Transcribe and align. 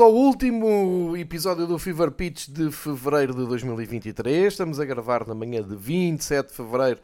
ao 0.00 0.14
último 0.14 1.14
episódio 1.14 1.66
do 1.66 1.78
Fever 1.78 2.10
Pitch 2.10 2.48
de 2.48 2.72
fevereiro 2.72 3.34
de 3.34 3.44
2023. 3.46 4.50
Estamos 4.50 4.80
a 4.80 4.84
gravar 4.86 5.26
na 5.26 5.34
manhã 5.34 5.62
de 5.62 5.76
27 5.76 6.48
de 6.48 6.54
fevereiro 6.54 7.00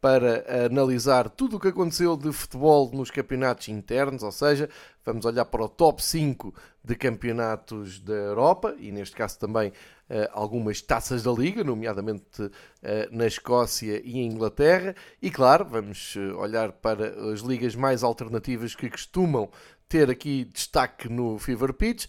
para 0.00 0.66
analisar 0.66 1.30
tudo 1.30 1.56
o 1.56 1.60
que 1.60 1.68
aconteceu 1.68 2.16
de 2.16 2.32
futebol 2.32 2.90
nos 2.92 3.12
campeonatos 3.12 3.68
internos, 3.68 4.24
ou 4.24 4.32
seja, 4.32 4.68
vamos 5.04 5.24
olhar 5.24 5.44
para 5.44 5.62
o 5.62 5.68
top 5.68 6.02
5 6.02 6.52
de 6.82 6.96
campeonatos 6.96 8.00
da 8.00 8.14
Europa 8.14 8.74
e, 8.80 8.90
neste 8.90 9.14
caso, 9.14 9.38
também 9.38 9.72
eh, 10.10 10.28
algumas 10.32 10.82
taças 10.82 11.22
da 11.22 11.30
Liga, 11.30 11.62
nomeadamente 11.62 12.50
eh, 12.82 13.08
na 13.12 13.26
Escócia 13.26 14.02
e 14.04 14.18
em 14.18 14.26
Inglaterra. 14.26 14.94
E, 15.22 15.30
claro, 15.30 15.64
vamos 15.64 16.16
eh, 16.16 16.34
olhar 16.34 16.72
para 16.72 17.32
as 17.32 17.40
ligas 17.40 17.76
mais 17.76 18.02
alternativas 18.02 18.74
que 18.74 18.90
costumam 18.90 19.48
ter 19.92 20.08
aqui 20.08 20.46
destaque 20.50 21.06
no 21.06 21.38
Fever 21.38 21.74
Pitch 21.74 22.06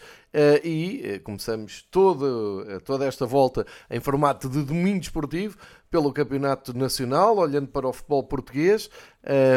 e 0.64 1.20
começamos 1.26 1.86
toda, 1.92 2.80
toda 2.80 3.06
esta 3.06 3.26
volta 3.26 3.68
em 3.92 4.00
formato 4.00 4.48
de 4.48 4.64
domingo 4.64 5.02
esportivo 5.02 5.58
pelo 5.92 6.14
Campeonato 6.14 6.74
Nacional, 6.74 7.36
olhando 7.38 7.68
para 7.68 7.86
o 7.86 7.92
futebol 7.92 8.24
português, 8.24 8.90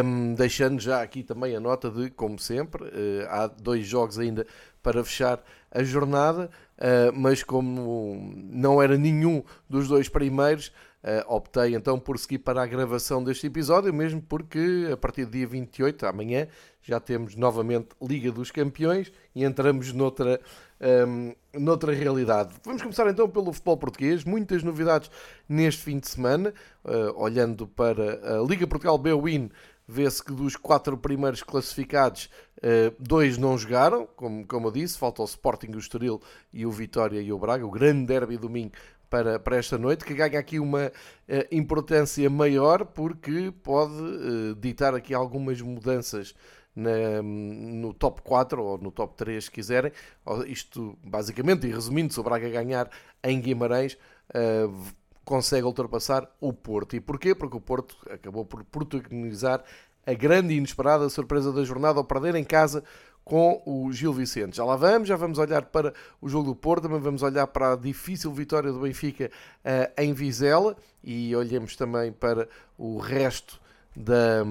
um, 0.04 0.34
deixando 0.34 0.80
já 0.80 1.02
aqui 1.02 1.22
também 1.22 1.54
a 1.54 1.60
nota 1.60 1.88
de, 1.88 2.10
como 2.10 2.36
sempre, 2.36 2.82
há 3.30 3.46
dois 3.46 3.86
jogos 3.86 4.18
ainda 4.18 4.44
para 4.82 5.04
fechar 5.04 5.40
a 5.70 5.84
jornada, 5.84 6.50
mas 7.14 7.44
como 7.44 8.34
não 8.50 8.82
era 8.82 8.98
nenhum 8.98 9.40
dos 9.70 9.86
dois 9.86 10.08
primeiros, 10.08 10.72
Uh, 11.06 11.22
optei 11.32 11.76
então 11.76 12.00
por 12.00 12.18
seguir 12.18 12.38
para 12.38 12.60
a 12.60 12.66
gravação 12.66 13.22
deste 13.22 13.46
episódio, 13.46 13.94
mesmo 13.94 14.20
porque 14.20 14.88
a 14.92 14.96
partir 14.96 15.24
do 15.24 15.30
dia 15.30 15.46
28, 15.46 16.04
amanhã, 16.04 16.48
já 16.82 16.98
temos 16.98 17.36
novamente 17.36 17.90
Liga 18.02 18.32
dos 18.32 18.50
Campeões 18.50 19.12
e 19.32 19.44
entramos 19.44 19.92
noutra, 19.92 20.40
um, 21.06 21.32
noutra 21.52 21.92
realidade. 21.92 22.54
Vamos 22.64 22.82
começar 22.82 23.08
então 23.08 23.28
pelo 23.28 23.52
futebol 23.52 23.76
português. 23.76 24.24
Muitas 24.24 24.64
novidades 24.64 25.08
neste 25.48 25.82
fim 25.82 26.00
de 26.00 26.08
semana. 26.08 26.52
Uh, 26.84 27.12
olhando 27.16 27.68
para 27.68 28.38
a 28.38 28.42
Liga 28.42 28.66
Portugal 28.66 28.98
B-Win, 28.98 29.50
vê-se 29.86 30.22
que 30.22 30.32
dos 30.32 30.56
quatro 30.56 30.96
primeiros 30.96 31.42
classificados, 31.42 32.28
uh, 32.58 32.94
dois 32.98 33.38
não 33.38 33.56
jogaram, 33.56 34.08
como, 34.16 34.44
como 34.46 34.68
eu 34.68 34.72
disse, 34.72 34.98
falta 34.98 35.22
o 35.22 35.24
Sporting, 35.24 35.72
o 35.72 35.78
Estoril 35.78 36.20
e 36.52 36.66
o 36.66 36.70
Vitória 36.70 37.20
e 37.20 37.32
o 37.32 37.38
Braga, 37.38 37.64
o 37.64 37.70
grande 37.70 38.06
derby 38.06 38.36
domingo 38.36 38.72
para, 39.08 39.38
para 39.38 39.56
esta 39.56 39.78
noite, 39.78 40.04
que 40.04 40.14
ganha 40.14 40.38
aqui 40.38 40.58
uma 40.58 40.86
uh, 40.86 40.92
importância 41.50 42.28
maior 42.28 42.84
porque 42.84 43.52
pode 43.62 43.92
uh, 43.92 44.54
ditar 44.56 44.94
aqui 44.94 45.14
algumas 45.14 45.60
mudanças 45.60 46.34
na, 46.74 47.22
no 47.22 47.94
top 47.94 48.20
4 48.22 48.62
ou 48.62 48.78
no 48.78 48.90
top 48.90 49.16
3, 49.16 49.44
se 49.44 49.50
quiserem. 49.50 49.92
Isto, 50.46 50.98
basicamente, 51.02 51.66
e 51.66 51.72
resumindo, 51.72 52.12
se 52.12 52.20
o 52.20 52.22
Braga 52.22 52.48
ganhar 52.48 52.90
em 53.24 53.40
Guimarães, 53.40 53.94
uh, 54.30 54.72
consegue 55.24 55.64
ultrapassar 55.64 56.30
o 56.40 56.52
Porto. 56.52 56.94
E 56.94 57.00
porquê? 57.00 57.34
Porque 57.34 57.56
o 57.56 57.60
Porto 57.60 57.96
acabou 58.10 58.44
por 58.44 58.62
protagonizar 58.64 59.64
a 60.06 60.14
grande 60.14 60.54
e 60.54 60.58
inesperada 60.58 61.08
surpresa 61.08 61.52
da 61.52 61.64
jornada 61.64 61.98
ao 61.98 62.04
perder 62.04 62.36
em 62.36 62.44
casa 62.44 62.84
com 63.26 63.60
o 63.66 63.92
Gil 63.92 64.12
Vicente. 64.12 64.56
Já 64.56 64.64
lá 64.64 64.76
vamos, 64.76 65.08
já 65.08 65.16
vamos 65.16 65.36
olhar 65.36 65.62
para 65.62 65.92
o 66.22 66.28
jogo 66.28 66.50
do 66.50 66.54
Porto, 66.54 66.84
também 66.84 67.00
vamos 67.00 67.24
olhar 67.24 67.44
para 67.48 67.72
a 67.72 67.76
difícil 67.76 68.32
vitória 68.32 68.70
do 68.70 68.78
Benfica 68.78 69.32
uh, 69.64 70.00
em 70.00 70.14
Vizela 70.14 70.76
e 71.02 71.34
olhemos 71.34 71.74
também 71.74 72.12
para 72.12 72.48
o 72.78 72.98
resto 72.98 73.60
da, 73.96 74.44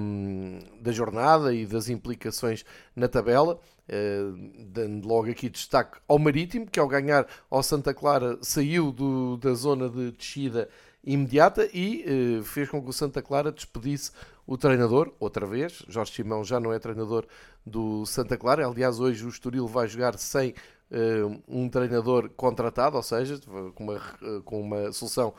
da 0.78 0.92
jornada 0.92 1.54
e 1.54 1.64
das 1.64 1.88
implicações 1.88 2.66
na 2.94 3.08
tabela, 3.08 3.54
uh, 3.88 4.66
dando 4.66 5.08
logo 5.08 5.30
aqui 5.30 5.48
destaque 5.48 5.98
ao 6.06 6.18
Marítimo, 6.18 6.66
que 6.66 6.78
ao 6.78 6.86
ganhar 6.86 7.26
ao 7.48 7.62
Santa 7.62 7.94
Clara 7.94 8.38
saiu 8.42 8.92
do, 8.92 9.38
da 9.38 9.54
zona 9.54 9.88
de 9.88 10.10
descida 10.12 10.68
imediata 11.02 11.66
e 11.72 12.04
uh, 12.40 12.44
fez 12.44 12.68
com 12.68 12.82
que 12.82 12.90
o 12.90 12.92
Santa 12.92 13.22
Clara 13.22 13.50
despedisse 13.50 14.10
o 14.46 14.58
treinador, 14.58 15.12
outra 15.18 15.46
vez. 15.46 15.82
Jorge 15.88 16.12
Simão 16.12 16.44
já 16.44 16.60
não 16.60 16.72
é 16.72 16.78
treinador 16.78 17.26
do 17.66 18.06
Santa 18.06 18.36
Clara. 18.36 18.66
Aliás, 18.66 19.00
hoje 19.00 19.24
o 19.24 19.28
Estoril 19.28 19.66
vai 19.66 19.88
jogar 19.88 20.16
sem 20.18 20.54
uh, 20.90 21.42
um 21.48 21.68
treinador 21.68 22.30
contratado, 22.30 22.96
ou 22.96 23.02
seja, 23.02 23.40
com 23.74 23.84
uma, 23.84 23.96
uh, 23.96 24.42
com 24.44 24.60
uma 24.60 24.92
solução 24.92 25.34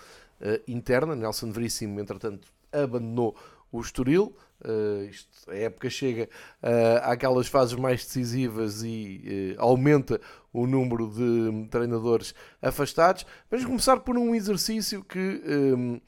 interna. 0.67 1.15
Nelson 1.15 1.51
Veríssimo, 1.51 1.99
entretanto, 1.99 2.47
abandonou 2.71 3.35
o 3.71 3.81
Estoril. 3.81 4.35
Uh, 4.59 5.03
isto, 5.03 5.51
a 5.51 5.55
época 5.55 5.87
chega 5.89 6.27
uh, 6.63 6.97
àquelas 7.03 7.47
fases 7.47 7.75
mais 7.75 8.03
decisivas 8.03 8.81
e 8.83 9.55
uh, 9.57 9.61
aumenta 9.61 10.19
o 10.51 10.65
número 10.65 11.07
de 11.07 11.67
treinadores 11.69 12.33
afastados. 12.61 13.25
Vamos 13.51 13.65
começar 13.65 13.97
por 13.97 14.17
um 14.17 14.33
exercício 14.33 15.03
que 15.03 15.41
um, 15.45 16.01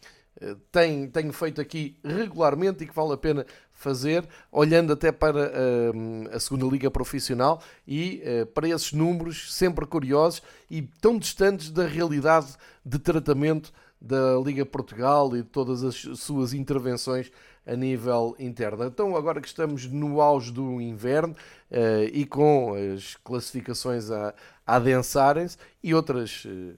tenho 1.12 1.32
feito 1.32 1.62
aqui 1.62 2.00
regularmente 2.04 2.84
e 2.84 2.88
que 2.88 2.96
vale 2.96 3.14
a 3.14 3.18
pena 3.18 3.46
fazer, 3.80 4.28
olhando 4.52 4.94
até 4.94 5.12
para 5.12 5.52
um, 5.96 6.28
a 6.32 6.40
segunda 6.40 6.66
liga 6.66 6.92
profissional 6.92 7.62
e 7.88 8.22
para 8.54 8.68
esses 8.68 8.94
números 8.94 9.54
sempre 9.54 9.86
curiosos 9.86 10.44
e 10.70 10.82
tão 11.02 11.18
distantes 11.18 11.72
da 11.72 11.88
realidade 11.88 12.48
de 12.86 13.00
tratamento 13.00 13.72
da 14.02 14.40
Liga 14.44 14.66
Portugal 14.66 15.36
e 15.36 15.42
de 15.42 15.50
todas 15.50 15.84
as 15.84 15.96
suas 15.96 16.54
intervenções 16.54 17.32
a 17.66 17.76
nível 17.76 18.36
interno. 18.40 18.86
Então, 18.86 19.16
agora 19.16 19.40
que 19.40 19.48
estamos 19.48 19.86
no 19.86 20.22
auge 20.22 20.52
do 20.52 20.82
inverno 20.82 21.36
uh, 21.70 22.04
e 22.12 22.26
com 22.26 22.74
as 22.74 23.16
classificações 23.18 24.10
a, 24.10 24.34
a 24.66 24.76
adensarem-se 24.78 25.58
e 25.84 25.94
outras 25.94 26.46
uh, 26.46 26.78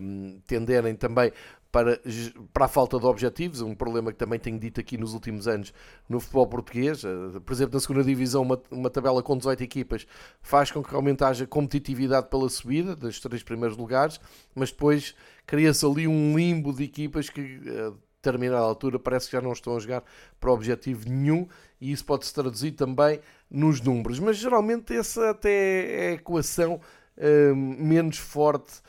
um, 0.00 0.40
tenderem 0.46 0.96
também 0.96 1.32
para, 1.72 1.98
para 2.52 2.66
a 2.66 2.68
falta 2.68 2.98
de 2.98 3.06
objetivos, 3.06 3.62
um 3.62 3.74
problema 3.74 4.12
que 4.12 4.18
também 4.18 4.38
tenho 4.38 4.58
dito 4.58 4.78
aqui 4.78 4.98
nos 4.98 5.14
últimos 5.14 5.48
anos 5.48 5.72
no 6.06 6.20
futebol 6.20 6.46
português. 6.46 7.02
Eh, 7.02 7.40
por 7.40 7.52
exemplo, 7.52 7.74
na 7.74 7.80
segunda 7.80 8.04
divisão, 8.04 8.42
uma, 8.42 8.60
uma 8.70 8.90
tabela 8.90 9.22
com 9.22 9.36
18 9.36 9.62
equipas 9.62 10.06
faz 10.42 10.70
com 10.70 10.82
que 10.82 10.90
realmente 10.90 11.24
haja 11.24 11.46
competitividade 11.46 12.28
pela 12.28 12.48
subida 12.50 12.94
dos 12.94 13.18
três 13.18 13.42
primeiros 13.42 13.76
lugares, 13.76 14.20
mas 14.54 14.70
depois 14.70 15.14
cria-se 15.46 15.84
ali 15.84 16.06
um 16.06 16.36
limbo 16.36 16.74
de 16.74 16.84
equipas 16.84 17.30
que 17.30 17.60
determinada 18.22 18.62
altura 18.62 18.98
parece 18.98 19.26
que 19.26 19.32
já 19.32 19.42
não 19.42 19.52
estão 19.52 19.76
a 19.76 19.80
jogar 19.80 20.04
para 20.38 20.52
objetivo 20.52 21.08
nenhum 21.08 21.48
e 21.80 21.90
isso 21.90 22.04
pode-se 22.04 22.32
traduzir 22.32 22.72
também 22.72 23.18
nos 23.50 23.80
números. 23.80 24.20
Mas 24.20 24.36
geralmente 24.36 24.94
essa 24.94 25.30
até 25.30 26.06
é 26.06 26.08
a 26.10 26.12
equação 26.12 26.80
uh, 27.16 27.56
menos 27.56 28.18
forte 28.18 28.80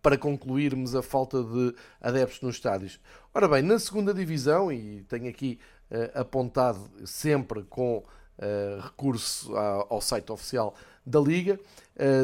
para 0.00 0.18
concluirmos 0.18 0.94
a 0.94 1.02
falta 1.02 1.42
de 1.42 1.74
adeptos 2.00 2.40
nos 2.40 2.56
estádios. 2.56 3.00
Ora 3.32 3.48
bem, 3.48 3.62
na 3.62 3.78
segunda 3.78 4.12
divisão, 4.12 4.72
e 4.72 5.02
tenho 5.04 5.28
aqui 5.28 5.58
uh, 5.90 6.20
apontado 6.20 6.90
sempre 7.04 7.62
com 7.64 8.02
recurso 8.82 9.54
ao 9.56 10.00
site 10.00 10.32
oficial 10.32 10.74
da 11.06 11.20
Liga, 11.20 11.60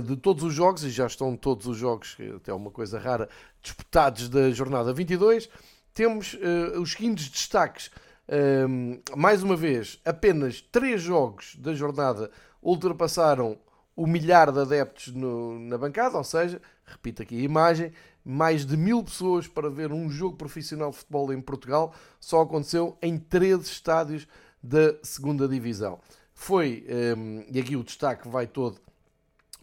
de 0.05 0.17
todos 0.17 0.43
os 0.43 0.52
jogos, 0.52 0.82
e 0.82 0.90
já 0.90 1.06
estão 1.06 1.37
todos 1.37 1.67
os 1.67 1.76
jogos, 1.76 2.17
até 2.34 2.52
uma 2.52 2.73
coisa 2.73 2.99
rara, 2.99 3.28
disputados 3.62 4.28
da 4.28 4.50
jornada 4.50 4.93
22, 4.93 5.49
temos 5.94 6.37
os 6.81 6.93
seguintes 6.93 7.28
destaques. 7.28 7.88
Uh, 8.28 9.00
mais 9.17 9.43
uma 9.43 9.56
vez, 9.56 9.99
apenas 10.05 10.61
três 10.61 11.00
jogos 11.00 11.56
da 11.56 11.73
jornada 11.73 12.31
ultrapassaram 12.62 13.58
o 13.96 14.06
milhar 14.06 14.52
de 14.52 14.61
adeptos 14.61 15.14
no, 15.14 15.58
na 15.58 15.78
bancada, 15.78 16.19
ou 16.19 16.25
seja, 16.25 16.61
repito 16.90 17.23
aqui 17.23 17.38
a 17.38 17.43
imagem, 17.43 17.93
mais 18.25 18.67
de 18.67 18.76
mil 18.76 19.02
pessoas 19.02 19.46
para 19.46 19.70
ver 19.70 19.93
um 19.93 20.11
jogo 20.11 20.37
profissional 20.37 20.90
de 20.90 20.96
futebol 20.99 21.32
em 21.32 21.40
Portugal, 21.40 21.94
só 22.20 22.43
aconteceu 22.43 22.96
em 23.00 23.19
13 23.19 23.62
estádios 23.62 24.29
da 24.62 24.94
segunda 25.02 25.49
divisão. 25.49 25.99
Foi, 26.35 26.87
um, 27.17 27.44
e 27.50 27.58
aqui 27.58 27.76
o 27.76 27.82
destaque 27.82 28.29
vai 28.29 28.46
todo 28.46 28.79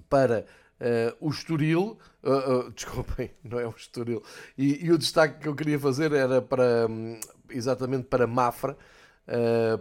para 0.10 0.46
Uh, 0.76 1.16
o 1.22 1.30
Estoril, 1.30 1.98
uh, 2.22 2.68
uh, 2.68 2.72
desculpem, 2.76 3.32
não 3.42 3.58
é 3.58 3.66
o 3.66 3.70
Estoril, 3.70 4.22
e, 4.58 4.86
e, 4.86 4.92
o 4.92 4.98
destaque 4.98 5.40
que 5.40 5.48
eu 5.48 5.56
queria 5.56 5.80
fazer 5.80 6.12
era 6.12 6.42
para 6.42 6.86
um, 6.90 7.18
exatamente 7.50 8.04
para 8.08 8.28
Mafra, 8.28 8.78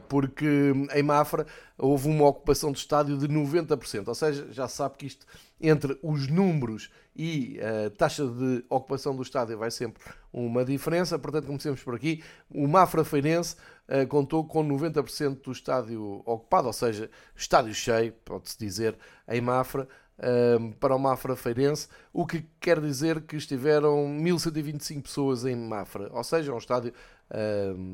porque 0.09 0.73
em 0.95 1.03
Mafra 1.03 1.47
houve 1.77 2.09
uma 2.09 2.27
ocupação 2.27 2.73
de 2.73 2.79
estádio 2.79 3.19
de 3.19 3.29
90%, 3.29 4.09
ou 4.09 4.15
seja, 4.15 4.47
já 4.51 4.69
sabe 4.69 4.97
que 4.97 5.05
isto 5.05 5.27
entre 5.61 5.99
os 6.03 6.29
números 6.29 6.91
e 7.17 7.59
a 7.61 7.91
taxa 7.91 8.27
de 8.27 8.65
ocupação 8.69 9.15
do 9.15 9.23
estádio 9.23 9.57
vai 9.57 9.71
sempre 9.71 10.03
uma 10.33 10.65
diferença, 10.65 11.19
portanto 11.19 11.47
comecemos 11.47 11.83
por 11.83 11.95
aqui. 11.95 12.23
O 12.51 12.67
Mafra 12.67 13.05
Feirense 13.05 13.57
uh, 13.89 14.07
contou 14.09 14.45
com 14.45 14.67
90% 14.67 15.43
do 15.43 15.53
estádio 15.53 16.23
ocupado, 16.25 16.67
ou 16.67 16.73
seja, 16.73 17.09
estádio 17.37 17.73
cheio, 17.73 18.13
pode-se 18.25 18.59
dizer, 18.59 18.97
em 19.29 19.41
Mafra, 19.41 19.89
uh, 20.19 20.73
para 20.81 20.97
o 20.97 20.99
Mafra 20.99 21.37
Feirense, 21.37 21.89
o 22.13 22.27
que 22.27 22.45
quer 22.61 22.81
dizer 22.81 23.23
que 23.23 23.37
estiveram 23.37 24.09
1125 24.09 25.03
pessoas 25.03 25.45
em 25.45 25.55
Mafra, 25.55 26.11
ou 26.13 26.25
seja, 26.25 26.53
um 26.53 26.59
estádio 26.59 26.93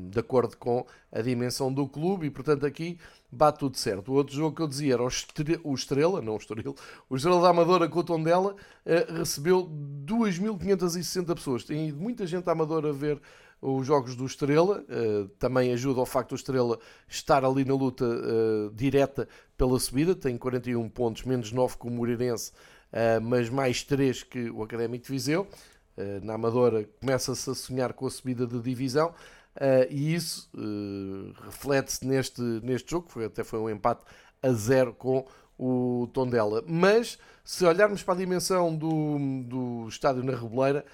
de 0.09 0.19
acordo 0.19 0.57
com 0.57 0.85
a 1.11 1.21
dimensão 1.21 1.73
do 1.73 1.87
clube 1.87 2.27
e, 2.27 2.29
portanto, 2.29 2.65
aqui 2.65 2.97
bate 3.31 3.59
tudo 3.59 3.77
certo. 3.77 4.11
O 4.11 4.15
outro 4.15 4.35
jogo 4.35 4.55
que 4.55 4.61
eu 4.61 4.67
dizia 4.67 4.95
era 4.95 5.03
o 5.03 5.73
Estrela, 5.73 6.21
não 6.21 6.33
o 6.33 6.37
Estoril, 6.37 6.75
o 7.09 7.15
Estrela 7.15 7.41
da 7.41 7.49
Amadora 7.49 7.87
com 7.87 7.99
o 7.99 8.03
Tondela 8.03 8.53
uh, 8.53 9.13
recebeu 9.17 9.69
2.560 10.05 11.33
pessoas. 11.35 11.63
Tem 11.63 11.89
ido 11.89 11.97
muita 11.97 12.27
gente 12.27 12.47
à 12.49 12.51
Amadora 12.51 12.91
ver 12.91 13.21
os 13.61 13.85
jogos 13.85 14.15
do 14.15 14.25
Estrela, 14.25 14.83
uh, 14.83 15.27
também 15.39 15.71
ajuda 15.71 15.99
ao 15.99 16.05
facto 16.05 16.29
do 16.29 16.35
Estrela 16.35 16.77
estar 17.07 17.45
ali 17.45 17.63
na 17.63 17.75
luta 17.75 18.05
uh, 18.05 18.71
direta 18.73 19.27
pela 19.55 19.79
subida, 19.79 20.13
tem 20.13 20.37
41 20.37 20.89
pontos, 20.89 21.23
menos 21.23 21.51
9 21.51 21.77
que 21.77 21.87
o 21.87 21.91
Moreirense, 21.91 22.51
mas 23.21 23.49
mais 23.49 23.83
3 23.83 24.23
que 24.23 24.49
o 24.49 24.63
Académico 24.63 25.05
de 25.05 25.11
Viseu. 25.13 25.47
Na 26.23 26.35
Amadora 26.35 26.87
começa-se 26.99 27.49
a 27.49 27.53
sonhar 27.53 27.93
com 27.93 28.07
a 28.07 28.09
subida 28.09 28.47
de 28.47 28.59
divisão. 28.59 29.13
e 29.89 30.15
isso 30.15 30.49
reflete-se 31.43 32.05
neste, 32.05 32.41
neste 32.41 32.91
jogo, 32.91 33.09
que 33.11 33.25
até 33.25 33.43
foi 33.43 33.59
um 33.59 33.69
empate 33.69 34.03
a 34.41 34.51
zero 34.51 34.93
com 34.93 35.25
o 35.57 36.09
Tondela. 36.13 36.63
Mas 36.67 37.19
se 37.43 37.65
olharmos 37.65 38.01
para 38.01 38.13
a 38.13 38.17
dimensão 38.17 38.75
do, 38.75 39.43
do 39.43 39.87
estádio 39.87 40.23
na 40.23 40.31
Reboleira, 40.33 40.85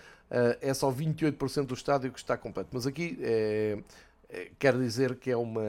é 0.62 0.74
só 0.74 0.92
28% 0.92 1.66
do 1.66 1.74
estádio 1.74 2.12
que 2.12 2.20
está 2.20 2.38
completo. 2.38 2.70
Mas 2.74 2.86
aqui 2.86 3.18
é, 3.22 3.80
é, 4.30 4.52
quer 4.60 4.78
dizer 4.78 5.16
que 5.16 5.32
é 5.32 5.38
uma 5.38 5.64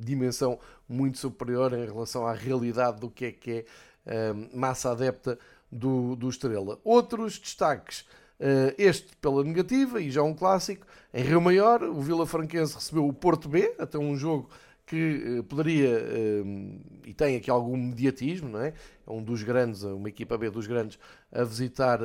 dimensão 0.00 0.58
muito 0.88 1.18
superior 1.18 1.72
em 1.74 1.84
relação 1.84 2.26
à 2.26 2.32
realidade 2.32 3.00
do 3.00 3.10
que 3.10 3.26
é 3.26 3.32
que 3.32 3.66
é 4.06 4.32
uh, 4.32 4.58
massa 4.58 4.90
adepta 4.90 5.38
do, 5.70 6.16
do 6.16 6.28
Estrela. 6.28 6.78
Outros 6.82 7.38
destaques. 7.38 8.06
Uh, 8.40 8.70
este 8.78 9.16
pela 9.16 9.42
negativa 9.42 10.00
e 10.00 10.12
já 10.12 10.22
um 10.22 10.32
clássico. 10.32 10.86
Em 11.12 11.24
Rio 11.24 11.40
Maior, 11.40 11.82
o 11.82 12.00
Vila 12.00 12.24
Franquense 12.24 12.72
recebeu 12.72 13.04
o 13.04 13.12
Porto 13.12 13.48
B, 13.48 13.74
até 13.76 13.98
um 13.98 14.16
jogo 14.16 14.48
que 14.86 15.40
uh, 15.40 15.42
poderia 15.42 15.98
uh, 15.98 16.80
e 17.04 17.12
tem 17.12 17.34
aqui 17.34 17.50
algum 17.50 17.76
mediatismo, 17.76 18.48
não 18.48 18.60
é? 18.60 18.68
É 19.04 19.10
um 19.10 19.24
dos 19.24 19.42
grandes, 19.42 19.82
uma 19.82 20.08
equipa 20.08 20.38
B 20.38 20.50
dos 20.50 20.68
grandes 20.68 21.00
a 21.32 21.42
visitar 21.42 21.98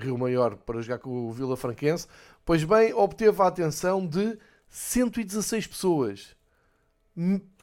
Rio 0.00 0.18
Maior 0.18 0.56
para 0.56 0.80
jogar 0.80 0.98
com 0.98 1.28
o 1.28 1.32
Vila 1.32 1.56
Franquense. 1.56 2.08
Pois 2.44 2.64
bem, 2.64 2.92
obteve 2.92 3.40
a 3.40 3.46
atenção 3.46 4.04
de 4.04 4.36
116 4.68 5.68
pessoas. 5.68 6.36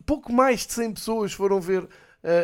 Pouco 0.05 0.31
mais 0.31 0.65
de 0.65 0.71
100 0.71 0.93
pessoas 0.93 1.33
foram 1.33 1.59
ver 1.59 1.87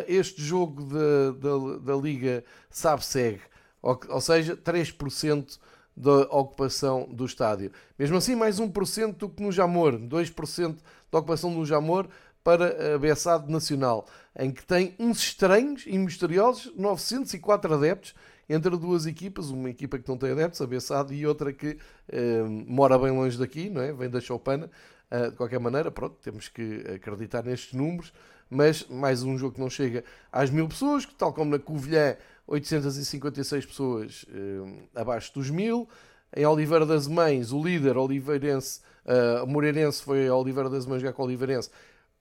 este 0.08 0.42
jogo 0.42 0.84
da, 0.84 1.30
da, 1.38 1.78
da 1.78 1.96
Liga 1.96 2.44
SAB-SEG, 2.70 3.40
ou, 3.84 4.00
ou 4.08 4.20
seja, 4.20 4.56
3% 4.56 5.58
da 5.94 6.22
ocupação 6.22 7.06
do 7.12 7.26
estádio. 7.26 7.70
Mesmo 7.98 8.16
assim, 8.16 8.34
mais 8.34 8.58
1% 8.58 9.16
do 9.16 9.28
que 9.28 9.42
no 9.42 9.52
Jamor, 9.52 9.92
2% 9.92 10.76
da 11.12 11.18
ocupação 11.18 11.54
do 11.54 11.64
Jamor 11.66 12.08
para 12.42 12.94
a 12.94 12.98
Bessade 12.98 13.50
Nacional, 13.50 14.06
em 14.36 14.50
que 14.50 14.64
tem 14.64 14.94
uns 14.98 15.18
estranhos 15.18 15.84
e 15.86 15.96
misteriosos 15.98 16.72
904 16.74 17.74
adeptos 17.74 18.14
entre 18.48 18.76
duas 18.76 19.06
equipas, 19.06 19.48
uma 19.50 19.70
equipa 19.70 19.98
que 19.98 20.08
não 20.08 20.18
tem 20.18 20.32
adeptos, 20.32 20.60
a 20.60 20.66
Bessade, 20.66 21.14
e 21.14 21.26
outra 21.26 21.52
que 21.52 21.78
eh, 22.08 22.42
mora 22.66 22.98
bem 22.98 23.10
longe 23.10 23.38
daqui, 23.38 23.70
não 23.70 23.80
é? 23.80 23.90
vem 23.92 24.10
da 24.10 24.20
Choupana. 24.20 24.70
Uh, 25.10 25.30
de 25.30 25.36
qualquer 25.36 25.60
maneira, 25.60 25.90
pronto, 25.90 26.16
temos 26.22 26.48
que 26.48 26.82
acreditar 26.94 27.44
nestes 27.44 27.72
números, 27.72 28.12
mas 28.50 28.86
mais 28.88 29.22
um 29.22 29.38
jogo 29.38 29.54
que 29.54 29.60
não 29.60 29.70
chega 29.70 30.02
às 30.32 30.50
mil 30.50 30.66
pessoas, 30.66 31.06
que 31.06 31.14
tal 31.14 31.32
como 31.32 31.50
na 31.50 31.58
Covilhã 31.58 32.16
856 32.46 33.66
pessoas 33.66 34.24
uh, 34.24 34.88
abaixo 34.94 35.32
dos 35.34 35.50
mil. 35.50 35.88
Em 36.36 36.44
Oliveira 36.44 36.84
das 36.84 37.06
Mães, 37.06 37.52
o 37.52 37.62
líder 37.62 37.96
oliveirense, 37.96 38.80
uh, 39.04 39.46
moreirense 39.46 40.02
foi 40.02 40.28
Oliveira 40.28 40.68
das 40.68 40.84
Mães 40.84 41.00
jogar 41.00 41.12
com 41.12 41.22
o 41.22 41.26
Oliveirense, 41.26 41.70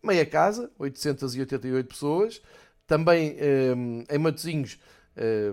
meia 0.03 0.25
casa, 0.25 0.69
888 0.77 1.87
pessoas. 1.87 2.41
Também 2.85 3.35
um, 3.75 4.03
em 4.09 4.17
Matosinhos, 4.19 4.77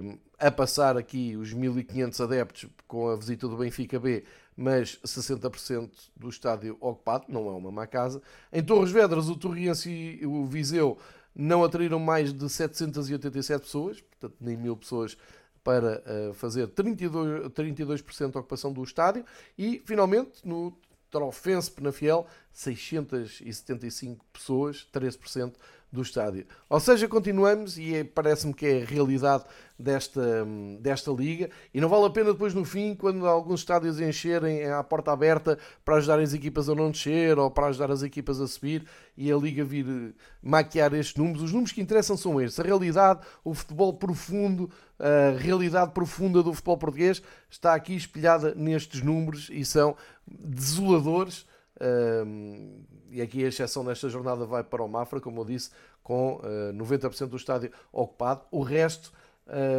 um, 0.03 0.19
a 0.39 0.51
passar 0.51 0.97
aqui 0.97 1.37
os 1.37 1.53
1500 1.53 2.21
adeptos 2.21 2.69
com 2.87 3.09
a 3.09 3.17
visita 3.17 3.47
do 3.47 3.57
Benfica 3.57 3.99
B, 3.99 4.25
mas 4.57 4.99
60% 5.05 5.91
do 6.17 6.29
estádio 6.29 6.77
ocupado, 6.81 7.27
não 7.29 7.49
é 7.49 7.53
uma 7.53 7.71
má 7.71 7.87
casa. 7.87 8.21
Em 8.53 8.63
Torres 8.63 8.91
Vedras, 8.91 9.29
o 9.29 9.37
Torriense 9.37 10.19
e 10.21 10.27
o 10.27 10.45
Viseu 10.45 10.99
não 11.35 11.65
atraíram 11.65 11.99
mais 11.99 12.33
de 12.33 12.49
787 12.49 13.63
pessoas, 13.63 14.01
portanto 14.01 14.37
nem 14.41 14.57
mil 14.57 14.77
pessoas 14.77 15.17
para 15.63 16.03
uh, 16.31 16.35
fazer 16.35 16.69
32%, 16.69 17.51
32 17.51 18.03
de 18.03 18.25
ocupação 18.39 18.73
do 18.73 18.83
estádio. 18.83 19.25
E 19.57 19.83
finalmente 19.85 20.47
no 20.47 20.77
Trofense 21.11 21.71
Penafiel 21.71 22.27
675 22.53 24.25
pessoas, 24.33 24.89
13% 24.93 25.55
do 25.93 26.03
estádio. 26.03 26.47
Ou 26.69 26.79
seja, 26.79 27.09
continuamos 27.09 27.77
e 27.77 27.97
é, 27.97 28.05
parece-me 28.05 28.55
que 28.55 28.65
é 28.65 28.83
a 28.83 28.87
realidade 28.87 29.45
desta, 29.77 30.47
desta 30.79 31.11
liga 31.11 31.51
e 31.75 31.81
não 31.81 31.89
vale 31.89 32.07
a 32.07 32.11
pena 32.11 32.33
depois 32.33 32.55
no 32.55 32.65
fim, 32.65 32.95
quando 32.95 33.27
alguns 33.27 33.61
estádios 33.61 34.01
encherem 34.01 34.67
à 34.71 34.85
porta 34.85 35.11
aberta 35.11 35.59
para 35.85 35.97
ajudar 35.97 36.21
as 36.21 36.33
equipas 36.33 36.69
a 36.69 36.75
não 36.75 36.91
descer 36.91 37.39
ou 37.39 37.51
para 37.51 37.67
ajudar 37.67 37.91
as 37.91 38.03
equipas 38.03 38.41
a 38.41 38.47
subir 38.47 38.87
e 39.17 39.33
a 39.33 39.37
liga 39.37 39.65
vir 39.65 39.87
eh, 39.89 40.13
maquiar 40.41 40.95
estes 40.95 41.17
números. 41.17 41.43
Os 41.43 41.53
números 41.53 41.73
que 41.73 41.81
interessam 41.81 42.17
são 42.17 42.41
estes. 42.41 42.61
A 42.61 42.63
realidade, 42.63 43.21
o 43.43 43.53
futebol 43.53 43.93
profundo, 43.93 44.71
a 44.99 45.37
realidade 45.39 45.91
profunda 45.91 46.43
do 46.43 46.55
futebol 46.55 46.79
português 46.79 47.21
está 47.51 47.75
aqui 47.75 47.97
espelhada 47.97 48.55
nestes 48.55 49.03
números 49.03 49.51
e 49.51 49.65
são 49.65 49.97
desoladores 50.27 51.47
um, 51.81 52.85
e 53.11 53.21
aqui 53.21 53.45
a 53.45 53.49
exceção 53.49 53.83
nesta 53.83 54.09
jornada 54.09 54.45
vai 54.45 54.63
para 54.63 54.83
o 54.83 54.89
Mafra, 54.89 55.21
como 55.21 55.41
eu 55.41 55.45
disse, 55.45 55.71
com 56.03 56.37
uh, 56.37 56.73
90% 56.75 57.27
do 57.27 57.37
estádio 57.37 57.71
ocupado. 57.93 58.43
O 58.51 58.63
resto, 58.63 59.13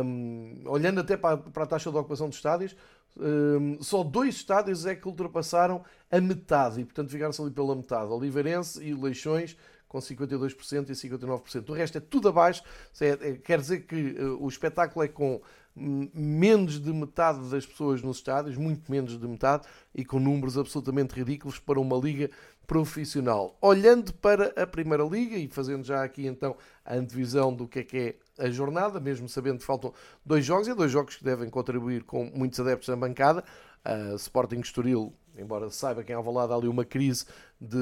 um, 0.04 0.64
olhando 0.66 1.00
até 1.00 1.16
para, 1.16 1.38
para, 1.38 1.64
a 1.64 1.68
taxa 1.68 1.92
de 1.92 1.98
ocupação 1.98 2.28
dos 2.28 2.38
estádios, 2.38 2.76
um, 3.18 3.82
só 3.82 4.04
dois 4.04 4.36
estádios 4.36 4.86
é 4.86 4.96
que 4.96 5.08
ultrapassaram 5.08 5.84
a 6.10 6.20
metade 6.20 6.82
e, 6.82 6.86
portanto, 6.86 7.10
ficaram-se 7.10 7.42
ali 7.42 7.52
pela 7.52 7.76
metade: 7.76 8.12
Oliveirense 8.12 8.84
e 8.84 8.94
Leixões, 8.94 9.58
com 9.88 10.00
52% 10.00 10.90
e 10.90 10.94
59%. 10.94 11.70
O 11.70 11.74
resto 11.74 11.98
é 11.98 12.02
tudo 12.02 12.30
abaixo, 12.30 12.64
é, 13.00 13.08
é, 13.10 13.34
quer 13.34 13.60
dizer 13.60 13.82
que 13.82 13.96
uh, 14.14 14.44
o 14.44 14.48
espetáculo 14.48 15.04
é 15.04 15.08
com 15.08 15.42
menos 15.76 16.80
de 16.80 16.92
metade 16.92 17.50
das 17.50 17.66
pessoas 17.66 18.02
nos 18.02 18.18
estádios, 18.18 18.58
muito 18.58 18.92
menos 18.92 19.20
de 19.20 19.28
metade, 19.28 19.68
e 19.96 20.04
com 20.04 20.20
números 20.20 20.58
absolutamente 20.58 21.16
ridículos 21.16 21.60
para 21.60 21.80
uma 21.80 21.98
liga 21.98 22.30
profissional. 22.68 23.58
Olhando 23.62 24.14
para 24.14 24.54
a 24.56 24.66
Primeira 24.66 25.04
Liga 25.04 25.36
e 25.36 25.48
fazendo 25.48 25.84
já 25.84 26.04
aqui 26.04 26.26
então 26.26 26.56
a 26.86 26.96
antevisão 26.96 27.54
do 27.54 27.68
que 27.68 27.80
é 27.80 27.84
que 27.84 27.98
é 27.98 28.46
a 28.46 28.50
jornada, 28.50 29.00
mesmo 29.00 29.28
sabendo 29.28 29.60
que 29.60 29.66
faltam 29.66 29.94
dois 30.26 30.46
jogos, 30.46 30.68
e 30.68 30.74
dois 30.74 30.92
jogos 30.92 31.16
que 31.16 31.24
devem 31.24 31.50
contribuir 31.50 32.04
com 32.04 32.32
muitos 32.34 32.60
adeptos 32.60 32.88
na 32.88 32.96
bancada. 32.96 33.44
Uh, 33.84 34.16
Sporting 34.16 34.60
Estoril, 34.60 35.14
embora 35.38 35.70
saiba 35.70 36.04
quem 36.04 36.14
é 36.14 36.16
Alvalade, 36.16 36.54
há 36.54 36.56
ali 36.56 36.68
uma 36.68 36.86
crise 36.86 37.26
de, 37.60 37.78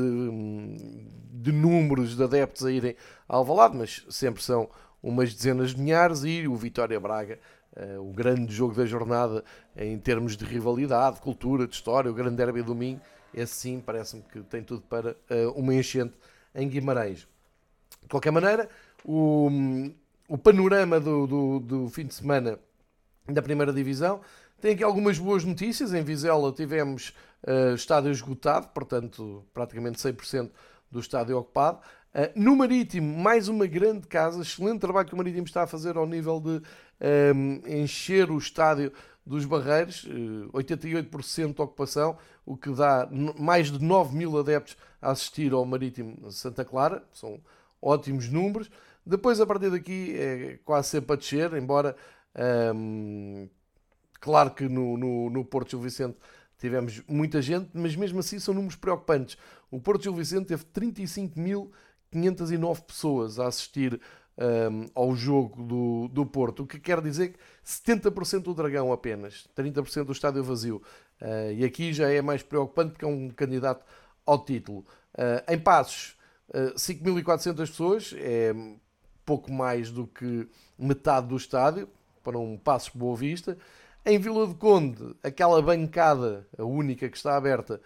de 1.34 1.52
números 1.52 2.16
de 2.16 2.24
adeptos 2.24 2.66
a 2.66 2.72
irem 2.72 2.96
ao 3.28 3.40
Alvalade, 3.40 3.78
mas 3.78 4.06
sempre 4.10 4.42
são 4.42 4.70
umas 5.04 5.34
dezenas 5.34 5.76
de 5.76 5.82
milhares, 5.82 6.24
e 6.24 6.48
o 6.48 6.56
Vitória 6.56 7.00
Braga 7.00 7.40
uh, 7.76 8.02
o 8.02 8.12
grande 8.14 8.54
jogo 8.54 8.74
da 8.74 8.86
jornada 8.86 9.44
em 9.76 9.98
termos 9.98 10.36
de 10.36 10.46
rivalidade, 10.46 11.20
cultura, 11.22 11.68
de 11.68 11.76
história, 11.76 12.10
o 12.10 12.14
grande 12.14 12.36
derby 12.36 12.62
domingo, 12.62 13.02
esse 13.34 13.54
sim 13.54 13.80
parece-me 13.80 14.24
que 14.24 14.42
tem 14.42 14.64
tudo 14.64 14.82
para 14.82 15.12
uh, 15.12 15.52
uma 15.56 15.74
enchente 15.74 16.14
em 16.56 16.68
Guimarães. 16.68 17.28
De 18.02 18.08
qualquer 18.10 18.32
maneira, 18.32 18.70
o, 19.04 19.50
o 20.28 20.38
panorama 20.38 21.00
do, 21.00 21.28
do, 21.28 21.60
do 21.60 21.90
fim 21.90 22.06
de 22.06 22.14
semana 22.14 22.60
da 23.28 23.42
primeira 23.42 23.72
divisão 23.72 24.22
tem 24.60 24.74
aqui 24.74 24.84
algumas 24.84 25.18
boas 25.18 25.44
notícias. 25.44 25.94
Em 25.94 26.04
Vizela 26.04 26.52
tivemos 26.52 27.14
uh, 27.44 27.74
estádio 27.76 28.12
esgotado, 28.12 28.68
portanto, 28.70 29.46
praticamente 29.54 30.00
100% 30.00 30.50
do 30.92 31.00
estádio 31.00 31.38
ocupado. 31.38 31.80
Uh, 32.14 32.32
no 32.36 32.56
Marítimo, 32.56 33.18
mais 33.18 33.48
uma 33.48 33.68
grande 33.68 34.08
casa, 34.08 34.42
excelente 34.42 34.80
trabalho 34.80 35.08
que 35.08 35.14
o 35.14 35.18
Marítimo 35.18 35.46
está 35.46 35.64
a 35.64 35.68
fazer 35.68 35.96
ao 35.96 36.06
nível 36.06 36.40
de 36.40 36.62
um, 37.36 37.62
encher 37.68 38.32
o 38.32 38.38
estádio 38.38 38.94
dos 39.26 39.44
Barreiros, 39.46 40.08
88% 40.52 41.52
eh, 41.52 41.54
de 41.54 41.62
ocupação, 41.62 42.18
o 42.46 42.58
que 42.58 42.70
dá 42.72 43.08
mais 43.38 43.72
de 43.72 43.80
9 43.80 44.16
mil 44.16 44.38
adeptos 44.40 44.76
a 45.00 45.12
assistir 45.12 45.54
ao 45.54 45.64
Marítimo 45.66 46.32
Santa 46.32 46.66
Clara, 46.66 47.08
são 47.14 47.40
ótimos 47.80 48.28
números. 48.28 48.72
Depois, 49.06 49.40
a 49.40 49.46
partir 49.46 49.70
daqui, 49.70 50.16
é 50.18 50.60
quase 50.66 50.90
sempre 50.90 51.14
a 51.14 51.16
descer, 51.16 51.54
embora, 51.54 51.96
um, 52.76 53.48
claro 54.20 54.52
que 54.52 54.68
no, 54.68 54.98
no, 54.98 55.30
no 55.30 55.46
Porto 55.46 55.70
Gil 55.72 55.82
Vicente 55.82 56.18
tivemos 56.58 57.02
muita 57.08 57.42
gente, 57.42 57.70
mas 57.74 57.96
mesmo 57.96 58.20
assim 58.20 58.38
são 58.40 58.54
números 58.54 58.76
preocupantes. 58.76 59.38
O 59.72 59.80
Porto 59.80 60.04
Gil 60.04 60.14
Vicente 60.14 60.48
teve 60.48 60.66
35.509 60.66 62.82
pessoas 62.82 63.40
a 63.40 63.48
assistir 63.48 64.02
um, 64.40 64.86
ao 64.96 65.14
jogo 65.16 65.62
do, 65.62 66.08
do 66.08 66.26
Porto, 66.26 66.64
o 66.64 66.68
que 66.68 66.80
quer 66.80 67.02
dizer 67.02 67.34
que 67.34 67.40
70% 67.66 68.44
do 68.44 68.54
Dragão 68.54 68.92
apenas, 68.92 69.48
30% 69.56 70.06
do 70.06 70.14
estádio 70.14 70.44
vazio. 70.44 70.82
Uh, 71.22 71.52
e 71.52 71.66
aqui 71.66 71.92
já 71.92 72.10
é 72.10 72.22
mais 72.22 72.42
preocupante 72.42 72.92
porque 72.92 73.04
é 73.04 73.08
um 73.08 73.30
candidato 73.30 73.86
ao 74.26 74.44
título. 74.44 74.86
Uh, 75.14 75.52
em 75.52 75.60
Passos, 75.60 76.18
uh, 76.50 76.74
5.400 76.76 77.56
pessoas, 77.58 78.16
é 78.18 78.54
pouco 79.26 79.52
mais 79.52 79.92
do 79.92 80.08
que 80.08 80.48
metade 80.78 81.28
do 81.28 81.36
estádio, 81.36 81.90
para 82.24 82.38
um 82.38 82.58
Passos 82.58 82.90
Boa 82.96 83.18
Vista. 83.18 83.58
Em 84.06 84.18
Vila 84.18 84.48
do 84.48 84.56
Conde, 84.56 85.16
aquela 85.22 85.62
bancada, 85.62 86.48
a 86.58 86.64
única 86.64 87.10
que 87.10 87.18
está 87.18 87.36
aberta, 87.36 87.82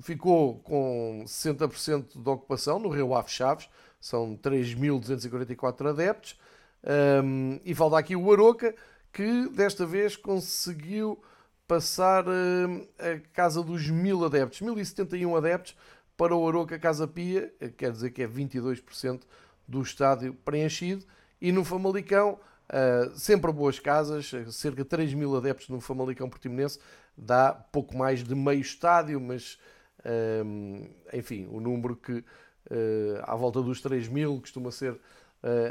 ficou 0.00 0.58
com 0.60 1.24
60% 1.26 2.22
de 2.22 2.28
ocupação 2.28 2.78
no 2.78 2.88
Rio 2.88 3.14
Ave 3.14 3.30
Chaves, 3.30 3.68
são 4.02 4.36
3.244 4.36 5.90
adeptos. 5.90 6.36
Um, 7.24 7.60
e 7.64 7.72
falta 7.72 7.96
aqui 7.96 8.16
o 8.16 8.32
Aroca, 8.32 8.74
que 9.12 9.48
desta 9.50 9.86
vez 9.86 10.16
conseguiu 10.16 11.22
passar 11.68 12.24
a 12.28 13.20
casa 13.32 13.62
dos 13.62 13.88
1.000 13.88 14.26
adeptos, 14.26 14.60
1.071 14.60 15.38
adeptos 15.38 15.76
para 16.16 16.34
o 16.34 16.46
Aroca 16.46 16.78
Casa 16.78 17.06
Pia, 17.06 17.54
quer 17.76 17.92
dizer 17.92 18.10
que 18.10 18.22
é 18.22 18.28
22% 18.28 19.22
do 19.66 19.80
estádio 19.80 20.34
preenchido. 20.34 21.04
E 21.40 21.52
no 21.52 21.64
Famalicão, 21.64 22.40
uh, 22.68 23.16
sempre 23.16 23.52
boas 23.52 23.78
casas, 23.78 24.32
cerca 24.50 24.82
de 24.82 24.88
3 24.88 25.14
mil 25.14 25.36
adeptos 25.36 25.68
no 25.68 25.80
Famalicão 25.80 26.28
Portimonense, 26.28 26.80
dá 27.16 27.52
pouco 27.52 27.96
mais 27.96 28.24
de 28.24 28.34
meio 28.34 28.60
estádio, 28.60 29.20
mas 29.20 29.58
enfim, 31.12 31.46
o 31.48 31.60
número 31.60 31.94
que 31.94 32.24
à 33.22 33.34
volta 33.34 33.60
dos 33.62 33.80
3 33.80 34.08
mil, 34.08 34.40
costuma 34.40 34.70
ser 34.70 34.92
uh, 34.92 34.98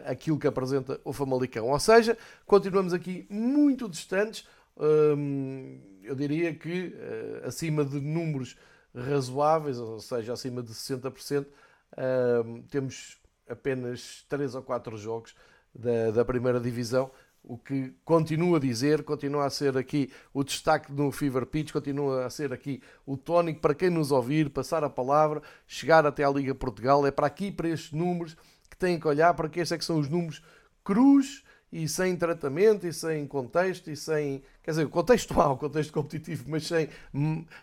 aquilo 0.05 0.38
que 0.38 0.48
apresenta 0.48 1.00
o 1.03 1.13
Famalicão. 1.13 1.70
Ou 1.70 1.79
seja, 1.79 2.17
continuamos 2.46 2.93
aqui 2.93 3.25
muito 3.29 3.88
distantes, 3.89 4.48
um, 4.77 5.79
eu 6.03 6.15
diria 6.15 6.53
que 6.53 6.88
uh, 6.88 7.48
acima 7.48 7.84
de 7.86 8.00
números 8.00 8.58
razoáveis, 8.93 9.77
ou 9.79 10.00
seja, 10.00 10.34
acima 10.34 10.62
de 10.62 10.74
60%, 10.74 11.46
uh, 11.46 12.63
temos 12.70 13.17
apenas 13.48 14.25
3 14.29 14.55
ou 14.55 14.62
4 14.62 14.98
jogos 14.98 15.36
da, 15.74 16.12
da 16.12 16.25
primeira 16.25 16.60
divisão 16.60 17.12
o 17.43 17.57
que 17.57 17.93
continua 18.05 18.57
a 18.57 18.60
dizer, 18.60 19.03
continua 19.03 19.45
a 19.45 19.50
ser 19.50 19.77
aqui 19.77 20.12
o 20.33 20.43
destaque 20.43 20.91
no 20.91 21.12
Fever 21.12 21.45
Pitch, 21.45 21.71
continua 21.71 22.25
a 22.25 22.29
ser 22.29 22.53
aqui 22.53 22.81
o 23.05 23.17
tónico 23.17 23.60
para 23.60 23.74
quem 23.74 23.89
nos 23.89 24.12
ouvir, 24.12 24.50
passar 24.50 24.83
a 24.83 24.89
palavra, 24.89 25.41
chegar 25.67 26.05
até 26.05 26.24
à 26.24 26.29
Liga 26.29 26.53
Portugal. 26.53 27.05
É 27.05 27.12
para 27.12 27.27
aqui, 27.27 27.51
para 27.51 27.69
estes 27.69 27.91
números, 27.91 28.38
que 28.69 28.77
têm 28.77 29.00
que 29.00 29.07
olhar, 29.07 29.33
para 29.33 29.50
que 29.50 29.60
estes 29.60 29.71
é 29.71 29.77
que 29.77 29.86
são 29.86 30.00
os 30.00 30.07
números 30.07 30.41
crus 30.83 31.43
e 31.71 31.88
sem 31.88 32.15
tratamento 32.17 32.86
e 32.86 32.91
sem 32.91 33.25
contexto 33.25 33.89
e 33.89 33.95
sem, 33.95 34.43
quer 34.62 34.71
dizer, 34.71 34.89
contextual, 34.89 35.55
contexto 35.57 35.93
competitivo, 35.93 36.45
mas 36.48 36.67
sem 36.67 36.89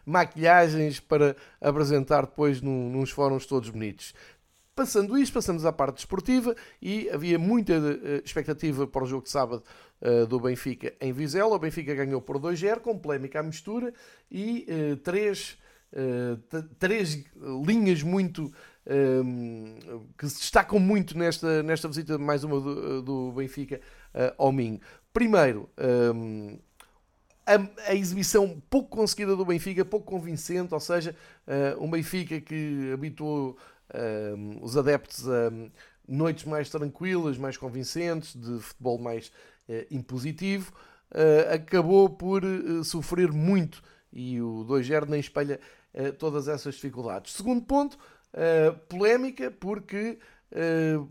maquilhagens 0.04 0.98
para 0.98 1.36
apresentar 1.60 2.22
depois 2.22 2.62
num, 2.62 2.90
nos 2.90 3.10
fóruns 3.10 3.44
todos 3.44 3.68
bonitos. 3.68 4.14
Passando 4.78 5.18
isto, 5.18 5.32
passamos 5.32 5.64
à 5.64 5.72
parte 5.72 5.96
desportiva 5.96 6.54
e 6.80 7.10
havia 7.10 7.36
muita 7.36 7.72
uh, 7.72 8.22
expectativa 8.24 8.86
para 8.86 9.02
o 9.02 9.06
jogo 9.08 9.24
de 9.24 9.30
sábado 9.30 9.64
uh, 10.00 10.24
do 10.24 10.38
Benfica 10.38 10.94
em 11.00 11.12
Vizela. 11.12 11.56
O 11.56 11.58
Benfica 11.58 11.92
ganhou 11.96 12.22
por 12.22 12.38
2-0, 12.38 12.78
com 12.78 12.96
polémica 12.96 13.40
à 13.40 13.42
mistura 13.42 13.92
e 14.30 14.64
uh, 14.70 14.96
três, 14.98 15.58
três 16.78 17.24
linhas 17.66 18.04
muito 18.04 18.52
que 20.16 20.28
se 20.28 20.38
destacam 20.38 20.78
muito 20.78 21.18
nesta, 21.18 21.62
nesta 21.62 21.88
visita, 21.88 22.16
mais 22.16 22.44
uma 22.44 22.60
do, 22.60 23.02
do 23.02 23.32
Benfica 23.32 23.80
ao 24.38 24.52
Minho. 24.52 24.80
Primeiro, 25.12 25.68
um, 26.14 26.58
a, 27.44 27.90
a, 27.90 27.94
exibição 27.94 28.62
pouco 28.70 28.96
conseguida 28.96 29.34
do 29.34 29.44
Benfica, 29.44 29.84
pouco 29.84 30.06
convincente, 30.06 30.72
ou 30.72 30.80
seja, 30.80 31.14
um 31.78 31.90
Benfica 31.90 32.40
que 32.40 32.90
habituou 32.92 33.58
um, 33.94 34.58
os 34.62 34.76
adeptos 34.76 35.28
a 35.28 35.50
noites 36.08 36.44
mais 36.44 36.70
tranquilas, 36.70 37.36
mais 37.36 37.56
convincentes, 37.56 38.34
de 38.34 38.58
futebol 38.60 38.98
mais 38.98 39.28
uh, 39.68 39.84
impositivo, 39.90 40.72
uh, 41.12 41.54
acabou 41.54 42.08
por 42.08 42.42
uh, 42.44 42.82
sofrer 42.82 43.30
muito 43.30 43.82
e 44.10 44.40
o 44.40 44.64
2-0 44.66 45.06
nem 45.06 45.20
espelha 45.20 45.60
todas 46.18 46.48
essas 46.48 46.76
dificuldades. 46.76 47.32
Segundo 47.32 47.62
ponto, 47.62 47.98
polémica, 48.88 49.50
porque 49.50 50.18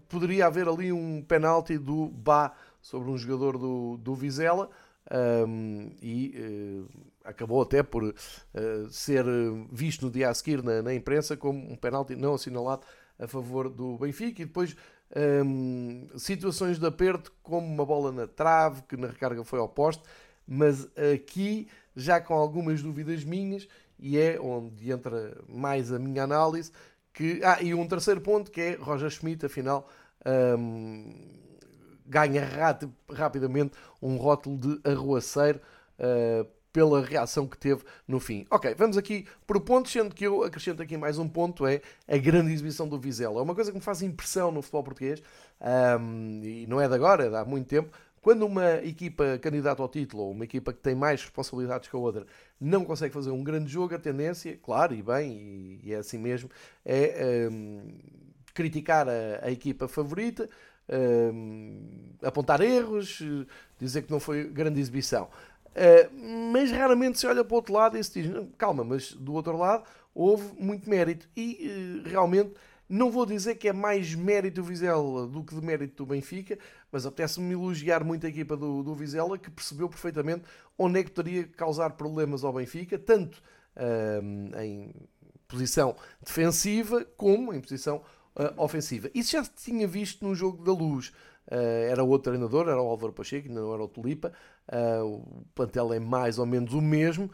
poderia 0.08 0.48
haver 0.48 0.68
ali 0.68 0.92
um 0.92 1.22
penalti 1.22 1.78
do 1.78 2.08
Bá 2.08 2.56
sobre 2.82 3.12
um 3.12 3.18
jogador 3.18 3.58
do, 3.58 3.98
do 3.98 4.16
Vizela. 4.16 4.70
Um, 5.12 5.92
e 6.02 6.86
acabou 7.28 7.62
até 7.62 7.84
por 7.84 8.04
uh, 8.04 8.14
ser 8.90 9.26
visto 9.72 10.06
no 10.06 10.12
dia 10.12 10.30
a 10.30 10.34
seguir 10.34 10.64
na, 10.64 10.82
na, 10.82 10.94
imprensa 10.94 11.36
como 11.36 11.60
um 11.72 11.76
penalti 11.76 12.16
não 12.16 12.34
assinalado 12.34 12.84
a 13.20 13.28
favor 13.28 13.70
do 13.70 13.98
Benfica. 13.98 14.42
E 14.42 14.46
depois 14.46 14.76
um, 15.46 16.08
situações 16.18 16.80
de 16.80 16.86
aperto 16.86 17.32
como 17.44 17.68
uma 17.68 17.86
bola 17.86 18.12
na 18.12 18.28
trave 18.28 18.82
que 18.84 18.98
na 18.98 19.08
recarga 19.08 19.44
foi 19.44 19.60
ao 19.60 19.70
poste. 19.70 20.04
Mas 20.48 20.88
aqui 21.14 21.68
já 21.96 22.22
com 22.22 22.34
algumas 22.34 22.82
dúvidas 22.82 23.24
minhas 23.24 23.68
e 24.00 24.18
é 24.18 24.40
onde 24.40 24.92
entra 24.92 25.38
mais 25.48 25.92
a 25.92 26.00
minha 26.00 26.24
análise 26.24 26.72
que, 27.14 27.42
ah, 27.44 27.62
e 27.62 27.74
um 27.74 27.88
terceiro 27.88 28.22
ponto 28.22 28.52
que 28.52 28.62
é 28.62 28.76
Roger 28.76 29.10
Schmidt 29.10 29.46
afinal 29.46 29.90
um, 30.58 31.12
ganha 32.06 32.48
rapidamente 33.12 33.76
um 34.02 34.18
rótulo 34.18 34.58
de 34.58 34.90
arruaceiro 34.90 35.60
uh, 36.00 36.48
pela 36.78 37.02
reação 37.02 37.48
que 37.48 37.58
teve 37.58 37.82
no 38.08 38.20
fim. 38.20 38.46
Ok, 38.52 38.76
vamos 38.76 39.00
aqui 39.00 39.26
por 39.48 39.60
pontos, 39.62 39.92
sendo 39.92 40.14
que 40.14 40.28
eu 40.28 40.44
acrescento 40.44 40.80
aqui 40.80 40.96
mais 40.96 41.18
um 41.18 41.28
ponto, 41.28 41.66
é 41.66 41.82
a 42.08 42.18
grande 42.18 42.54
exibição 42.54 42.88
do 42.88 43.00
Vizela. 43.00 43.40
É 43.40 43.42
uma 43.42 43.56
coisa 43.56 43.72
que 43.72 43.78
me 43.80 43.84
faz 43.84 44.04
impressão 44.04 44.52
no 44.52 44.62
futebol 44.62 44.84
português, 44.84 45.24
um, 46.00 46.40
e 46.44 46.68
não 46.68 46.80
é 46.80 46.88
de 46.88 46.94
agora, 46.94 47.26
é 47.26 47.30
de 47.30 47.36
há 47.36 47.44
muito 47.44 47.66
tempo, 47.66 47.90
quando 48.22 48.46
uma 48.46 48.76
equipa 48.84 49.40
candidata 49.40 49.82
ao 49.82 49.90
título, 49.90 50.22
ou 50.22 50.32
uma 50.32 50.44
equipa 50.44 50.72
que 50.72 50.78
tem 50.78 50.94
mais 50.94 51.24
responsabilidades 51.24 51.90
que 51.90 51.96
a 51.96 52.00
outra, 52.00 52.28
não 52.62 52.86
consegue 52.86 53.12
fazer 53.12 53.32
um 53.32 53.44
grande 53.44 53.72
jogo, 53.72 53.96
a 53.96 53.98
tendência, 53.98 54.56
claro, 54.62 54.94
e 54.94 55.02
bem, 55.02 55.80
e, 55.84 55.92
é 55.96 55.98
assim 55.98 56.20
mesmo, 56.20 56.48
é 56.86 57.50
um, 57.52 57.88
criticar 58.54 59.08
a, 59.10 59.48
a 59.48 59.50
equipa 59.50 59.88
favorita, 59.88 60.48
uh, 60.90 62.28
apontar 62.28 62.62
erros, 62.62 63.20
dizer 63.80 64.04
que 64.04 64.12
não 64.12 64.20
foi 64.20 64.44
grande 64.44 64.80
exibição. 64.80 65.28
Uh, 65.78 66.52
mas 66.52 66.72
raramente 66.72 67.20
se 67.20 67.28
olha 67.28 67.44
para 67.44 67.54
o 67.54 67.58
outro 67.58 67.72
lado 67.72 67.98
e 67.98 68.04
se 68.04 68.22
diz: 68.22 68.48
calma, 68.58 68.84
mas 68.84 69.12
do 69.14 69.34
outro 69.34 69.56
lado 69.56 69.84
houve 70.14 70.52
muito 70.60 70.90
mérito. 70.90 71.30
E 71.38 72.02
uh, 72.04 72.10
realmente 72.10 72.54
não 72.90 73.12
vou 73.12 73.28
dizer 73.28 73.56
que 73.56 73.68
é 73.68 73.74
mais 73.74 74.16
mérito 74.16 74.62
do 74.62 74.64
Vizela 74.64 75.28
do 75.28 75.44
que 75.44 75.54
de 75.54 75.62
mérito 75.64 76.04
do 76.04 76.08
Benfica, 76.08 76.58
mas 76.92 77.06
apetece-me 77.06 77.54
elogiar 77.54 78.04
muito 78.04 78.26
a 78.26 78.30
equipa 78.30 78.58
do, 78.58 78.82
do 78.82 78.96
Vizela 78.96 79.38
que 79.38 79.52
percebeu 79.52 79.88
perfeitamente 79.88 80.46
onde 80.78 81.00
é 81.00 81.04
que 81.04 81.12
poderia 81.12 81.44
causar 81.46 81.92
problemas 81.92 82.44
ao 82.44 82.54
Benfica, 82.54 82.98
tanto 82.98 83.36
uh, 83.76 84.60
em 84.62 84.96
posição 85.48 85.96
defensiva 86.24 87.06
como 87.16 87.54
em 87.54 87.62
posição 87.62 88.02
ofensiva. 88.58 89.10
Isso 89.16 89.32
já 89.32 89.44
se 89.44 89.52
tinha 89.56 89.88
visto 89.88 90.24
no 90.26 90.36
jogo 90.36 90.64
da 90.64 90.72
luz. 90.72 91.12
Uh, 91.48 91.90
era 91.90 92.04
outro 92.04 92.32
treinador, 92.32 92.68
era 92.68 92.82
o 92.82 92.88
Álvaro 92.88 93.14
Pacheco, 93.14 93.50
não 93.50 93.74
era 93.74 93.84
o 93.84 93.88
Tulipa. 93.88 94.34
Uh, 94.68 95.06
o 95.06 95.46
plantel 95.56 95.94
é 95.94 96.00
mais 96.00 96.38
ou 96.38 96.46
menos 96.46 96.74
o 96.74 96.82
mesmo, 96.82 97.32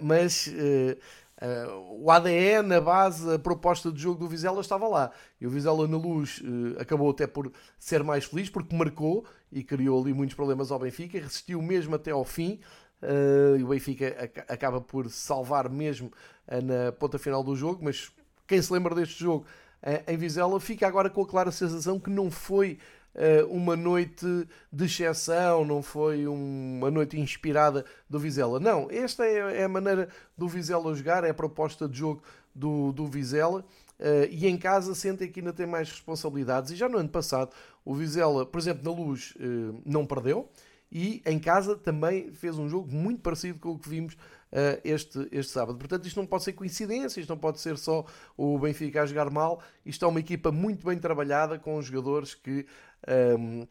mas 0.00 0.48
o 1.90 2.10
ADN, 2.10 2.74
a 2.74 2.80
base, 2.80 3.34
a 3.34 3.38
proposta 3.38 3.90
de 3.90 4.00
jogo 4.00 4.20
do 4.20 4.28
Vizela 4.28 4.60
estava 4.60 4.86
lá. 4.86 5.10
E 5.40 5.46
o 5.46 5.50
Vizela 5.50 5.88
na 5.88 5.96
luz 5.96 6.42
acabou 6.78 7.10
até 7.10 7.26
por 7.26 7.50
ser 7.78 8.04
mais 8.04 8.24
feliz 8.24 8.48
porque 8.48 8.76
marcou 8.76 9.24
e 9.50 9.64
criou 9.64 10.00
ali 10.00 10.14
muitos 10.14 10.36
problemas 10.36 10.70
ao 10.70 10.78
Benfica, 10.78 11.18
resistiu 11.18 11.60
mesmo 11.60 11.94
até 11.94 12.10
ao 12.10 12.24
fim. 12.24 12.60
E 13.58 13.62
o 13.62 13.68
Benfica 13.68 14.30
acaba 14.48 14.80
por 14.80 15.10
salvar 15.10 15.68
mesmo 15.68 16.12
na 16.46 16.92
ponta 16.92 17.18
final 17.18 17.42
do 17.42 17.56
jogo, 17.56 17.82
mas 17.82 18.12
quem 18.46 18.62
se 18.62 18.72
lembra 18.72 18.94
deste 18.94 19.18
jogo 19.20 19.44
em 20.06 20.16
Vizela, 20.16 20.60
fica 20.60 20.86
agora 20.86 21.10
com 21.10 21.22
a 21.22 21.26
clara 21.26 21.50
sensação 21.50 21.98
que 21.98 22.08
não 22.10 22.30
foi 22.30 22.78
uma 23.50 23.76
noite 23.76 24.26
de 24.72 24.84
exceção, 24.84 25.64
não 25.64 25.82
foi 25.82 26.26
uma 26.26 26.90
noite 26.90 27.18
inspirada 27.18 27.84
do 28.08 28.18
Vizela. 28.18 28.58
Não, 28.58 28.88
esta 28.90 29.26
é, 29.26 29.60
é 29.60 29.64
a 29.64 29.68
maneira 29.68 30.08
do 30.36 30.48
Vizela 30.48 30.94
jogar, 30.94 31.22
é 31.24 31.30
a 31.30 31.34
proposta 31.34 31.88
de 31.88 31.98
jogo 31.98 32.22
do, 32.54 32.92
do 32.92 33.06
Vizela. 33.06 33.64
Uh, 34.02 34.26
e 34.30 34.48
em 34.48 34.58
casa 34.58 34.96
sentem 34.96 35.30
que 35.30 35.38
ainda 35.38 35.52
tem 35.52 35.66
mais 35.66 35.88
responsabilidades. 35.88 36.72
E 36.72 36.76
já 36.76 36.88
no 36.88 36.98
ano 36.98 37.08
passado, 37.08 37.52
o 37.84 37.94
Vizela, 37.94 38.44
por 38.44 38.58
exemplo, 38.58 38.82
na 38.84 38.90
luz, 38.90 39.34
uh, 39.36 39.80
não 39.86 40.04
perdeu. 40.04 40.48
e 40.90 41.22
em 41.24 41.38
casa 41.38 41.76
também 41.76 42.32
fez 42.32 42.58
um 42.58 42.68
jogo 42.68 42.92
muito 42.92 43.20
parecido 43.20 43.58
com 43.60 43.70
o 43.70 43.78
que 43.78 43.88
vimos 43.88 44.16
este, 44.84 45.28
este 45.32 45.52
sábado. 45.52 45.78
Portanto, 45.78 46.06
isto 46.06 46.20
não 46.20 46.26
pode 46.26 46.44
ser 46.44 46.52
coincidência, 46.52 47.20
isto 47.20 47.30
não 47.30 47.38
pode 47.38 47.60
ser 47.60 47.78
só 47.78 48.04
o 48.36 48.58
Benfica 48.58 49.02
a 49.02 49.06
jogar 49.06 49.30
mal, 49.30 49.62
isto 49.84 50.04
é 50.04 50.08
uma 50.08 50.20
equipa 50.20 50.52
muito 50.52 50.86
bem 50.86 50.98
trabalhada 50.98 51.58
com 51.58 51.80
jogadores 51.80 52.34
que. 52.34 52.66
Um, 53.38 53.66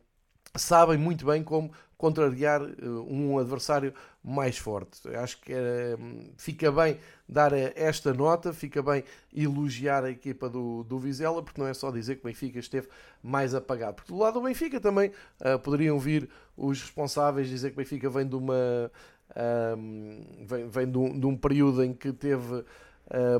sabem 0.55 0.97
muito 0.97 1.25
bem 1.25 1.43
como 1.43 1.71
contrariar 1.97 2.61
uh, 2.61 3.05
um 3.07 3.37
adversário 3.37 3.93
mais 4.23 4.57
forte. 4.57 5.07
Acho 5.15 5.39
que 5.39 5.53
uh, 5.53 6.33
fica 6.35 6.71
bem 6.71 6.97
dar 7.29 7.53
esta 7.53 8.13
nota, 8.13 8.51
fica 8.51 8.81
bem 8.81 9.03
elogiar 9.33 10.03
a 10.03 10.09
equipa 10.09 10.49
do, 10.49 10.83
do 10.83 10.99
Vizela, 10.99 11.41
porque 11.43 11.61
não 11.61 11.67
é 11.67 11.73
só 11.73 11.91
dizer 11.91 12.15
que 12.15 12.21
o 12.21 12.25
Benfica 12.25 12.59
esteve 12.59 12.87
mais 13.21 13.53
apagado. 13.53 13.95
Porque 13.95 14.11
do 14.11 14.17
lado 14.17 14.33
do 14.33 14.41
Benfica 14.41 14.79
também 14.79 15.11
uh, 15.41 15.59
poderiam 15.59 15.99
vir 15.99 16.27
os 16.57 16.81
responsáveis 16.81 17.47
dizer 17.47 17.69
que 17.69 17.75
o 17.75 17.77
Benfica 17.77 18.09
vem 18.09 18.27
de 18.27 18.35
uma. 18.35 18.91
Vem, 20.45 20.67
vem 20.67 20.91
de 20.91 20.97
um, 20.97 21.19
de 21.19 21.25
um 21.25 21.37
período 21.37 21.83
em 21.83 21.93
que 21.93 22.11
teve 22.11 22.63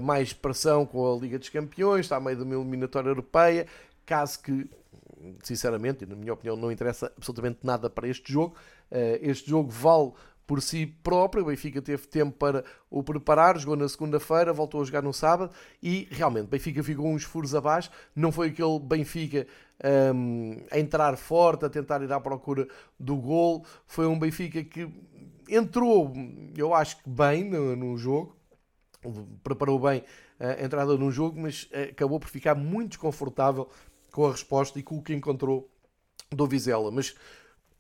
mais 0.02 0.34
pressão 0.34 0.86
com 0.86 1.14
a 1.14 1.18
Liga 1.18 1.40
dos 1.40 1.50
Campeões, 1.50 2.02
está 2.02 2.18
a 2.18 2.20
meio 2.20 2.36
de 2.36 2.44
uma 2.44 2.56
eliminatória 2.56 3.10
europeia, 3.10 3.66
caso 4.06 4.42
que 4.42 4.70
sinceramente, 5.44 6.04
e 6.04 6.08
na 6.08 6.16
minha 6.16 6.34
opinião, 6.34 6.56
não 6.56 6.72
interessa 6.72 7.12
absolutamente 7.18 7.60
nada 7.64 7.90
para 7.90 8.08
este 8.08 8.32
jogo. 8.32 8.56
Eh, 8.90 9.20
este 9.22 9.50
jogo 9.50 9.70
vale 9.70 10.12
por 10.48 10.62
si 10.62 10.86
próprio. 10.86 11.44
O 11.44 11.48
Benfica 11.48 11.82
teve 11.82 12.08
tempo 12.08 12.38
para 12.38 12.64
o 12.90 13.04
preparar, 13.04 13.58
jogou 13.58 13.76
na 13.76 13.88
segunda-feira, 13.88 14.52
voltou 14.52 14.82
a 14.82 14.86
jogar 14.86 15.02
no 15.02 15.14
sábado 15.14 15.54
e 15.82 16.08
realmente 16.12 16.48
Benfica 16.48 16.84
ficou 16.84 17.08
uns 17.08 17.24
furos 17.24 17.56
abaixo. 17.56 17.90
Não 18.16 18.32
foi 18.32 18.48
aquele 18.50 18.80
Benfica 18.80 19.48
um, 20.14 20.58
a 20.72 20.80
entrar 20.80 21.16
forte, 21.18 21.66
a 21.66 21.70
tentar 21.70 22.02
ir 22.02 22.12
à 22.12 22.20
procura 22.20 22.68
do 23.00 23.16
gol. 23.16 23.66
Foi 23.86 24.06
um 24.08 24.18
Benfica 24.18 24.64
que 24.64 24.90
entrou, 25.54 26.14
eu 26.56 26.74
acho 26.74 26.98
que 27.04 27.10
bem 27.10 27.44
no, 27.44 27.76
no 27.76 27.98
jogo, 27.98 28.36
preparou 29.44 29.80
bem 29.80 30.04
a 30.40 30.64
entrada 30.64 30.98
no 30.98 31.12
jogo, 31.12 31.40
mas 31.40 31.68
eh, 31.72 31.90
acabou 31.92 32.20
por 32.20 32.30
ficar 32.30 32.56
muito 32.56 32.90
desconfortável 32.90 33.70
com 34.12 34.26
a 34.26 34.32
resposta 34.32 34.80
e 34.80 34.84
com 34.84 34.98
o 34.98 35.02
que 35.02 35.14
encontrou 35.14 35.70
do 36.32 36.48
Vizela. 36.48 36.92
Mas 36.92 37.16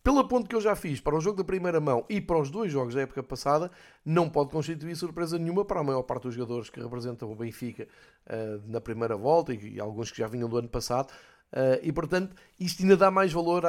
pela 0.04 0.28
ponto 0.28 0.50
que 0.50 0.56
eu 0.56 0.62
já 0.62 0.76
fiz 0.76 1.00
para 1.00 1.16
o 1.16 1.22
jogo 1.22 1.38
da 1.38 1.44
primeira 1.44 1.80
mão 1.80 2.04
e 2.10 2.20
para 2.20 2.40
os 2.40 2.50
dois 2.50 2.72
jogos 2.72 2.96
da 2.96 3.02
época 3.02 3.22
passada, 3.22 3.70
não 4.04 4.28
pode 4.28 4.50
constituir 4.50 4.96
surpresa 4.96 5.38
nenhuma 5.38 5.64
para 5.64 5.80
a 5.80 5.84
maior 5.84 6.02
parte 6.02 6.24
dos 6.24 6.34
jogadores 6.34 6.70
que 6.72 6.82
representam 6.82 7.32
o 7.32 7.36
Benfica 7.36 7.88
uh, 8.26 8.68
na 8.68 8.82
primeira 8.82 9.16
volta 9.16 9.54
e, 9.54 9.76
e, 9.76 9.80
alguns 9.80 10.12
que 10.12 10.18
já 10.18 10.28
vinham 10.28 10.50
do 10.50 10.58
ano 10.58 10.70
passado. 10.70 11.14
Uh, 11.52 11.80
e 11.84 11.92
portanto, 11.92 12.36
isto 12.60 12.82
ainda 12.82 12.96
dá 12.96 13.12
mais 13.12 13.34
valor 13.34 13.64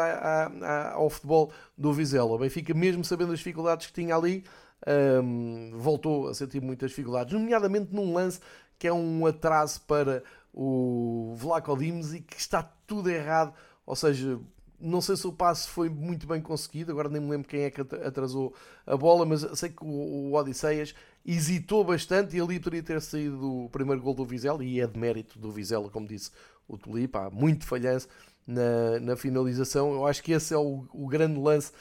ao 0.94 1.10
futebol 1.10 1.52
do 1.76 1.92
Vizela. 1.92 2.30
O 2.30 2.38
Benfica, 2.38 2.72
mesmo 2.72 3.04
sabendo 3.04 3.32
as 3.32 3.38
dificuldades 3.38 3.86
que 3.88 3.92
tinha 3.92 4.14
ali, 4.14 4.44
um, 4.86 5.70
ehm, 5.72 5.76
voltou 5.76 6.28
a 6.28 6.34
sentir 6.34 6.60
muitas 6.60 6.90
dificuldades, 6.90 7.32
nomeadamente 7.32 7.92
num 7.92 8.12
lance 8.12 8.40
que 8.78 8.86
é 8.86 8.92
um 8.92 9.26
atraso 9.26 9.80
para 9.82 10.22
o 10.52 11.34
Vlaco 11.36 11.76
Dimes 11.76 12.12
e 12.12 12.20
que 12.20 12.38
está 12.38 12.62
tudo 12.86 13.10
errado. 13.10 13.54
Ou 13.86 13.96
seja, 13.96 14.38
não 14.82 15.00
sei 15.00 15.16
se 15.16 15.26
o 15.26 15.32
passe 15.32 15.68
foi 15.68 15.88
muito 15.88 16.26
bem 16.26 16.40
conseguido, 16.40 16.90
agora 16.90 17.08
nem 17.08 17.20
me 17.20 17.30
lembro 17.30 17.48
quem 17.48 17.62
é 17.62 17.70
que 17.70 17.80
atrasou 17.80 18.52
a 18.84 18.96
bola, 18.96 19.24
mas 19.24 19.46
sei 19.58 19.70
que 19.70 19.84
o 19.84 20.32
Odisseias 20.34 20.94
hesitou 21.24 21.84
bastante 21.84 22.36
e 22.36 22.40
ali 22.40 22.58
poderia 22.58 22.82
ter 22.82 23.00
saído 23.00 23.64
o 23.64 23.70
primeiro 23.70 24.02
gol 24.02 24.14
do 24.14 24.26
Vizela 24.26 24.64
e 24.64 24.80
é 24.80 24.86
de 24.86 24.98
mérito 24.98 25.38
do 25.38 25.52
Vizela, 25.52 25.88
como 25.88 26.06
disse 26.08 26.32
o 26.74 26.78
Tulipa, 26.78 27.26
há 27.26 27.30
muito 27.30 27.66
falhanço 27.66 28.08
na, 28.46 29.00
na 29.00 29.16
finalização. 29.16 29.92
Eu 29.92 30.06
acho 30.06 30.22
que 30.22 30.32
esse 30.32 30.54
é 30.54 30.58
o, 30.58 30.86
o 30.92 31.06
grande 31.06 31.38
lance 31.38 31.72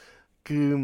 que, 0.44 0.74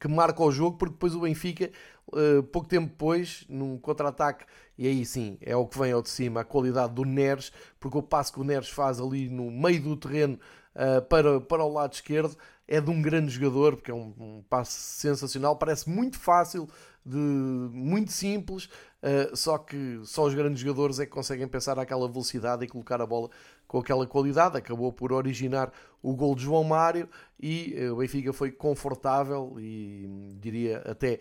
que 0.00 0.08
marca 0.08 0.42
o 0.42 0.50
jogo, 0.50 0.76
porque 0.76 0.94
depois 0.94 1.14
o 1.14 1.20
Benfica, 1.20 1.70
uh, 2.08 2.42
pouco 2.44 2.68
tempo 2.68 2.88
depois, 2.88 3.44
num 3.48 3.78
contra-ataque, 3.78 4.44
e 4.76 4.86
aí 4.86 5.04
sim 5.06 5.38
é 5.40 5.56
o 5.56 5.66
que 5.66 5.78
vem 5.78 5.92
ao 5.92 6.02
de 6.02 6.10
cima, 6.10 6.40
a 6.40 6.44
qualidade 6.44 6.92
do 6.92 7.04
Neres, 7.04 7.52
porque 7.78 7.96
o 7.96 8.02
passo 8.02 8.32
que 8.32 8.40
o 8.40 8.44
Neres 8.44 8.68
faz 8.68 9.00
ali 9.00 9.28
no 9.28 9.50
meio 9.50 9.82
do 9.82 9.96
terreno 9.96 10.38
uh, 10.74 11.02
para, 11.02 11.40
para 11.40 11.64
o 11.64 11.72
lado 11.72 11.94
esquerdo 11.94 12.36
é 12.68 12.80
de 12.80 12.90
um 12.90 13.00
grande 13.00 13.30
jogador, 13.30 13.76
porque 13.76 13.90
é 13.90 13.94
um, 13.94 14.12
um 14.18 14.44
passe 14.48 14.72
sensacional, 14.72 15.56
parece 15.56 15.88
muito 15.88 16.18
fácil, 16.18 16.68
de, 17.04 17.16
muito 17.16 18.10
simples, 18.10 18.68
uh, 19.06 19.36
só 19.36 19.56
que 19.56 20.00
só 20.04 20.24
os 20.24 20.34
grandes 20.34 20.60
jogadores 20.60 20.98
é 20.98 21.06
que 21.06 21.12
conseguem 21.12 21.46
pensar 21.46 21.78
àquela 21.78 22.08
velocidade 22.08 22.64
e 22.64 22.68
colocar 22.68 23.00
a 23.00 23.06
bola 23.06 23.30
com 23.66 23.78
aquela 23.78 24.06
qualidade. 24.06 24.58
Acabou 24.58 24.92
por 24.92 25.12
originar 25.12 25.72
o 26.02 26.14
gol 26.14 26.34
de 26.34 26.42
João 26.42 26.64
Mário 26.64 27.08
e 27.40 27.74
uh, 27.78 27.94
o 27.94 27.96
Benfica 27.96 28.32
foi 28.32 28.50
confortável 28.50 29.56
e 29.58 30.36
diria 30.40 30.78
até 30.84 31.20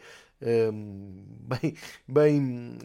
um, 0.74 1.24
bem, 1.62 1.76
bem. 2.08 2.78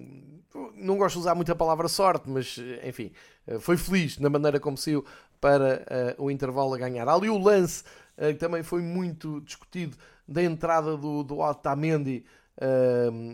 Não 0.74 0.98
gosto 0.98 1.14
de 1.14 1.20
usar 1.20 1.34
muito 1.34 1.50
a 1.50 1.56
palavra 1.56 1.88
sorte, 1.88 2.28
mas 2.28 2.56
enfim, 2.84 3.12
eh, 3.46 3.60
foi 3.60 3.76
feliz 3.76 4.18
na 4.18 4.28
maneira 4.28 4.58
como 4.58 4.76
saiu 4.76 5.04
para 5.40 6.16
uh, 6.18 6.24
o 6.24 6.30
intervalo 6.30 6.74
a 6.74 6.78
ganhar. 6.78 7.08
Ali 7.08 7.30
o 7.30 7.38
lance 7.38 7.84
que 8.16 8.34
também 8.34 8.62
foi 8.62 8.82
muito 8.82 9.40
discutido 9.40 9.96
da 10.28 10.42
entrada 10.42 10.94
do, 10.94 11.22
do 11.22 11.38
Otamendi 11.38 12.22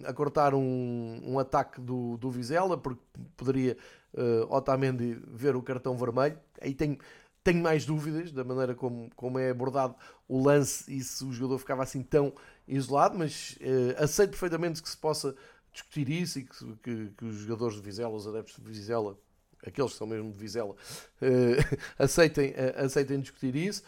a 0.07 0.13
cortar 0.13 0.55
um, 0.55 1.21
um 1.25 1.39
ataque 1.39 1.81
do, 1.81 2.17
do 2.17 2.31
Vizela, 2.31 2.79
porque 2.79 3.03
poderia 3.37 3.77
uh, 4.17 4.55
Otamendi 4.55 5.21
ver 5.29 5.57
o 5.57 5.63
cartão 5.63 5.97
vermelho. 5.97 6.39
Aí 6.61 6.75
tenho, 6.75 6.99
tenho 7.43 7.63
mais 7.63 7.85
dúvidas 7.85 8.33
da 8.33 8.43
maneira 8.43 8.75
como, 8.75 9.11
como 9.15 9.39
é 9.39 9.51
abordado 9.51 9.95
o 10.29 10.43
lance 10.43 10.85
e 10.93 11.03
se 11.03 11.25
o 11.25 11.33
jogador 11.33 11.59
ficava 11.59 11.83
assim 11.83 12.03
tão 12.03 12.33
isolado, 12.67 13.17
mas 13.17 13.57
uh, 13.61 14.03
aceito 14.03 14.31
perfeitamente 14.31 14.83
que 14.83 14.89
se 14.89 14.97
possa 14.97 15.35
discutir 15.73 16.09
isso 16.09 16.39
e 16.39 16.45
que, 16.45 16.77
que, 16.83 17.13
que 17.17 17.25
os 17.25 17.37
jogadores 17.37 17.77
de 17.77 17.83
Vizela, 17.83 18.15
os 18.15 18.27
adeptos 18.27 18.57
de 18.57 18.63
Vizela, 18.63 19.17
aqueles 19.65 19.93
que 19.93 19.99
são 19.99 20.07
mesmo 20.07 20.33
de 20.33 20.39
Vizela, 20.39 20.73
uh, 20.73 21.77
aceitem, 21.99 22.51
uh, 22.51 22.85
aceitem 22.85 23.21
discutir 23.21 23.55
isso. 23.55 23.83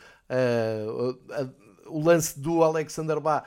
O 1.87 2.01
lance 2.03 2.39
do 2.39 2.63
Alexander 2.63 3.19
Bá 3.19 3.45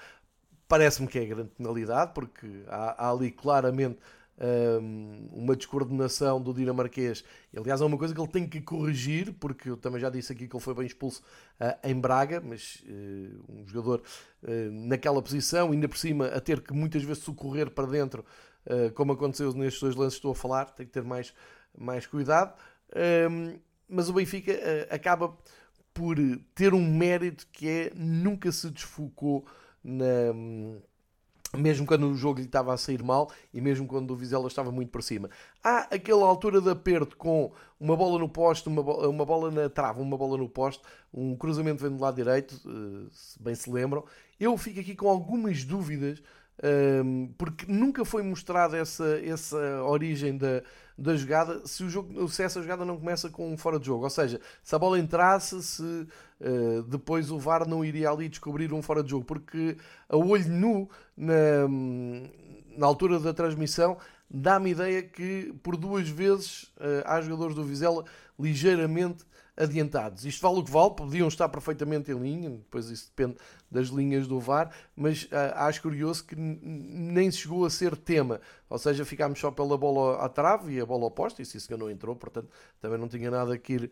parece-me 0.71 1.05
que 1.05 1.19
é 1.19 1.25
grande 1.25 1.49
penalidade, 1.49 2.13
porque 2.13 2.47
há, 2.69 3.05
há 3.05 3.11
ali 3.11 3.29
claramente 3.29 3.99
um, 4.39 5.27
uma 5.33 5.53
descoordenação 5.53 6.41
do 6.41 6.53
dinamarquês. 6.53 7.25
Aliás, 7.53 7.81
é 7.81 7.85
uma 7.85 7.97
coisa 7.97 8.15
que 8.15 8.21
ele 8.21 8.29
tem 8.29 8.47
que 8.47 8.61
corrigir, 8.61 9.33
porque 9.33 9.69
eu 9.69 9.75
também 9.75 9.99
já 9.99 10.09
disse 10.09 10.31
aqui 10.31 10.47
que 10.47 10.55
ele 10.55 10.63
foi 10.63 10.73
bem 10.73 10.85
expulso 10.85 11.21
uh, 11.59 11.75
em 11.85 11.93
Braga, 11.99 12.39
mas 12.39 12.81
uh, 12.87 13.43
um 13.49 13.67
jogador 13.67 14.01
uh, 14.43 14.71
naquela 14.71 15.21
posição, 15.21 15.73
ainda 15.73 15.89
por 15.89 15.97
cima 15.97 16.27
a 16.27 16.39
ter 16.39 16.61
que 16.61 16.71
muitas 16.73 17.03
vezes 17.03 17.21
socorrer 17.21 17.69
para 17.69 17.85
dentro, 17.85 18.23
como 18.93 19.11
aconteceu 19.11 19.51
nestes 19.53 19.81
dois 19.81 19.95
lances 19.95 20.13
que 20.13 20.19
estou 20.19 20.31
a 20.31 20.35
falar, 20.35 20.65
tem 20.65 20.85
que 20.85 20.91
ter 20.93 21.03
mais, 21.03 21.33
mais 21.75 22.05
cuidado. 22.05 22.53
Um, 23.27 23.59
mas 23.89 24.07
o 24.07 24.13
Benfica 24.13 24.53
acaba 24.91 25.35
por 25.91 26.15
ter 26.53 26.71
um 26.71 26.95
mérito 26.95 27.47
que 27.51 27.67
é 27.67 27.91
nunca 27.95 28.51
se 28.51 28.69
desfocou 28.69 29.47
na, 29.83 30.33
mesmo 31.57 31.85
quando 31.85 32.07
o 32.07 32.15
jogo 32.15 32.39
lhe 32.39 32.45
estava 32.45 32.73
a 32.73 32.77
sair 32.77 33.03
mal 33.03 33.29
e 33.53 33.59
mesmo 33.59 33.85
quando 33.85 34.11
o 34.11 34.15
Vizela 34.15 34.47
estava 34.47 34.71
muito 34.71 34.89
por 34.89 35.03
cima. 35.03 35.29
Há 35.63 35.87
aquela 35.95 36.25
altura 36.25 36.61
de 36.61 36.69
aperto 36.69 37.17
com 37.17 37.51
uma 37.79 37.95
bola 37.95 38.17
no 38.19 38.29
poste, 38.29 38.69
uma, 38.69 38.81
bola, 38.81 39.09
uma 39.09 39.25
bola 39.25 39.51
na 39.51 39.69
trava, 39.69 40.01
uma 40.01 40.17
bola 40.17 40.37
no 40.37 40.47
poste, 40.47 40.81
um 41.13 41.35
cruzamento 41.35 41.81
vem 41.81 41.91
do 41.91 42.01
lado 42.01 42.15
direito, 42.15 42.55
eh, 42.65 43.09
se 43.11 43.41
bem 43.41 43.55
se 43.55 43.69
lembram. 43.69 44.05
Eu 44.39 44.57
fico 44.57 44.79
aqui 44.79 44.95
com 44.95 45.09
algumas 45.09 45.63
dúvidas 45.63 46.21
um, 47.03 47.33
porque 47.37 47.65
nunca 47.67 48.05
foi 48.05 48.21
mostrada 48.21 48.77
essa, 48.77 49.19
essa 49.23 49.83
origem 49.83 50.37
da, 50.37 50.61
da 50.95 51.15
jogada 51.15 51.65
se, 51.65 51.83
o 51.83 51.89
jogo, 51.89 52.29
se 52.29 52.43
essa 52.43 52.61
jogada 52.61 52.85
não 52.85 52.97
começa 52.97 53.29
com 53.29 53.51
um 53.51 53.57
fora 53.57 53.79
de 53.79 53.87
jogo. 53.87 54.03
Ou 54.03 54.09
seja, 54.09 54.39
se 54.63 54.75
a 54.75 54.79
bola 54.79 54.99
entrasse, 54.99 55.61
se 55.63 56.07
uh, 56.41 56.83
depois 56.83 57.31
o 57.31 57.39
VAR 57.39 57.67
não 57.67 57.85
iria 57.85 58.09
ali 58.09 58.27
descobrir 58.27 58.73
um 58.73 58.81
fora 58.81 59.03
de 59.03 59.11
jogo, 59.11 59.25
porque 59.25 59.77
a 60.09 60.17
olho 60.17 60.49
nu, 60.49 60.89
na, 61.15 61.67
na 62.77 62.85
altura 62.85 63.19
da 63.19 63.33
transmissão, 63.33 63.97
dá-me 64.29 64.71
ideia 64.71 65.01
que 65.03 65.53
por 65.63 65.77
duas 65.77 66.09
vezes 66.09 66.63
uh, 66.77 67.03
há 67.05 67.21
jogadores 67.21 67.55
do 67.55 67.63
Vizela 67.63 68.03
ligeiramente 68.39 69.23
adiantados. 69.55 70.25
Isto 70.25 70.41
vale 70.41 70.59
o 70.59 70.63
que 70.63 70.71
vale, 70.71 70.91
podiam 70.95 71.27
estar 71.27 71.49
perfeitamente 71.49 72.11
em 72.11 72.17
linha, 72.17 72.49
depois 72.49 72.89
isso 72.89 73.11
depende 73.15 73.37
das 73.69 73.87
linhas 73.87 74.27
do 74.27 74.39
VAR, 74.39 74.71
mas 74.95 75.23
uh, 75.23 75.29
acho 75.55 75.81
curioso 75.81 76.25
que 76.25 76.35
nem 76.35 77.29
chegou 77.31 77.65
a 77.65 77.69
ser 77.69 77.95
tema, 77.95 78.39
ou 78.69 78.77
seja, 78.77 79.05
ficámos 79.05 79.39
só 79.39 79.51
pela 79.51 79.77
bola 79.77 80.23
à 80.23 80.29
trave 80.29 80.73
e 80.73 80.79
a 80.79 80.85
bola 80.85 81.05
oposta, 81.05 81.41
e 81.41 81.43
isso 81.43 81.77
não 81.77 81.89
entrou, 81.89 82.15
portanto 82.15 82.49
também 82.79 82.97
não 82.97 83.07
tinha 83.07 83.29
nada 83.29 83.57
que 83.57 83.73
ir 83.73 83.91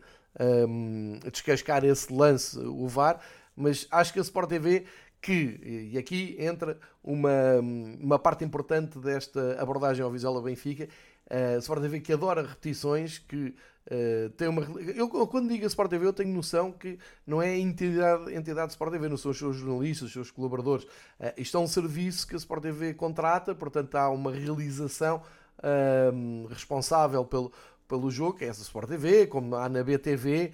um, 0.68 1.18
descascar 1.30 1.84
esse 1.84 2.12
lance, 2.12 2.58
o 2.58 2.88
VAR, 2.88 3.20
mas 3.54 3.86
acho 3.90 4.12
que 4.12 4.18
a 4.18 4.22
Sport 4.22 4.48
TV 4.48 4.84
que, 5.20 5.90
e 5.92 5.98
aqui 5.98 6.34
entra 6.38 6.78
uma, 7.04 7.60
uma 8.00 8.18
parte 8.18 8.42
importante 8.42 8.98
desta 8.98 9.60
abordagem 9.60 10.02
ao 10.02 10.10
Vizela 10.10 10.40
Benfica, 10.40 10.88
Uh, 11.30 11.58
Sport 11.60 11.82
TV 11.82 12.00
que 12.00 12.12
adora 12.12 12.42
repetições, 12.42 13.20
que 13.20 13.54
uh, 13.90 14.30
tem 14.30 14.48
uma. 14.48 14.62
Eu, 14.94 15.08
quando 15.08 15.48
digo 15.48 15.64
a 15.64 15.66
Sport 15.66 15.90
TV, 15.90 16.06
eu 16.06 16.12
tenho 16.12 16.32
noção 16.32 16.72
que 16.72 16.98
não 17.26 17.42
é 17.42 17.48
a 17.48 17.58
entidade, 17.58 18.34
entidade 18.34 18.72
Sport 18.72 18.92
TV, 18.92 19.08
não 19.08 19.16
são 19.16 19.30
os 19.30 19.38
seus 19.38 19.56
jornalistas, 19.56 20.08
os 20.08 20.12
seus 20.12 20.30
colaboradores. 20.30 20.84
Uh, 20.84 21.32
isto 21.36 21.56
é 21.56 21.60
um 21.60 21.66
serviço 21.66 22.26
que 22.26 22.34
a 22.34 22.38
Sport 22.38 22.62
TV 22.62 22.94
contrata, 22.94 23.54
portanto 23.54 23.94
há 23.96 24.08
uma 24.08 24.32
realização 24.32 25.22
uh, 25.58 26.46
responsável 26.48 27.24
pelo, 27.24 27.52
pelo 27.88 28.10
jogo, 28.10 28.38
que 28.38 28.44
é 28.44 28.48
essa 28.48 28.62
Sport 28.62 28.88
TV, 28.88 29.26
como 29.26 29.54
há 29.56 29.68
na 29.68 29.82
BTV. 29.82 30.52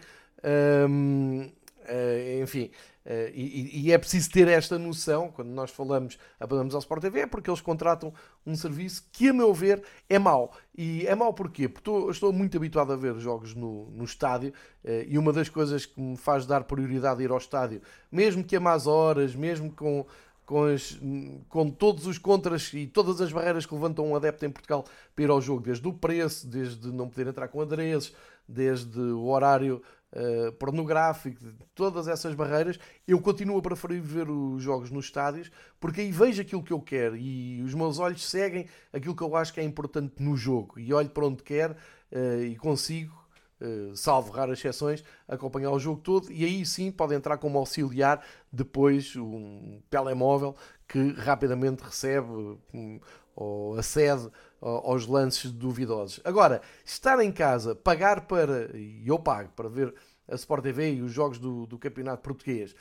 Um, 0.89 1.51
Uh, 1.89 2.43
enfim, 2.43 2.71
uh, 3.05 3.31
e, 3.33 3.87
e, 3.87 3.93
é 3.93 3.99
preciso 3.99 4.31
ter 4.31 4.49
esta 4.49 4.79
noção 4.79 5.31
quando 5.31 5.49
nós 5.49 5.71
falamos, 5.71 6.19
apelamos 6.41 6.75
ao 6.75 6.81
Sport 6.81 7.03
TV, 7.03 7.21
é 7.21 7.27
porque 7.27 7.49
eles 7.49 7.61
contratam 7.61 8.13
um 8.45 8.57
serviço 8.57 9.05
que, 9.13 9.29
a 9.29 9.33
meu 9.33 9.55
ver, 9.55 9.83
é 10.09 10.19
mau. 10.19 10.53
E 10.77 11.07
é 11.07 11.15
mau 11.15 11.33
porquê? 11.33 11.69
Porque 11.69 11.81
estou, 11.81 12.11
estou 12.11 12.33
muito 12.33 12.57
habituado 12.57 12.93
a 12.93 12.97
ver 12.97 13.15
jogos 13.21 13.55
no, 13.55 13.89
no 13.91 14.05
estádio 14.05 14.53
uh, 14.85 15.05
e 15.07 15.17
uma 15.17 15.33
das 15.33 15.49
coisas 15.49 15.87
que 15.87 16.01
me 16.01 16.17
faz 16.17 16.45
dar 16.45 16.65
prioridade 16.65 17.21
a 17.21 17.25
ir 17.25 17.31
ao 17.31 17.39
estádio, 17.39 17.81
mesmo 18.11 18.43
que 18.43 18.57
a 18.57 18.61
más 18.61 18.87
horas, 18.87 19.35
mesmo 19.35 19.71
com. 19.73 20.05
Com, 20.45 20.63
as, 20.63 20.97
com 21.49 21.69
todos 21.69 22.07
os 22.07 22.19
contras 22.19 22.73
e 22.73 22.87
todas 22.87 23.21
as 23.21 23.33
barreiras 23.33 23.67
que 23.67 23.75
levantam 23.75 24.07
um 24.07 24.15
adepto 24.15 24.47
em 24.47 24.49
Portugal 24.49 24.85
para 25.13 25.25
ir 25.25 25.29
ao 25.29 25.43
jogo, 25.43 25.63
desde 25.63 25.89
o 25.89 25.93
preço, 25.93 26.47
desde 26.47 26.87
não 26.93 27.09
poder 27.09 27.27
entrar 27.27 27.49
com 27.49 27.61
adereços, 27.61 28.15
desde 28.49 29.01
o 29.01 29.27
horário 29.27 29.83
uh, 30.13 30.53
pornográfico, 30.53 31.41
todas 31.75 32.09
essas 32.09 32.35
barreiras, 32.35 32.79
eu 33.07 33.21
continuo 33.21 33.59
a 33.59 33.63
preferir 33.63 34.01
ver 34.01 34.29
os 34.29 34.63
jogos 34.63 34.91
nos 34.91 35.07
estádios 35.07 35.51
porque 35.81 36.01
aí 36.01 36.13
vejo 36.13 36.43
aquilo 36.43 36.63
que 36.63 36.73
eu 36.73 36.81
quero 36.81 37.17
e 37.17 37.63
os 37.63 37.75
meus 37.75 37.99
olhos 37.99 38.25
seguem 38.29 38.67
aquilo 38.93 39.15
que 39.15 39.23
eu 39.23 39.35
acho 39.37 39.53
que 39.53 39.61
é 39.61 39.65
importante 39.65 40.15
no 40.23 40.37
jogo 40.37 40.79
e 40.79 40.93
olho 40.93 41.11
para 41.11 41.27
onde 41.27 41.43
quero 41.43 41.75
uh, 42.13 42.43
e 42.43 42.57
consigo. 42.57 43.27
Uh, 43.59 43.97
salvo 43.97 44.31
raras 44.33 44.59
exceções, 44.59 45.03
acompanhar 45.27 45.71
o 45.71 45.79
jogo 45.79 45.99
todo 46.03 46.31
e 46.31 46.45
aí 46.45 46.67
sim 46.67 46.93
pode 46.93 47.15
entrar 47.15 47.39
como 47.39 47.57
auxiliar 47.57 48.23
depois 48.53 49.17
um 49.17 49.81
telemóvel 49.89 50.55
que 50.87 51.13
rapidamente 51.13 51.83
recebe 51.83 52.29
um, 52.75 53.01
ou 53.37 53.79
acede 53.79 54.29
aos 54.61 55.07
lances 55.07 55.53
duvidosos. 55.53 56.21
Agora, 56.25 56.63
estar 56.85 57.23
em 57.23 57.31
casa, 57.31 57.75
pagar 57.75 58.23
para, 58.23 58.75
e 58.75 59.07
eu 59.07 59.19
pago 59.19 59.51
para 59.55 59.69
ver 59.69 59.95
a 60.27 60.35
Sport 60.35 60.63
TV 60.63 60.95
e 60.95 61.03
os 61.03 61.13
jogos 61.13 61.39
do, 61.39 61.67
do 61.67 61.79
campeonato 61.79 62.23
português 62.23 62.75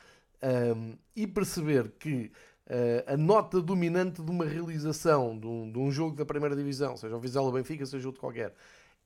um, 0.76 0.98
e 1.15 1.28
perceber 1.28 1.91
que 2.00 2.32
uh, 2.68 3.13
a 3.13 3.18
nota 3.18 3.62
dominante 3.62 4.22
de 4.22 4.32
uma 4.32 4.46
realização 4.46 5.38
de 5.38 5.46
um, 5.46 5.72
de 5.72 5.78
um 5.78 5.91
jogo 5.91 6.15
da 6.15 6.26
primeira 6.26 6.56
divisão, 6.56 6.96
seja 6.96 7.15
o 7.15 7.20
Vizela 7.20 7.52
Benfica, 7.52 7.86
seja 7.86 8.08
outro 8.08 8.22
qualquer, 8.22 8.54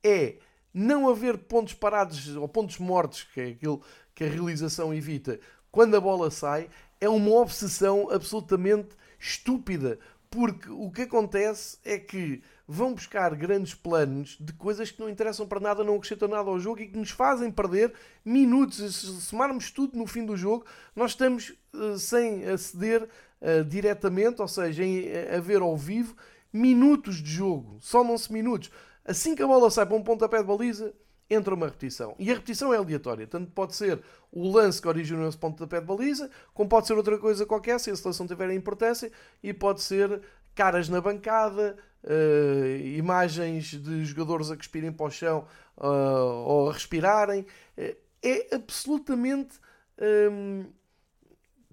é 0.03 0.35
não 0.71 1.09
haver 1.09 1.38
pontos 1.38 1.73
parados 1.73 2.35
ou 2.35 2.47
pontos 2.47 2.77
mortos, 2.77 3.23
que 3.23 3.41
é 3.41 3.47
aquilo 3.47 3.81
que 4.13 4.23
a 4.23 4.29
realização 4.29 4.93
evita, 4.93 5.39
quando 5.71 5.95
a 5.95 6.01
bola 6.01 6.29
sai, 6.29 6.69
é 7.01 7.09
uma 7.09 7.31
obsessão 7.31 8.09
absolutamente 8.12 8.89
estúpida. 9.19 9.99
Porque 10.29 10.69
o 10.69 10.91
que 10.91 11.03
acontece 11.03 11.79
é 11.83 11.97
que 11.97 12.43
vão 12.67 12.93
buscar 12.93 13.33
grandes 13.35 13.73
planos 13.73 14.37
de 14.39 14.53
coisas 14.53 14.91
que 14.91 14.99
não 14.99 15.09
interessam 15.09 15.47
para 15.47 15.59
nada, 15.59 15.83
não 15.83 15.95
acrescentam 15.95 16.27
nada 16.27 16.47
ao 16.47 16.59
jogo 16.59 16.81
e 16.81 16.87
que 16.87 16.97
nos 16.97 17.09
fazem 17.09 17.49
perder 17.49 17.93
minutos. 18.23 18.77
Se 18.77 19.21
somarmos 19.21 19.71
tudo 19.71 19.97
no 19.97 20.05
fim 20.05 20.23
do 20.23 20.37
jogo, 20.37 20.65
nós 20.95 21.11
estamos 21.11 21.49
uh, 21.73 21.97
sem 21.97 22.45
aceder 22.45 23.09
uh, 23.41 23.63
diretamente, 23.65 24.39
ou 24.39 24.47
seja, 24.47 24.83
em, 24.83 25.07
uh, 25.07 25.37
a 25.37 25.39
ver 25.39 25.61
ao 25.61 25.75
vivo, 25.75 26.15
minutos 26.53 27.23
de 27.23 27.31
jogo. 27.31 27.79
Somam-se 27.81 28.31
minutos. 28.31 28.69
Assim 29.03 29.33
que 29.33 29.41
a 29.41 29.47
bola 29.47 29.71
sai 29.71 29.87
para 29.87 29.95
um 29.95 30.03
pontapé 30.03 30.37
de 30.37 30.43
baliza, 30.43 30.93
entra 31.29 31.53
uma 31.53 31.67
repetição. 31.67 32.15
E 32.17 32.31
a 32.31 32.33
repetição 32.33 32.73
é 32.73 32.77
aleatória. 32.77 33.27
Tanto 33.27 33.51
pode 33.51 33.75
ser 33.75 34.01
o 34.31 34.51
lance 34.51 34.81
que 34.81 34.87
originou 34.87 35.27
esse 35.27 35.37
pontapé 35.37 35.79
de 35.79 35.85
baliza, 35.85 36.29
como 36.53 36.69
pode 36.69 36.87
ser 36.87 36.93
outra 36.93 37.17
coisa 37.17 37.45
qualquer, 37.45 37.79
se 37.79 37.91
a 37.91 37.95
seleção 37.95 38.25
tiver 38.25 38.49
a 38.49 38.53
importância, 38.53 39.11
e 39.43 39.53
pode 39.53 39.81
ser 39.81 40.21
caras 40.55 40.89
na 40.89 40.99
bancada, 40.99 41.77
uh, 42.03 42.77
imagens 42.85 43.71
de 43.71 44.03
jogadores 44.05 44.51
a 44.51 44.57
cuspirem 44.57 44.91
para 44.91 45.05
o 45.05 45.11
chão 45.11 45.45
uh, 45.77 45.85
ou 45.85 46.69
a 46.69 46.73
respirarem. 46.73 47.45
Uh, 47.77 47.95
é 48.21 48.55
absolutamente 48.55 49.59
um, 50.31 50.65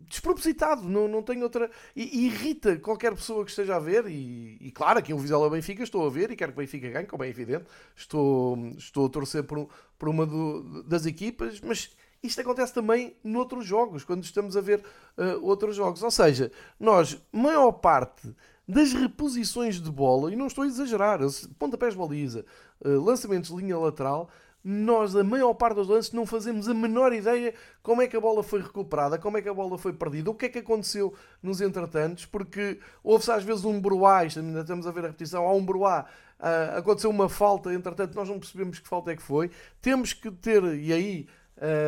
despropositado, 0.09 0.83
não, 0.89 1.09
não 1.09 1.23
tem 1.23 1.43
outra. 1.43 1.71
E, 1.95 2.03
e, 2.03 2.27
irrita 2.27 2.77
qualquer 2.79 3.15
pessoa 3.15 3.45
que 3.45 3.51
esteja 3.51 3.77
a 3.77 3.79
ver. 3.79 4.07
E, 4.07 4.59
e 4.61 4.71
claro, 4.71 4.99
aqui 4.99 5.13
o 5.13 5.19
Vizela 5.19 5.51
Benfica 5.51 5.83
estou 5.83 6.07
a 6.07 6.11
ver 6.11 6.31
e 6.31 6.37
quero 6.37 6.53
que 6.53 6.59
o 6.59 6.63
Benfica 6.63 6.89
ganhe, 6.89 7.07
como 7.07 7.25
é 7.25 7.29
evidente. 7.29 7.65
Estou, 7.95 8.57
estou 8.77 9.07
a 9.07 9.09
torcer 9.09 9.45
por, 9.45 9.69
por 9.99 10.09
uma 10.09 10.27
do, 10.27 10.83
das 10.85 11.07
equipas, 11.07 11.61
mas 11.61 11.91
isto 12.23 12.41
acontece 12.41 12.73
também 12.73 13.17
noutros 13.23 13.65
jogos, 13.65 14.05
quando 14.05 14.25
estamos 14.25 14.57
a 14.57 14.61
ver 14.61 14.83
uh, 15.17 15.45
outros 15.45 15.77
jogos. 15.77 16.03
Ou 16.03 16.11
seja, 16.11 16.51
nós, 16.79 17.21
maior 17.33 17.73
parte 17.73 18.35
das 18.69 18.93
reposições 18.93 19.81
de 19.81 19.91
bola, 19.91 20.33
e 20.33 20.37
não 20.37 20.49
estou 20.49 20.65
a 20.65 20.67
exagerar, 20.67 21.21
pontapés 21.57 21.95
de 21.95 22.01
baliza, 22.01 22.45
eh, 22.85 22.89
lançamentos 22.89 23.51
de 23.51 23.57
linha 23.57 23.79
lateral, 23.79 24.29
nós, 24.69 25.15
a 25.15 25.23
maior 25.23 25.55
parte 25.55 25.77
dos 25.77 25.87
lances, 25.87 26.11
não 26.11 26.27
fazemos 26.27 26.69
a 26.69 26.75
menor 26.75 27.13
ideia 27.13 27.55
como 27.85 28.03
é 28.03 28.09
que 28.09 28.17
a 28.17 28.21
bola 28.21 28.43
foi 28.43 28.61
recuperada, 28.61 29.17
como 29.17 29.39
é 29.39 29.43
que 29.43 29.49
a 29.49 29.55
bola 29.55 29.79
foi 29.79 29.93
perdida, 29.93 30.29
o 30.29 30.35
que 30.35 30.47
é 30.47 30.49
que 30.49 30.59
aconteceu 30.59 31.15
nos 31.41 31.61
entretantos, 31.61 32.27
porque 32.27 32.81
houve-se 33.01 33.31
às 33.31 33.45
vezes 33.45 33.65
um 33.65 33.81
broá, 33.81 34.23
ainda 34.23 34.63
estamos 34.63 34.85
a 34.85 34.91
ver 34.91 35.05
a 35.05 35.07
repetição, 35.07 35.47
há 35.47 35.55
um 35.55 35.65
broá, 35.65 36.05
uh, 36.41 36.79
aconteceu 36.79 37.11
uma 37.11 37.29
falta, 37.29 37.73
entretanto 37.73 38.17
nós 38.17 38.29
não 38.29 38.41
percebemos 38.41 38.81
que 38.81 38.89
falta 38.89 39.13
é 39.13 39.17
que 39.17 39.23
foi, 39.23 39.53
temos 39.81 40.13
que 40.13 40.33
ter, 40.33 40.65
e 40.65 40.93
aí 40.93 41.29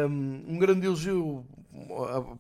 um, 0.09 0.55
um 0.55 0.59
grande 0.59 0.87
elogio, 0.87 1.45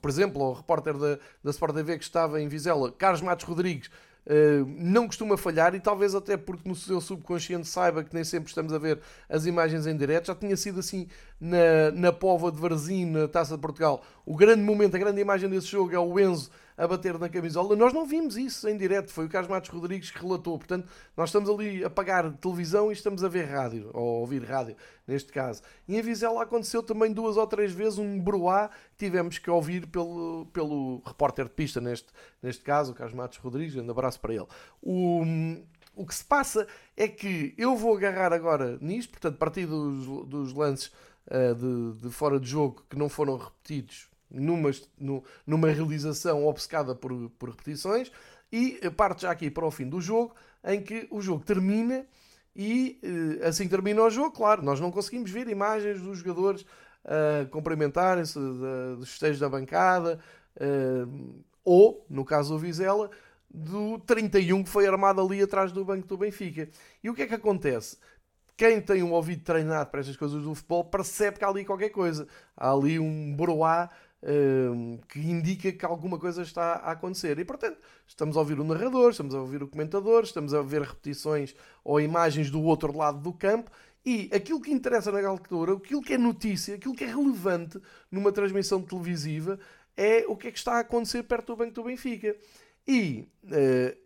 por 0.00 0.08
exemplo, 0.08 0.40
ao 0.40 0.52
repórter 0.52 0.96
da, 0.96 1.18
da 1.42 1.50
Sport 1.50 1.74
TV 1.74 1.98
que 1.98 2.04
estava 2.04 2.40
em 2.40 2.46
Vizela, 2.46 2.92
Carlos 2.92 3.22
Matos 3.22 3.44
Rodrigues, 3.44 3.90
Uh, 4.28 4.66
não 4.76 5.06
costuma 5.06 5.38
falhar 5.38 5.74
e 5.74 5.80
talvez 5.80 6.14
até 6.14 6.36
porque 6.36 6.68
no 6.68 6.74
seu 6.74 7.00
subconsciente 7.00 7.66
saiba 7.66 8.04
que 8.04 8.14
nem 8.14 8.22
sempre 8.22 8.50
estamos 8.50 8.74
a 8.74 8.78
ver 8.78 9.00
as 9.26 9.46
imagens 9.46 9.86
em 9.86 9.96
direto, 9.96 10.26
já 10.26 10.34
tinha 10.34 10.54
sido 10.54 10.80
assim 10.80 11.08
na, 11.40 11.90
na 11.94 12.12
Pova 12.12 12.52
de 12.52 12.60
Varzim, 12.60 13.06
na 13.06 13.26
Taça 13.26 13.54
de 13.54 13.60
Portugal. 13.62 14.02
O 14.26 14.36
grande 14.36 14.62
momento, 14.62 14.94
a 14.94 14.98
grande 14.98 15.18
imagem 15.18 15.48
desse 15.48 15.68
jogo 15.68 15.94
é 15.94 15.98
o 15.98 16.20
Enzo 16.20 16.50
a 16.78 16.86
bater 16.86 17.18
na 17.18 17.28
camisola. 17.28 17.74
Nós 17.74 17.92
não 17.92 18.06
vimos 18.06 18.36
isso 18.36 18.68
em 18.68 18.76
direto, 18.76 19.10
foi 19.10 19.26
o 19.26 19.28
Carlos 19.28 19.50
Matos 19.50 19.68
Rodrigues 19.68 20.12
que 20.12 20.20
relatou. 20.20 20.56
Portanto, 20.56 20.88
nós 21.16 21.28
estamos 21.28 21.50
ali 21.50 21.84
a 21.84 21.90
pagar 21.90 22.32
televisão 22.34 22.90
e 22.90 22.92
estamos 22.92 23.24
a 23.24 23.28
ver 23.28 23.46
rádio, 23.46 23.90
ou 23.92 24.20
ouvir 24.20 24.44
rádio, 24.44 24.76
neste 25.06 25.32
caso. 25.32 25.60
E 25.88 25.96
em 25.96 26.00
Vizela 26.02 26.44
aconteceu 26.44 26.80
também 26.80 27.12
duas 27.12 27.36
ou 27.36 27.46
três 27.48 27.72
vezes 27.72 27.98
um 27.98 28.20
broá 28.20 28.68
que 28.68 29.06
tivemos 29.06 29.38
que 29.38 29.50
ouvir 29.50 29.88
pelo, 29.88 30.46
pelo 30.52 31.02
repórter 31.04 31.46
de 31.46 31.50
pista, 31.50 31.80
neste, 31.80 32.06
neste 32.40 32.62
caso, 32.62 32.92
o 32.92 32.94
Carlos 32.94 33.14
Matos 33.14 33.38
Rodrigues. 33.38 33.74
Um 33.74 33.90
abraço 33.90 34.20
para 34.20 34.34
ele. 34.34 34.46
O, 34.80 35.24
o 35.96 36.06
que 36.06 36.14
se 36.14 36.24
passa 36.24 36.68
é 36.96 37.08
que 37.08 37.54
eu 37.58 37.74
vou 37.74 37.96
agarrar 37.96 38.32
agora 38.32 38.78
nisto, 38.80 39.10
portanto, 39.10 39.34
a 39.34 39.38
partir 39.38 39.66
dos, 39.66 40.06
dos 40.28 40.54
lances 40.54 40.92
uh, 41.26 41.54
de, 41.56 42.02
de 42.02 42.10
fora 42.12 42.38
de 42.38 42.48
jogo 42.48 42.84
que 42.88 42.96
não 42.96 43.08
foram 43.08 43.36
repetidos 43.36 44.08
numa, 44.30 44.70
numa 45.46 45.70
realização 45.70 46.46
obcecada 46.46 46.94
por, 46.94 47.30
por 47.38 47.50
repetições 47.50 48.10
e 48.50 48.78
parte 48.96 49.22
já 49.22 49.30
aqui 49.30 49.50
para 49.50 49.66
o 49.66 49.70
fim 49.70 49.88
do 49.88 50.00
jogo, 50.00 50.34
em 50.64 50.82
que 50.82 51.06
o 51.10 51.20
jogo 51.20 51.44
termina 51.44 52.06
e 52.56 52.98
eh, 53.02 53.46
assim 53.46 53.68
termina 53.68 54.02
o 54.02 54.10
jogo, 54.10 54.32
claro, 54.32 54.62
nós 54.62 54.80
não 54.80 54.90
conseguimos 54.90 55.30
ver 55.30 55.48
imagens 55.48 56.00
dos 56.00 56.18
jogadores 56.18 56.62
uh, 57.04 57.48
cumprimentarem-se 57.50 58.38
dos 58.98 59.10
festejos 59.10 59.38
da 59.38 59.48
bancada 59.48 60.18
uh, 60.56 61.44
ou, 61.64 62.04
no 62.08 62.24
caso 62.24 62.54
do 62.54 62.58
Vizela, 62.58 63.10
do 63.48 63.98
31 64.00 64.64
que 64.64 64.70
foi 64.70 64.86
armado 64.86 65.20
ali 65.20 65.42
atrás 65.42 65.70
do 65.70 65.84
banco 65.84 66.06
do 66.06 66.16
Benfica. 66.16 66.68
E 67.02 67.08
o 67.08 67.14
que 67.14 67.22
é 67.22 67.26
que 67.26 67.34
acontece? 67.34 67.96
Quem 68.56 68.80
tem 68.80 69.02
um 69.02 69.12
ouvido 69.12 69.44
treinado 69.44 69.90
para 69.90 70.00
estas 70.00 70.16
coisas 70.16 70.42
do 70.42 70.54
futebol 70.54 70.84
percebe 70.84 71.38
que 71.38 71.44
há 71.44 71.48
ali 71.48 71.64
qualquer 71.64 71.90
coisa. 71.90 72.26
Há 72.56 72.72
ali 72.72 72.98
um 72.98 73.36
broá 73.36 73.88
que 75.08 75.20
indica 75.20 75.70
que 75.70 75.84
alguma 75.84 76.18
coisa 76.18 76.42
está 76.42 76.72
a 76.74 76.92
acontecer. 76.92 77.38
E 77.38 77.44
portanto, 77.44 77.78
estamos 78.06 78.36
a 78.36 78.40
ouvir 78.40 78.58
o 78.58 78.64
narrador, 78.64 79.10
estamos 79.10 79.34
a 79.34 79.40
ouvir 79.40 79.62
o 79.62 79.68
comentador, 79.68 80.24
estamos 80.24 80.52
a 80.52 80.60
ver 80.60 80.82
repetições 80.82 81.54
ou 81.84 82.00
imagens 82.00 82.50
do 82.50 82.60
outro 82.62 82.96
lado 82.96 83.20
do 83.20 83.32
campo. 83.32 83.70
E 84.04 84.30
aquilo 84.32 84.60
que 84.60 84.72
interessa 84.72 85.12
na 85.12 85.26
altura, 85.28 85.74
aquilo 85.74 86.02
que 86.02 86.14
é 86.14 86.18
notícia, 86.18 86.74
aquilo 86.74 86.94
que 86.94 87.04
é 87.04 87.08
relevante 87.08 87.80
numa 88.10 88.32
transmissão 88.32 88.82
televisiva 88.82 89.58
é 89.96 90.24
o 90.26 90.36
que 90.36 90.48
é 90.48 90.50
que 90.52 90.58
está 90.58 90.76
a 90.76 90.80
acontecer 90.80 91.24
perto 91.24 91.48
do 91.48 91.56
banco 91.56 91.72
do 91.72 91.82
Benfica. 91.82 92.36
E 92.86 93.28
uh, 93.44 93.98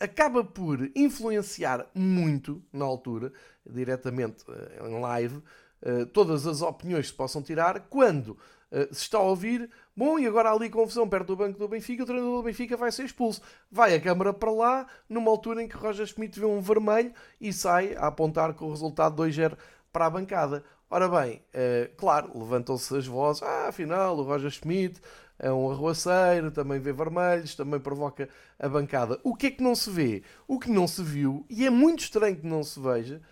acaba 0.00 0.42
por 0.42 0.90
influenciar 0.96 1.86
muito, 1.94 2.62
na 2.72 2.84
altura, 2.86 3.32
diretamente 3.64 4.42
uh, 4.48 4.88
em 4.88 4.98
live, 4.98 5.36
uh, 5.36 6.06
todas 6.06 6.46
as 6.46 6.62
opiniões 6.62 7.06
que 7.06 7.12
se 7.12 7.16
possam 7.16 7.42
tirar 7.42 7.80
quando 7.88 8.36
uh, 8.72 8.94
se 8.94 9.02
está 9.02 9.18
a 9.18 9.22
ouvir, 9.22 9.70
bom, 9.96 10.18
e 10.18 10.26
agora 10.26 10.50
há 10.50 10.52
ali 10.52 10.68
confusão 10.70 11.08
perto 11.08 11.28
do 11.28 11.36
banco 11.36 11.58
do 11.58 11.68
Benfica, 11.68 12.02
o 12.02 12.06
treinador 12.06 12.38
do 12.38 12.42
Benfica 12.42 12.76
vai 12.76 12.90
ser 12.92 13.04
expulso. 13.04 13.40
Vai 13.70 13.94
a 13.94 14.00
câmara 14.00 14.32
para 14.32 14.50
lá, 14.50 14.86
numa 15.08 15.30
altura 15.30 15.62
em 15.62 15.68
que 15.68 15.76
Roger 15.76 16.06
Schmidt 16.06 16.38
vê 16.38 16.46
um 16.46 16.60
vermelho 16.60 17.12
e 17.40 17.52
sai 17.52 17.94
a 17.94 18.06
apontar 18.06 18.54
com 18.54 18.66
o 18.66 18.70
resultado 18.70 19.22
2-0 19.22 19.56
para 19.92 20.06
a 20.06 20.10
bancada. 20.10 20.64
Ora 20.88 21.08
bem, 21.08 21.42
uh, 21.54 21.94
claro, 21.96 22.30
levantam-se 22.34 22.96
as 22.96 23.06
vozes, 23.06 23.42
ah, 23.42 23.68
afinal, 23.68 24.16
o 24.16 24.22
Roger 24.22 24.50
Schmidt 24.50 25.00
é 25.38 25.50
um 25.50 25.70
arruaceiro, 25.70 26.50
também 26.50 26.78
vê 26.78 26.92
vermelhos, 26.92 27.54
também 27.54 27.80
provoca 27.80 28.28
a 28.58 28.68
bancada. 28.68 29.18
O 29.22 29.34
que 29.34 29.46
é 29.46 29.50
que 29.50 29.62
não 29.62 29.74
se 29.74 29.90
vê? 29.90 30.22
O 30.46 30.58
que 30.58 30.70
não 30.70 30.86
se 30.86 31.02
viu, 31.02 31.44
e 31.48 31.66
é 31.66 31.70
muito 31.70 32.00
estranho 32.00 32.36
que 32.36 32.46
não 32.46 32.62
se 32.62 32.78
veja, 32.78 33.22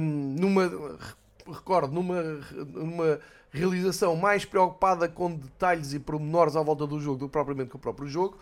numa, 0.00 0.98
recordo, 1.46 1.92
numa, 1.92 2.22
numa 2.66 3.20
realização 3.50 4.16
mais 4.16 4.44
preocupada 4.44 5.08
com 5.08 5.34
detalhes 5.34 5.92
e 5.92 5.98
pormenores 5.98 6.56
à 6.56 6.62
volta 6.62 6.86
do 6.86 7.00
jogo 7.00 7.18
do 7.18 7.26
que 7.26 7.32
propriamente 7.32 7.70
com 7.70 7.78
o 7.78 7.80
próprio 7.80 8.08
jogo, 8.08 8.38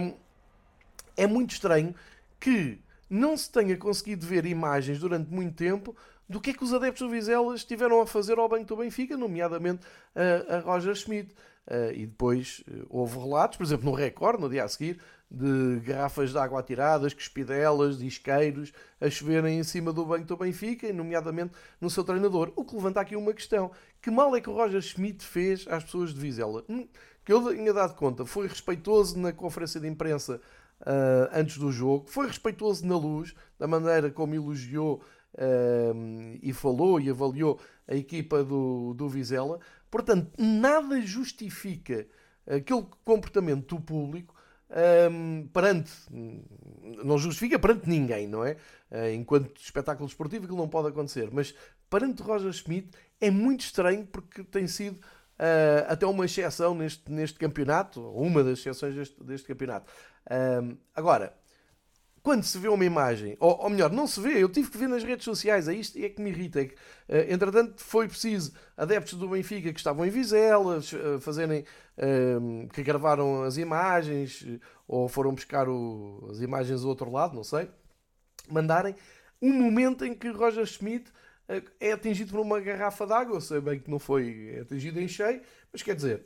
um, 0.00 0.14
é 1.16 1.26
muito 1.26 1.52
estranho 1.52 1.94
que 2.40 2.78
não 3.08 3.36
se 3.36 3.50
tenha 3.50 3.76
conseguido 3.76 4.26
ver 4.26 4.46
imagens 4.46 4.98
durante 4.98 5.30
muito 5.30 5.54
tempo 5.54 5.94
do 6.28 6.40
que 6.40 6.50
é 6.50 6.52
que 6.54 6.64
os 6.64 6.72
adeptos 6.72 7.02
do 7.02 7.10
Vizela 7.10 7.54
estiveram 7.54 8.00
a 8.00 8.06
fazer 8.06 8.38
ao 8.38 8.48
banco 8.48 8.64
do 8.64 8.76
Benfica, 8.76 9.16
nomeadamente 9.16 9.84
a, 10.14 10.56
a 10.56 10.60
Roger 10.60 10.94
Schmidt. 10.94 11.34
Uh, 11.66 11.92
e 11.94 12.06
depois 12.06 12.64
uh, 12.68 12.86
houve 12.90 13.18
relatos, 13.18 13.56
por 13.56 13.64
exemplo, 13.64 13.84
no 13.88 13.96
Record, 13.96 14.40
no 14.40 14.48
dia 14.48 14.64
a 14.64 14.68
seguir, 14.68 14.98
de 15.30 15.80
garrafas 15.80 16.30
de 16.30 16.38
água 16.38 16.58
atiradas, 16.58 17.14
cuspidelas, 17.14 17.98
de 17.98 18.06
isqueiros 18.06 18.72
a 19.00 19.08
choverem 19.08 19.60
em 19.60 19.62
cima 19.62 19.92
do 19.92 20.04
banco 20.04 20.26
do 20.26 20.36
Benfica, 20.36 20.92
nomeadamente 20.92 21.52
no 21.80 21.88
seu 21.88 22.04
treinador. 22.04 22.52
O 22.56 22.64
que 22.64 22.74
levanta 22.74 23.00
aqui 23.00 23.14
uma 23.14 23.32
questão: 23.32 23.70
que 24.00 24.10
mal 24.10 24.34
é 24.34 24.40
que 24.40 24.50
o 24.50 24.52
Roger 24.52 24.82
Schmidt 24.82 25.24
fez 25.24 25.66
às 25.68 25.84
pessoas 25.84 26.12
de 26.12 26.20
Vizela? 26.20 26.64
Hum, 26.68 26.86
que 27.24 27.32
eu 27.32 27.54
tinha 27.54 27.72
dado 27.72 27.94
conta, 27.94 28.26
foi 28.26 28.48
respeitoso 28.48 29.16
na 29.18 29.32
conferência 29.32 29.80
de 29.80 29.86
imprensa 29.86 30.40
uh, 30.80 31.30
antes 31.32 31.56
do 31.58 31.70
jogo, 31.70 32.06
foi 32.08 32.26
respeitoso 32.26 32.84
na 32.84 32.98
luz, 32.98 33.34
da 33.58 33.68
maneira 33.68 34.10
como 34.10 34.34
elogiou 34.34 35.00
e 36.42 36.52
falou 36.52 37.00
e 37.00 37.08
avaliou 37.08 37.58
a 37.88 37.94
equipa 37.94 38.44
do, 38.44 38.92
do 38.92 39.08
Vizela. 39.08 39.58
Portanto, 39.92 40.32
nada 40.38 41.02
justifica 41.02 42.06
aquele 42.46 42.86
comportamento 43.04 43.76
do 43.76 43.80
público 43.82 44.34
um, 45.10 45.46
perante. 45.52 45.92
Não 47.04 47.18
justifica 47.18 47.58
perante 47.58 47.86
ninguém, 47.86 48.26
não 48.26 48.42
é? 48.42 48.56
Uh, 48.90 49.12
enquanto 49.14 49.54
espetáculo 49.60 50.08
esportivo, 50.08 50.44
aquilo 50.44 50.56
não 50.56 50.68
pode 50.68 50.88
acontecer. 50.88 51.28
Mas 51.30 51.54
perante 51.90 52.22
Roger 52.22 52.50
Schmidt 52.54 52.88
é 53.20 53.30
muito 53.30 53.60
estranho 53.60 54.06
porque 54.06 54.42
tem 54.42 54.66
sido 54.66 54.94
uh, 54.94 55.84
até 55.86 56.06
uma 56.06 56.24
exceção 56.24 56.74
neste, 56.74 57.12
neste 57.12 57.38
campeonato, 57.38 58.00
uma 58.12 58.42
das 58.42 58.60
exceções 58.60 58.94
deste, 58.94 59.22
deste 59.22 59.46
campeonato. 59.46 59.92
Um, 60.62 60.74
agora, 60.94 61.36
quando 62.22 62.44
se 62.44 62.56
vê 62.56 62.68
uma 62.68 62.84
imagem, 62.84 63.36
ou, 63.40 63.58
ou, 63.62 63.68
melhor, 63.68 63.90
não 63.90 64.06
se 64.06 64.20
vê, 64.20 64.42
eu 64.42 64.48
tive 64.48 64.70
que 64.70 64.78
ver 64.78 64.88
nas 64.88 65.02
redes 65.02 65.24
sociais, 65.24 65.66
é 65.66 65.74
isto 65.74 65.98
é 65.98 66.08
que 66.08 66.22
me 66.22 66.30
irrita. 66.30 66.60
É 66.60 66.66
que, 66.66 66.74
uh, 66.74 67.32
entretanto, 67.32 67.82
foi 67.82 68.06
preciso 68.06 68.52
adeptos 68.76 69.14
do 69.14 69.28
Benfica 69.28 69.72
que 69.72 69.80
estavam 69.80 70.06
em 70.06 70.10
Vizela 70.10 70.78
uh, 70.78 71.20
fazerem, 71.20 71.64
uh, 71.98 72.68
que 72.68 72.82
gravaram 72.84 73.42
as 73.42 73.56
imagens, 73.56 74.46
ou 74.86 75.08
foram 75.08 75.34
buscar 75.34 75.68
o, 75.68 76.28
as 76.30 76.40
imagens 76.40 76.82
do 76.82 76.88
outro 76.88 77.10
lado, 77.10 77.34
não 77.34 77.42
sei, 77.42 77.68
mandarem 78.48 78.94
um 79.40 79.52
momento 79.52 80.04
em 80.04 80.14
que 80.14 80.28
Roger 80.28 80.64
Schmidt 80.64 81.10
é 81.80 81.92
atingido 81.92 82.30
por 82.30 82.40
uma 82.40 82.60
garrafa 82.60 83.04
d'água. 83.04 83.36
Eu 83.36 83.40
sei 83.40 83.60
bem 83.60 83.80
que 83.80 83.90
não 83.90 83.98
foi 83.98 84.60
atingido 84.60 85.00
em 85.00 85.08
cheio, 85.08 85.42
mas 85.72 85.82
quer 85.82 85.96
dizer, 85.96 86.24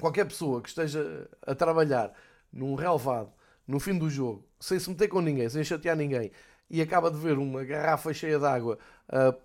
qualquer 0.00 0.24
pessoa 0.26 0.62
que 0.62 0.68
esteja 0.68 1.28
a 1.42 1.54
trabalhar 1.56 2.14
num 2.52 2.76
relevado 2.76 3.32
no 3.68 3.78
fim 3.78 3.96
do 3.96 4.08
jogo, 4.08 4.44
sem 4.58 4.80
se 4.80 4.88
meter 4.88 5.08
com 5.08 5.20
ninguém, 5.20 5.48
sem 5.48 5.62
chatear 5.62 5.96
ninguém, 5.96 6.32
e 6.70 6.82
acaba 6.82 7.10
de 7.10 7.18
ver 7.18 7.38
uma 7.38 7.62
garrafa 7.62 8.12
cheia 8.12 8.38
de 8.38 8.46
água 8.46 8.78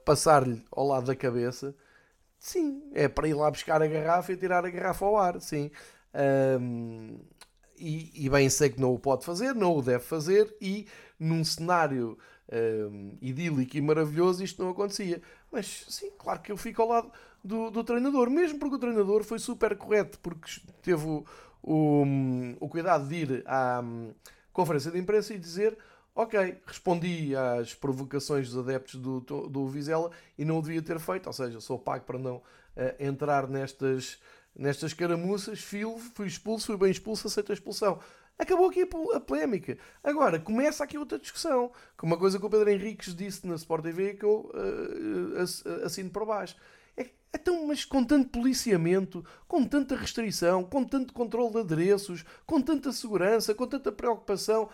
passar-lhe 0.05 0.61
ao 0.71 0.87
lado 0.87 1.05
da 1.05 1.15
cabeça, 1.15 1.75
sim, 2.37 2.83
é 2.93 3.07
para 3.07 3.27
ir 3.27 3.33
lá 3.33 3.49
buscar 3.49 3.81
a 3.81 3.87
garrafa 3.87 4.33
e 4.33 4.37
tirar 4.37 4.65
a 4.65 4.69
garrafa 4.69 5.05
ao 5.05 5.17
ar, 5.17 5.39
sim. 5.39 5.71
Um, 6.59 7.17
e, 7.77 8.25
e, 8.25 8.29
bem 8.29 8.49
sei 8.49 8.69
que 8.69 8.79
não 8.79 8.93
o 8.93 8.99
pode 8.99 9.25
fazer, 9.25 9.55
não 9.55 9.77
o 9.77 9.81
deve 9.81 10.03
fazer, 10.03 10.55
e 10.61 10.87
num 11.19 11.43
cenário 11.43 12.17
um, 12.91 13.17
idílico 13.21 13.75
e 13.75 13.81
maravilhoso 13.81 14.43
isto 14.43 14.61
não 14.61 14.71
acontecia. 14.71 15.21
Mas 15.51 15.85
sim, 15.89 16.11
claro 16.17 16.41
que 16.41 16.51
eu 16.51 16.57
fico 16.57 16.81
ao 16.81 16.87
lado 16.89 17.11
do, 17.43 17.71
do 17.71 17.83
treinador, 17.83 18.29
mesmo 18.29 18.59
porque 18.59 18.75
o 18.75 18.79
treinador 18.79 19.23
foi 19.23 19.39
super 19.39 19.75
correto, 19.75 20.19
porque 20.19 20.61
teve 20.81 21.05
o, 21.05 21.25
o, 21.63 22.03
o 22.59 22.69
cuidado 22.69 23.07
de 23.07 23.15
ir 23.15 23.43
à 23.47 23.81
hum, 23.83 24.13
conferência 24.51 24.91
de 24.91 24.99
imprensa 24.99 25.33
e 25.33 25.39
dizer 25.39 25.77
ok, 26.15 26.57
respondi 26.65 27.35
às 27.35 27.73
provocações 27.73 28.49
dos 28.49 28.57
adeptos 28.57 28.99
do, 28.99 29.19
do 29.21 29.67
Vizela 29.67 30.11
e 30.37 30.45
não 30.45 30.59
o 30.59 30.61
devia 30.61 30.81
ter 30.81 30.99
feito, 30.99 31.27
ou 31.27 31.33
seja, 31.33 31.59
sou 31.59 31.79
pago 31.79 32.05
para 32.05 32.19
não 32.19 32.35
uh, 32.37 32.43
entrar 32.99 33.47
nestas, 33.47 34.19
nestas 34.55 34.93
caramuças, 34.93 35.59
fui 35.61 36.27
expulso, 36.27 36.67
fui 36.67 36.77
bem 36.77 36.91
expulso, 36.91 37.27
aceito 37.27 37.51
a 37.51 37.55
expulsão. 37.55 37.99
Acabou 38.37 38.67
aqui 38.67 38.81
a 39.13 39.19
polémica. 39.19 39.77
Agora, 40.03 40.39
começa 40.39 40.83
aqui 40.83 40.97
outra 40.97 41.19
discussão, 41.19 41.71
com 41.95 42.07
uma 42.07 42.17
coisa 42.17 42.39
que 42.39 42.45
o 42.45 42.49
Pedro 42.49 42.69
Henriques 42.69 43.13
disse 43.13 43.45
na 43.45 43.55
Sport 43.55 43.83
TV 43.83 44.15
que 44.15 44.25
eu 44.25 44.51
uh, 44.53 45.85
assino 45.85 46.09
por 46.09 46.25
baixo. 46.25 46.55
Então, 47.35 47.65
mas 47.65 47.83
com 47.83 48.03
tanto 48.03 48.29
policiamento, 48.29 49.25
com 49.47 49.65
tanta 49.65 49.95
restrição, 49.95 50.63
com 50.63 50.83
tanto 50.83 51.13
controle 51.13 51.51
de 51.51 51.59
adereços, 51.59 52.23
com 52.45 52.61
tanta 52.61 52.91
segurança, 52.91 53.55
com 53.55 53.65
tanta 53.65 53.91
preocupação 53.91 54.69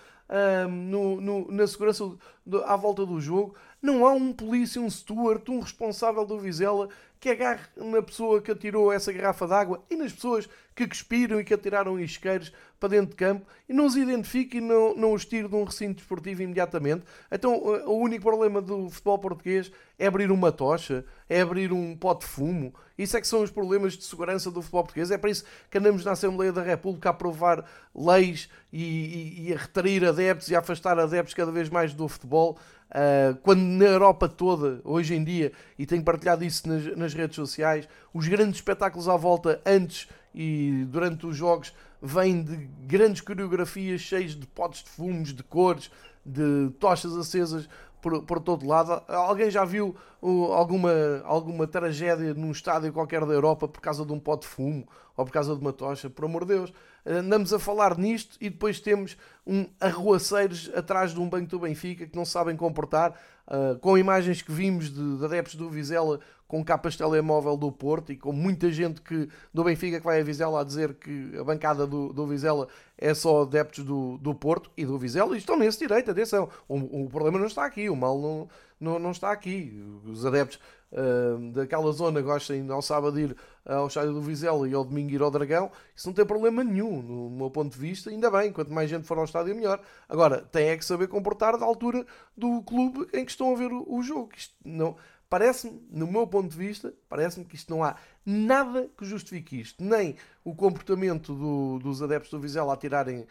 hum, 0.68 0.68
no, 0.68 1.22
no, 1.22 1.52
na 1.52 1.66
segurança 1.66 2.12
do, 2.46 2.62
à 2.66 2.76
volta 2.76 3.06
do 3.06 3.22
jogo, 3.22 3.56
não 3.82 4.06
há 4.06 4.12
um 4.12 4.34
polícia, 4.34 4.82
um 4.82 4.90
steward, 4.90 5.50
um 5.50 5.62
responsável 5.62 6.26
do 6.26 6.38
Vizela 6.38 6.90
que 7.18 7.30
agarre 7.30 7.66
na 7.78 8.02
pessoa 8.02 8.42
que 8.42 8.52
atirou 8.52 8.92
essa 8.92 9.12
garrafa 9.14 9.48
d'água 9.48 9.84
e 9.90 9.96
nas 9.96 10.12
pessoas 10.12 10.50
que 10.80 10.88
cuspiram 10.88 11.42
e 11.42 11.44
que 11.44 11.54
atiraram 11.54 12.00
isqueiros 12.00 12.54
para 12.80 12.89
dentro 12.89 13.10
de 13.10 13.15
campo 13.15 13.46
e 13.68 13.74
não 13.74 13.86
os 13.86 13.98
identifique 13.98 14.58
e 14.58 14.62
não, 14.62 14.96
não 14.96 15.13
os 15.13 15.26
tire 15.26 15.50
de 15.50 15.56
um 15.56 15.65
recinto 15.65 15.96
desportivo 15.96 16.42
imediatamente. 16.42 17.04
Então 17.30 17.54
o 17.58 17.98
único 17.98 18.24
problema 18.24 18.62
do 18.62 18.89
futebol 18.89 19.20
português 19.20 19.70
é 19.98 20.08
abrir 20.08 20.32
uma 20.32 20.52
tocha, 20.52 21.04
é 21.28 21.42
abrir 21.42 21.74
um 21.74 21.98
pote 21.98 22.26
de 22.26 22.32
fumo. 22.32 22.74
Isso 22.98 23.18
é 23.18 23.22
que 23.22 23.28
são 23.28 23.42
os 23.44 23.52
problemas 23.52 23.98
de 23.98 24.06
segurança 24.06 24.50
do 24.50 24.62
futebol 24.62 24.84
português. 24.84 25.12
É 25.12 25.18
para 25.18 25.30
isso 25.30 25.44
que 25.70 25.78
andamos 25.78 26.06
na 26.06 26.12
Assembleia 26.12 26.54
da 26.54 26.62
República 26.62 27.10
a 27.10 27.12
aprovar 27.12 27.65
leis 27.94 28.50
e, 28.72 28.84
e, 28.84 29.50
e 29.50 29.54
a 29.54 29.58
retrair 29.58 30.06
adeptos 30.06 30.50
e 30.50 30.56
a 30.56 30.60
afastar 30.60 30.98
adeptos 30.98 31.34
cada 31.34 31.52
vez 31.52 31.70
mais 31.70 31.94
do 31.94 32.08
futebol. 32.08 32.58
Uh, 32.89 33.38
quando 33.44 33.62
na 33.62 33.86
Europa 33.86 34.28
toda, 34.28 34.82
hoje 34.84 35.13
em 35.13 35.24
dia, 35.24 35.52
e 35.78 35.86
tenho 35.86 36.04
partilhado 36.04 36.44
isso 36.44 36.68
nas, 36.68 36.98
nas, 36.98 37.13
redes 37.13 37.36
sociais, 37.36 37.88
os 38.12 38.28
grandes 38.28 38.56
espetáculos 38.56 39.08
à 39.08 39.15
volta, 39.15 39.62
antes 39.63 40.08
e 40.34 40.86
durante 40.89 41.26
os 41.26 41.36
jogos, 41.36 41.74
vêm 42.02 42.44
de 42.44 42.56
grandes 42.86 43.22
coreografias 43.22 44.02
cheias 44.02 44.36
de 44.36 44.48
potes 44.48 44.84
de 44.84 44.89
fumos, 44.89 45.34
de 45.34 45.44
cores, 45.44 45.92
de 46.26 46.70
tochas 46.80 47.15
acesas 47.15 47.68
por, 48.02 48.24
por 48.24 48.39
todo 48.39 48.65
lado. 48.65 49.02
Alguém 49.08 49.50
já 49.50 49.65
viu 49.65 49.96
uh, 50.22 50.54
alguma, 50.54 50.92
alguma 51.24 51.68
tragédia 51.68 52.34
num 52.34 52.52
estádio 52.52 52.94
qualquer 52.94 53.26
da 53.26 53.34
Europa 53.34 53.68
por 53.68 53.82
causa 53.82 54.06
de 54.06 54.13
um 54.13 54.20
pote 54.20 54.48
de 54.48 54.54
fumo 54.54 54.88
ou 55.15 55.26
por 55.26 55.32
causa 55.32 55.54
de 55.56 55.62
uma 55.62 55.74
tocha? 55.74 56.10
Por 56.10 56.26
amor 56.26 56.46
de 56.46 56.54
Deus 56.56 56.74
andamos 57.06 57.54
a 57.54 57.60
falar 57.60 57.98
nisto 57.98 58.38
e 58.39 58.50
depois 58.50 58.80
temos 58.80 59.18
um 59.46 59.65
arruaceiros 59.80 60.70
atrás 60.76 61.13
de 61.13 61.20
um 61.20 61.30
banco 61.30 61.48
do 61.48 61.60
Benfica 61.60 62.06
que 62.06 62.15
não 62.15 62.26
sabem 62.26 62.56
comportar, 62.56 63.20
uh, 63.48 63.78
com 63.80 63.98
imagens 63.98 64.42
que 64.42 64.52
vimos 64.52 64.94
de, 64.94 65.18
de 65.18 65.26
adeptos 65.26 65.56
do 65.56 65.70
Vizela 65.70 66.20
com 66.50 66.66
capas 66.66 66.94
de 66.94 66.98
telemóvel 66.98 67.56
do 67.56 67.72
Porto 67.72 68.12
e 68.12 68.18
com 68.18 68.34
muita 68.34 68.72
gente 68.72 69.02
que, 69.02 69.30
do 69.54 69.64
Benfica 69.64 70.00
que 70.00 70.04
vai 70.04 70.20
a 70.20 70.24
Vizela 70.24 70.60
a 70.60 70.64
dizer 70.64 70.96
que 70.96 71.38
a 71.40 71.44
bancada 71.44 71.86
do, 71.86 72.12
do 72.12 72.26
Vizela 72.26 72.68
é 72.98 73.14
só 73.14 73.44
adeptos 73.44 73.86
do, 73.86 74.18
do 74.18 74.34
Porto 74.34 74.72
e 74.76 74.84
do 74.84 74.98
Vizela 74.98 75.36
e 75.36 75.38
estão 75.38 75.56
nesse 75.56 75.78
direito, 75.78 76.10
atenção. 76.10 76.50
O, 76.68 77.04
o 77.04 77.08
problema 77.08 77.38
não 77.38 77.46
está 77.46 77.64
aqui, 77.64 77.88
o 77.88 77.96
mal 77.96 78.20
não, 78.20 78.50
não, 78.80 78.98
não 78.98 79.12
está 79.12 79.32
aqui. 79.32 79.80
Os 80.04 80.26
adeptos 80.26 80.60
uh, 80.92 81.52
daquela 81.52 81.92
zona 81.92 82.20
gostem 82.20 82.68
ao 82.72 82.82
sábado 82.82 83.20
ir 83.20 83.38
ao 83.64 83.86
estádio 83.86 84.14
do 84.14 84.22
Vizela 84.22 84.68
e 84.68 84.74
ao 84.74 84.84
domingo 84.84 85.12
ir 85.12 85.22
ao 85.22 85.30
Dragão, 85.30 85.70
isso 85.96 86.08
não 86.08 86.16
tem 86.16 86.26
problema 86.26 86.64
nenhum, 86.64 87.00
no 87.04 87.30
meu 87.30 87.52
ponto 87.52 87.72
de 87.74 87.80
vista, 87.80 88.10
ainda 88.10 88.32
bem, 88.32 88.52
quanto 88.52 88.74
mais 88.74 88.90
gente 88.90 89.06
for 89.06 89.20
ao 89.20 89.26
estádio 89.26 89.56
melhor. 89.56 89.80
Agora, 90.08 90.42
tem 90.52 90.70
é 90.70 90.78
que 90.78 90.84
saber 90.84 91.08
comportar 91.08 91.60
da 91.60 91.66
altura 91.66 92.04
do 92.36 92.64
clube 92.64 93.08
em 93.14 93.24
que 93.24 93.30
estão 93.30 93.54
a 93.54 93.56
ver 93.56 93.72
o, 93.72 93.86
o 93.88 94.02
jogo. 94.02 94.32
Isto 94.36 94.56
não, 94.66 94.96
parece-me, 95.30 95.82
no 95.92 96.08
meu 96.08 96.26
ponto 96.26 96.50
de 96.50 96.58
vista, 96.58 96.94
parece-me 97.08 97.46
que 97.46 97.56
isto 97.56 97.70
não 97.70 97.84
há 97.84 97.96
nada 98.26 98.89
que 98.98 99.06
justifique 99.06 99.60
isto. 99.60 99.84
Nem 99.84 100.15
o 100.44 100.56
comportamento 100.56 101.34
do, 101.34 101.80
dos 101.80 102.02
adeptos 102.02 102.32
do 102.32 102.39
Vizela 102.39 102.74
a 102.74 102.78
tirarem 102.78 103.28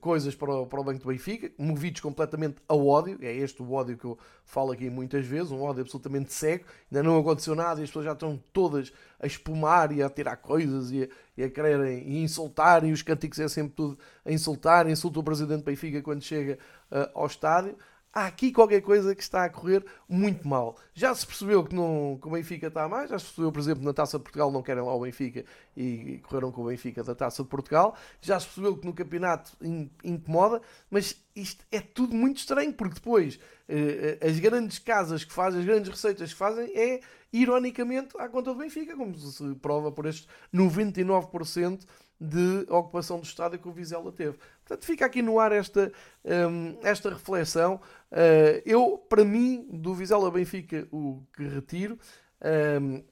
coisas 0.00 0.34
para 0.34 0.54
o, 0.54 0.66
para 0.66 0.80
o 0.80 0.84
Banco 0.84 1.00
do 1.00 1.08
Benfica, 1.08 1.50
movidos 1.58 2.00
completamente 2.00 2.56
ao 2.68 2.86
ódio, 2.86 3.18
é 3.20 3.34
este 3.34 3.60
o 3.62 3.72
ódio 3.72 3.98
que 3.98 4.04
eu 4.04 4.16
falo 4.44 4.70
aqui 4.70 4.88
muitas 4.88 5.26
vezes, 5.26 5.50
um 5.50 5.60
ódio 5.60 5.82
absolutamente 5.82 6.32
cego, 6.32 6.64
ainda 6.90 7.02
não 7.02 7.18
aconteceu 7.18 7.54
nada 7.54 7.80
e 7.80 7.82
as 7.82 7.90
pessoas 7.90 8.04
já 8.04 8.12
estão 8.12 8.40
todas 8.52 8.92
a 9.18 9.26
espumar 9.26 9.90
e 9.90 10.00
a 10.00 10.08
tirar 10.08 10.36
coisas 10.36 10.92
e 10.92 11.02
a, 11.02 11.08
e 11.36 11.42
a 11.42 11.50
quererem 11.50 12.08
e 12.08 12.22
insultar, 12.22 12.84
e 12.84 12.92
os 12.92 13.02
cânticos 13.02 13.40
é 13.40 13.48
sempre 13.48 13.74
tudo 13.74 13.98
a 14.24 14.30
insultar, 14.30 14.88
insulta 14.88 15.18
o 15.18 15.24
Presidente 15.24 15.62
do 15.62 15.64
Benfica 15.64 16.00
quando 16.00 16.22
chega 16.22 16.58
uh, 16.90 17.10
ao 17.18 17.26
estádio 17.26 17.76
há 18.12 18.26
aqui 18.26 18.52
qualquer 18.52 18.82
coisa 18.82 19.14
que 19.14 19.22
está 19.22 19.44
a 19.44 19.48
correr 19.48 19.84
muito 20.08 20.46
mal. 20.46 20.76
Já 20.92 21.14
se 21.14 21.26
percebeu 21.26 21.64
que, 21.64 21.74
não, 21.74 22.18
que 22.20 22.28
o 22.28 22.30
Benfica 22.30 22.66
está 22.66 22.84
a 22.84 22.88
mais, 22.88 23.10
já 23.10 23.18
se 23.18 23.24
percebeu, 23.26 23.50
por 23.50 23.60
exemplo, 23.60 23.84
na 23.84 23.92
Taça 23.92 24.18
de 24.18 24.24
Portugal 24.24 24.50
não 24.52 24.62
querem 24.62 24.82
lá 24.82 24.94
o 24.94 25.00
Benfica 25.00 25.44
e 25.76 26.20
correram 26.24 26.52
com 26.52 26.62
o 26.62 26.66
Benfica 26.66 27.02
da 27.02 27.14
Taça 27.14 27.42
de 27.42 27.48
Portugal, 27.48 27.96
já 28.20 28.38
se 28.38 28.46
percebeu 28.46 28.76
que 28.76 28.86
no 28.86 28.92
campeonato 28.92 29.52
incomoda, 30.04 30.60
mas 30.90 31.16
isto 31.34 31.64
é 31.72 31.80
tudo 31.80 32.14
muito 32.14 32.38
estranho, 32.38 32.72
porque 32.74 32.96
depois 32.96 33.40
eh, 33.68 34.18
as 34.20 34.38
grandes 34.38 34.78
casas 34.78 35.24
que 35.24 35.32
fazem, 35.32 35.60
as 35.60 35.66
grandes 35.66 35.90
receitas 35.90 36.32
que 36.32 36.38
fazem 36.38 36.70
é, 36.76 37.00
ironicamente, 37.32 38.14
à 38.18 38.28
conta 38.28 38.52
do 38.52 38.58
Benfica, 38.58 38.94
como 38.94 39.16
se 39.16 39.54
prova 39.54 39.90
por 39.90 40.04
estes 40.04 40.28
99% 40.54 41.80
de 42.22 42.64
ocupação 42.68 43.18
do 43.18 43.24
estádio 43.24 43.58
que 43.58 43.68
o 43.68 43.72
Vizela 43.72 44.12
teve. 44.12 44.38
Portanto, 44.64 44.84
fica 44.84 45.04
aqui 45.04 45.20
no 45.20 45.40
ar 45.40 45.50
esta, 45.50 45.92
um, 46.24 46.78
esta 46.82 47.10
reflexão. 47.10 47.80
Uh, 48.12 48.62
eu, 48.64 48.96
para 49.08 49.24
mim, 49.24 49.66
do 49.72 49.92
Vizela 49.92 50.30
Benfica, 50.30 50.86
o 50.92 51.20
que 51.34 51.42
retiro, 51.42 51.98
um, 52.80 53.02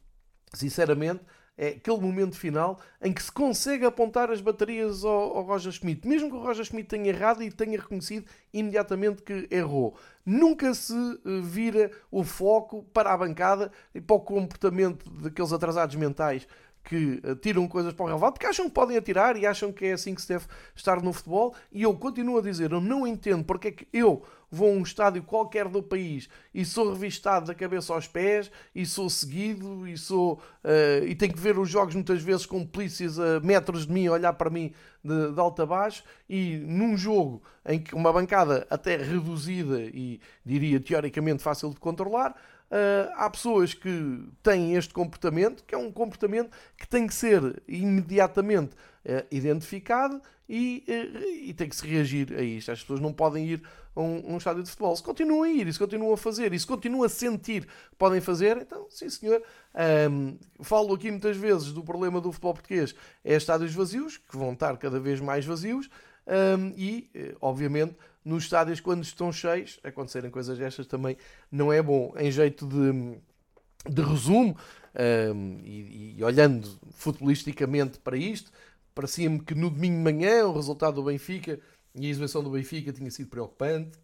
sinceramente, 0.55 1.25
é 1.59 1.69
aquele 1.69 2.01
momento 2.01 2.39
final 2.39 2.81
em 3.03 3.13
que 3.13 3.23
se 3.23 3.31
consegue 3.31 3.85
apontar 3.85 4.31
as 4.31 4.41
baterias 4.41 5.05
ao, 5.05 5.37
ao 5.37 5.43
Roger 5.43 5.71
Schmidt, 5.71 6.09
mesmo 6.09 6.31
que 6.31 6.37
o 6.37 6.43
Roger 6.43 6.65
Schmidt 6.65 6.89
tenha 6.89 7.09
errado 7.09 7.43
e 7.43 7.51
tenha 7.51 7.79
reconhecido 7.79 8.25
imediatamente 8.51 9.23
que 9.23 9.47
errou. 9.51 9.95
Nunca 10.25 10.73
se 10.73 10.95
eh, 10.95 11.41
vira 11.43 11.91
o 12.11 12.25
foco 12.25 12.83
para 12.95 13.13
a 13.13 13.17
bancada 13.19 13.71
e 13.95 14.01
para 14.01 14.17
o 14.17 14.21
comportamento 14.21 15.11
daqueles 15.11 15.53
atrasados 15.53 15.97
mentais 15.97 16.49
que 16.91 17.23
tiram 17.41 17.69
coisas 17.69 17.93
para 17.93 18.03
o 18.03 18.07
relevado 18.09 18.33
porque 18.33 18.47
acham 18.47 18.67
que 18.67 18.75
podem 18.75 18.97
atirar 18.97 19.37
e 19.37 19.47
acham 19.47 19.73
que 19.73 19.87
é 19.87 19.93
assim 19.93 20.13
que 20.13 20.21
se 20.21 20.27
deve 20.27 20.47
estar 20.75 21.01
no 21.01 21.13
futebol. 21.13 21.55
E 21.71 21.85
eu 21.85 21.95
continuo 21.95 22.37
a 22.37 22.43
dizer, 22.43 22.73
eu 22.73 22.81
não 22.81 23.07
entendo 23.07 23.45
porque 23.45 23.69
é 23.69 23.71
que 23.71 23.87
eu 23.93 24.25
vou 24.51 24.71
a 24.71 24.73
um 24.73 24.83
estádio 24.83 25.23
qualquer 25.23 25.69
do 25.69 25.81
país 25.81 26.29
e 26.53 26.65
sou 26.65 26.93
revistado 26.93 27.47
da 27.47 27.55
cabeça 27.55 27.95
aos 27.95 28.09
pés 28.09 28.51
e 28.75 28.85
sou 28.85 29.09
seguido 29.09 29.87
e 29.87 29.97
sou 29.97 30.43
uh, 30.65 31.05
e 31.07 31.15
tenho 31.15 31.33
que 31.33 31.39
ver 31.39 31.57
os 31.57 31.69
jogos 31.69 31.95
muitas 31.95 32.21
vezes 32.21 32.45
com 32.45 32.67
polícias 32.67 33.21
a 33.21 33.39
metros 33.39 33.87
de 33.87 33.93
mim 33.93 34.09
olhar 34.09 34.33
para 34.33 34.51
mim 34.51 34.75
de, 35.05 35.31
de 35.31 35.41
alto 35.41 35.63
a 35.63 35.67
baixo 35.67 36.03
e 36.29 36.57
num 36.67 36.97
jogo 36.97 37.41
em 37.65 37.79
que 37.79 37.95
uma 37.95 38.13
bancada 38.13 38.67
até 38.69 38.97
reduzida 38.97 39.81
e 39.83 40.21
diria 40.45 40.81
teoricamente 40.81 41.41
fácil 41.41 41.71
de 41.71 41.77
controlar 41.77 42.35
Uh, 42.71 43.11
há 43.17 43.29
pessoas 43.29 43.75
que 43.75 44.23
têm 44.45 44.77
este 44.77 44.95
comportamento, 44.95 45.65
que 45.65 45.75
é 45.75 45.79
um 45.79 45.91
comportamento 45.91 46.51
que 46.77 46.87
tem 46.87 47.05
que 47.05 47.13
ser 47.13 47.61
imediatamente 47.67 48.75
uh, 49.05 49.27
identificado 49.29 50.23
e, 50.49 50.85
uh, 50.87 51.19
e, 51.49 51.53
tem 51.53 51.69
que 51.69 51.75
se 51.75 51.85
reagir 51.85 52.33
a 52.33 52.43
isto. 52.43 52.71
As 52.71 52.81
pessoas 52.81 53.01
não 53.01 53.13
podem 53.13 53.45
ir 53.45 53.63
a 53.97 54.01
um, 54.01 54.35
um, 54.35 54.37
estádio 54.37 54.63
de 54.63 54.71
futebol. 54.71 54.95
Se 54.95 55.03
continuam 55.03 55.43
a 55.43 55.49
ir, 55.49 55.67
e 55.67 55.73
se 55.73 55.81
continuam 55.81 56.13
a 56.13 56.17
fazer, 56.17 56.53
e 56.53 56.61
se 56.61 56.67
continuam 56.67 57.03
a 57.03 57.09
sentir 57.09 57.67
que 57.67 57.97
podem 57.99 58.21
fazer, 58.21 58.57
então, 58.59 58.87
sim 58.89 59.11
senhor. 59.11 59.43
Um, 60.09 60.39
falo 60.63 60.95
aqui 60.95 61.11
muitas 61.11 61.37
vezes 61.37 61.73
do 61.73 61.83
problema 61.83 62.21
do 62.21 62.31
futebol 62.31 62.55
português, 62.55 62.95
é 63.25 63.35
estádios 63.35 63.75
vazios, 63.75 64.17
que 64.17 64.37
vão 64.37 64.53
estar 64.53 64.77
cada 64.77 65.01
vez 65.01 65.19
mais 65.19 65.45
vazios, 65.45 65.91
um, 66.25 66.73
e, 66.77 67.11
obviamente, 67.41 67.97
nos 68.25 68.45
estádios, 68.45 68.81
quando 68.81 69.03
estão 69.03 69.33
cheios, 69.33 69.81
acontecerem 69.83 70.31
coisas 70.31 70.59
destas 70.59 70.87
também 70.87 71.17
não 71.51 71.73
é 71.73 71.83
bom. 71.83 72.13
Em 72.17 72.31
jeito 72.31 72.67
de, 72.67 73.19
de 73.89 74.03
resumo, 74.03 74.57
um, 75.35 75.61
e, 75.65 76.17
e, 76.19 76.25
olhando 76.25 76.69
futbolisticamente 76.93 77.99
para 77.99 78.17
isto, 78.17 78.51
parecia-me 78.95 79.41
que 79.41 79.55
no 79.55 79.71
domingo 79.71 79.97
de 79.97 80.03
manhã 80.03 80.47
o 80.47 80.53
resultado 80.53 80.97
do 80.97 81.05
Benfica 81.05 81.61
e 81.95 82.07
a 82.07 82.11
exibição 82.11 82.43
do 82.43 82.51
Benfica 82.51 82.93
tinha 82.93 83.11
sido 83.11 83.29
preocupante, 83.29 83.99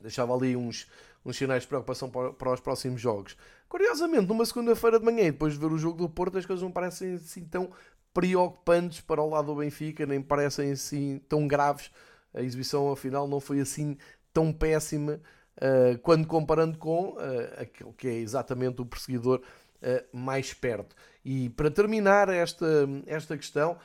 deixava 0.00 0.34
ali 0.34 0.56
uns, 0.56 0.86
uns 1.24 1.36
sinais 1.36 1.62
de 1.62 1.68
preocupação 1.68 2.10
para, 2.10 2.32
para 2.32 2.52
os 2.52 2.60
próximos 2.60 3.00
jogos. 3.00 3.36
Curiosamente, 3.68 4.26
numa 4.26 4.44
segunda-feira 4.44 4.98
de 4.98 5.04
manhã, 5.04 5.24
depois 5.24 5.54
de 5.54 5.58
ver 5.58 5.72
o 5.72 5.78
jogo 5.78 5.98
do 5.98 6.08
Porto, 6.08 6.38
as 6.38 6.46
coisas 6.46 6.62
não 6.62 6.70
parecem 6.70 7.14
assim 7.14 7.44
tão 7.44 7.70
preocupantes 8.12 9.00
para 9.00 9.20
o 9.22 9.28
lado 9.28 9.46
do 9.46 9.56
Benfica, 9.56 10.06
nem 10.06 10.22
parecem 10.22 10.72
assim 10.72 11.20
tão 11.28 11.46
graves 11.48 11.90
a 12.34 12.42
exibição 12.42 12.90
afinal 12.90 13.28
não 13.28 13.40
foi 13.40 13.60
assim 13.60 13.96
tão 14.32 14.52
péssima 14.52 15.20
uh, 15.56 15.98
quando 16.00 16.26
comparando 16.26 16.76
com 16.76 17.10
uh, 17.10 17.60
aquele 17.60 17.92
que 17.96 18.08
é 18.08 18.14
exatamente 18.14 18.82
o 18.82 18.86
perseguidor 18.86 19.40
uh, 19.40 20.16
mais 20.16 20.52
perto. 20.52 20.94
E 21.24 21.48
para 21.50 21.70
terminar 21.70 22.28
esta, 22.28 22.66
esta 23.06 23.36
questão, 23.36 23.78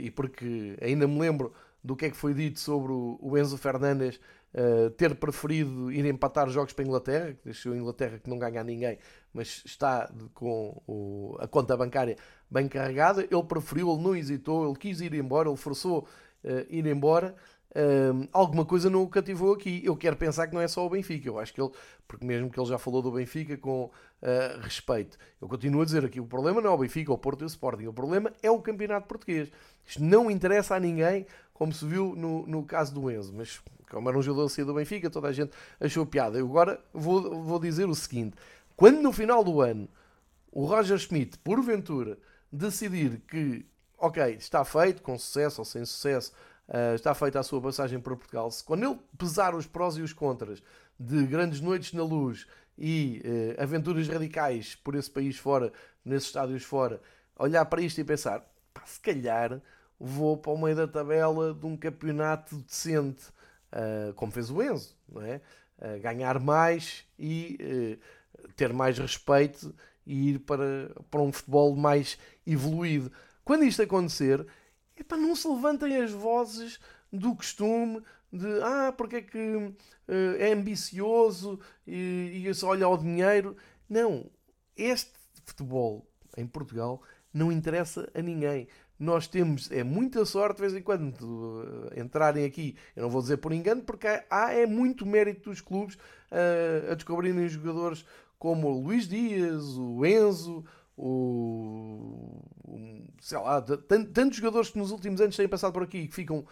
e 0.00 0.10
porque 0.10 0.76
ainda 0.80 1.06
me 1.06 1.20
lembro 1.20 1.52
do 1.82 1.94
que 1.94 2.06
é 2.06 2.10
que 2.10 2.16
foi 2.16 2.34
dito 2.34 2.58
sobre 2.58 2.90
o, 2.90 3.38
Enzo 3.38 3.56
Fernandes 3.56 4.18
ter 4.96 5.14
preferido 5.14 5.92
ir 5.92 6.06
empatar 6.06 6.48
jogos 6.48 6.72
para 6.72 6.84
a 6.84 6.88
Inglaterra, 6.88 7.32
que 7.34 7.44
deixou 7.44 7.72
a 7.72 7.76
Inglaterra 7.76 8.18
que 8.18 8.30
não 8.30 8.38
ganha 8.38 8.64
ninguém, 8.64 8.98
mas 9.32 9.62
está 9.64 10.10
com 10.32 10.82
o, 10.88 11.36
a 11.38 11.46
conta 11.46 11.76
bancária 11.76 12.16
bem 12.50 12.66
carregada. 12.66 13.22
Ele 13.22 13.42
preferiu, 13.44 13.92
ele 13.92 14.02
não 14.02 14.16
hesitou, 14.16 14.66
ele 14.66 14.78
quis 14.78 15.02
ir 15.02 15.12
embora, 15.14 15.48
ele 15.50 15.58
forçou 15.58 16.08
ir 16.68 16.86
embora 16.86 17.34
alguma 18.32 18.64
coisa 18.64 18.88
não 18.88 19.02
o 19.02 19.08
cativou 19.08 19.52
aqui. 19.52 19.82
Eu 19.84 19.96
quero 19.96 20.16
pensar 20.16 20.46
que 20.46 20.54
não 20.54 20.60
é 20.60 20.68
só 20.68 20.86
o 20.86 20.90
Benfica. 20.90 21.28
Eu 21.28 21.38
acho 21.38 21.52
que 21.52 21.60
ele, 21.60 21.70
porque 22.06 22.24
mesmo 22.24 22.48
que 22.48 22.58
ele 22.58 22.68
já 22.68 22.78
falou 22.78 23.02
do 23.02 23.10
Benfica 23.10 23.56
com 23.56 23.84
uh, 23.84 24.60
respeito, 24.60 25.18
eu 25.40 25.48
continuo 25.48 25.82
a 25.82 25.84
dizer 25.84 26.04
aqui: 26.04 26.20
o 26.20 26.26
problema 26.26 26.60
não 26.60 26.70
é 26.70 26.74
o 26.74 26.78
Benfica, 26.78 27.12
o 27.12 27.18
Porto 27.18 27.42
e 27.42 27.44
o 27.44 27.46
Sporting. 27.46 27.86
O 27.86 27.92
problema 27.92 28.32
é 28.42 28.50
o 28.50 28.60
campeonato 28.60 29.08
português. 29.08 29.50
Isto 29.84 30.02
não 30.02 30.30
interessa 30.30 30.76
a 30.76 30.80
ninguém, 30.80 31.26
como 31.52 31.72
se 31.72 31.84
viu 31.84 32.14
no, 32.16 32.46
no 32.46 32.62
caso 32.64 32.94
do 32.94 33.10
Enzo. 33.10 33.32
Mas, 33.34 33.60
como 33.90 34.08
era 34.08 34.16
um 34.16 34.22
jogador 34.22 34.48
do 34.64 34.74
Benfica, 34.74 35.10
toda 35.10 35.28
a 35.28 35.32
gente 35.32 35.52
achou 35.80 36.06
piada. 36.06 36.38
Eu 36.38 36.46
agora 36.46 36.80
vou, 36.92 37.42
vou 37.42 37.58
dizer 37.58 37.88
o 37.88 37.94
seguinte: 37.94 38.36
quando 38.76 39.00
no 39.00 39.12
final 39.12 39.42
do 39.42 39.60
ano 39.60 39.88
o 40.52 40.64
Roger 40.64 40.96
Schmidt, 40.98 41.38
porventura, 41.38 42.16
decidir 42.52 43.20
que, 43.26 43.66
ok, 43.98 44.34
está 44.34 44.64
feito, 44.64 45.02
com 45.02 45.18
sucesso 45.18 45.60
ou 45.60 45.64
sem 45.64 45.84
sucesso 45.84 46.32
Uh, 46.66 46.94
está 46.94 47.14
feita 47.14 47.38
a 47.38 47.42
sua 47.42 47.60
passagem 47.60 48.00
para 48.00 48.16
Portugal. 48.16 48.50
Se 48.50 48.64
quando 48.64 48.84
ele 48.84 48.98
pesar 49.18 49.54
os 49.54 49.66
prós 49.66 49.96
e 49.96 50.02
os 50.02 50.14
contras 50.14 50.62
de 50.98 51.26
grandes 51.26 51.60
noites 51.60 51.92
na 51.92 52.02
luz 52.02 52.46
e 52.78 53.22
uh, 53.22 53.62
aventuras 53.62 54.08
radicais 54.08 54.74
por 54.74 54.94
esse 54.94 55.10
país 55.10 55.36
fora, 55.36 55.70
nesses 56.02 56.28
estádios 56.28 56.64
fora, 56.64 57.02
olhar 57.38 57.66
para 57.66 57.82
isto 57.82 58.00
e 58.00 58.04
pensar, 58.04 58.50
se 58.86 58.98
calhar 58.98 59.60
vou 60.00 60.38
para 60.38 60.52
o 60.52 60.58
meio 60.58 60.74
da 60.74 60.88
tabela 60.88 61.52
de 61.52 61.66
um 61.66 61.76
campeonato 61.76 62.56
decente, 62.56 63.24
uh, 63.70 64.14
como 64.14 64.32
fez 64.32 64.50
o 64.50 64.62
Enzo, 64.62 64.96
não 65.08 65.22
é? 65.22 65.40
ganhar 66.00 66.38
mais 66.38 67.04
e 67.18 67.98
ter 68.56 68.72
mais 68.72 68.96
respeito 68.96 69.74
e 70.06 70.30
ir 70.30 70.38
para, 70.38 70.90
para 71.10 71.20
um 71.20 71.32
futebol 71.32 71.74
mais 71.76 72.16
evoluído. 72.46 73.10
Quando 73.44 73.64
isto 73.64 73.82
acontecer, 73.82 74.46
epá, 74.96 75.16
não 75.16 75.34
se 75.34 75.48
levantem 75.48 75.96
as 75.96 76.10
vozes 76.10 76.78
do 77.12 77.34
costume 77.34 78.02
de 78.32 78.60
ah, 78.62 78.92
porque 78.96 79.16
é 79.16 79.22
que 79.22 79.38
uh, 79.38 79.74
é 80.38 80.52
ambicioso 80.52 81.60
e, 81.86 82.44
e 82.44 82.64
olha 82.64 82.86
ao 82.86 82.98
dinheiro. 82.98 83.56
Não, 83.88 84.26
este 84.76 85.12
futebol 85.44 86.06
em 86.36 86.46
Portugal 86.46 87.00
não 87.32 87.52
interessa 87.52 88.10
a 88.14 88.20
ninguém. 88.20 88.66
Nós 88.98 89.26
temos 89.26 89.70
é 89.70 89.82
muita 89.82 90.24
sorte 90.24 90.56
de 90.56 90.62
vez 90.62 90.74
em 90.74 90.82
quando 90.82 91.22
uh, 91.22 92.00
entrarem 92.00 92.44
aqui. 92.44 92.76
Eu 92.96 93.04
não 93.04 93.10
vou 93.10 93.22
dizer 93.22 93.36
por 93.38 93.52
engano, 93.52 93.82
porque 93.82 94.06
há 94.28 94.52
é 94.52 94.66
muito 94.66 95.06
mérito 95.06 95.50
dos 95.50 95.60
clubes 95.60 95.94
uh, 95.94 96.92
a 96.92 96.94
descobrirem 96.94 97.48
jogadores 97.48 98.04
como 98.38 98.68
o 98.68 98.82
Luís 98.82 99.08
Dias, 99.08 99.62
o 99.76 100.04
Enzo, 100.04 100.64
o, 100.96 102.40
sei 103.20 103.38
lá, 103.38 103.60
tantos 103.60 104.36
jogadores 104.36 104.70
que 104.70 104.78
nos 104.78 104.90
últimos 104.90 105.20
anos 105.20 105.36
têm 105.36 105.48
passado 105.48 105.72
por 105.72 105.82
aqui 105.82 105.98
e 105.98 106.08
que 106.08 106.14
ficam 106.14 106.44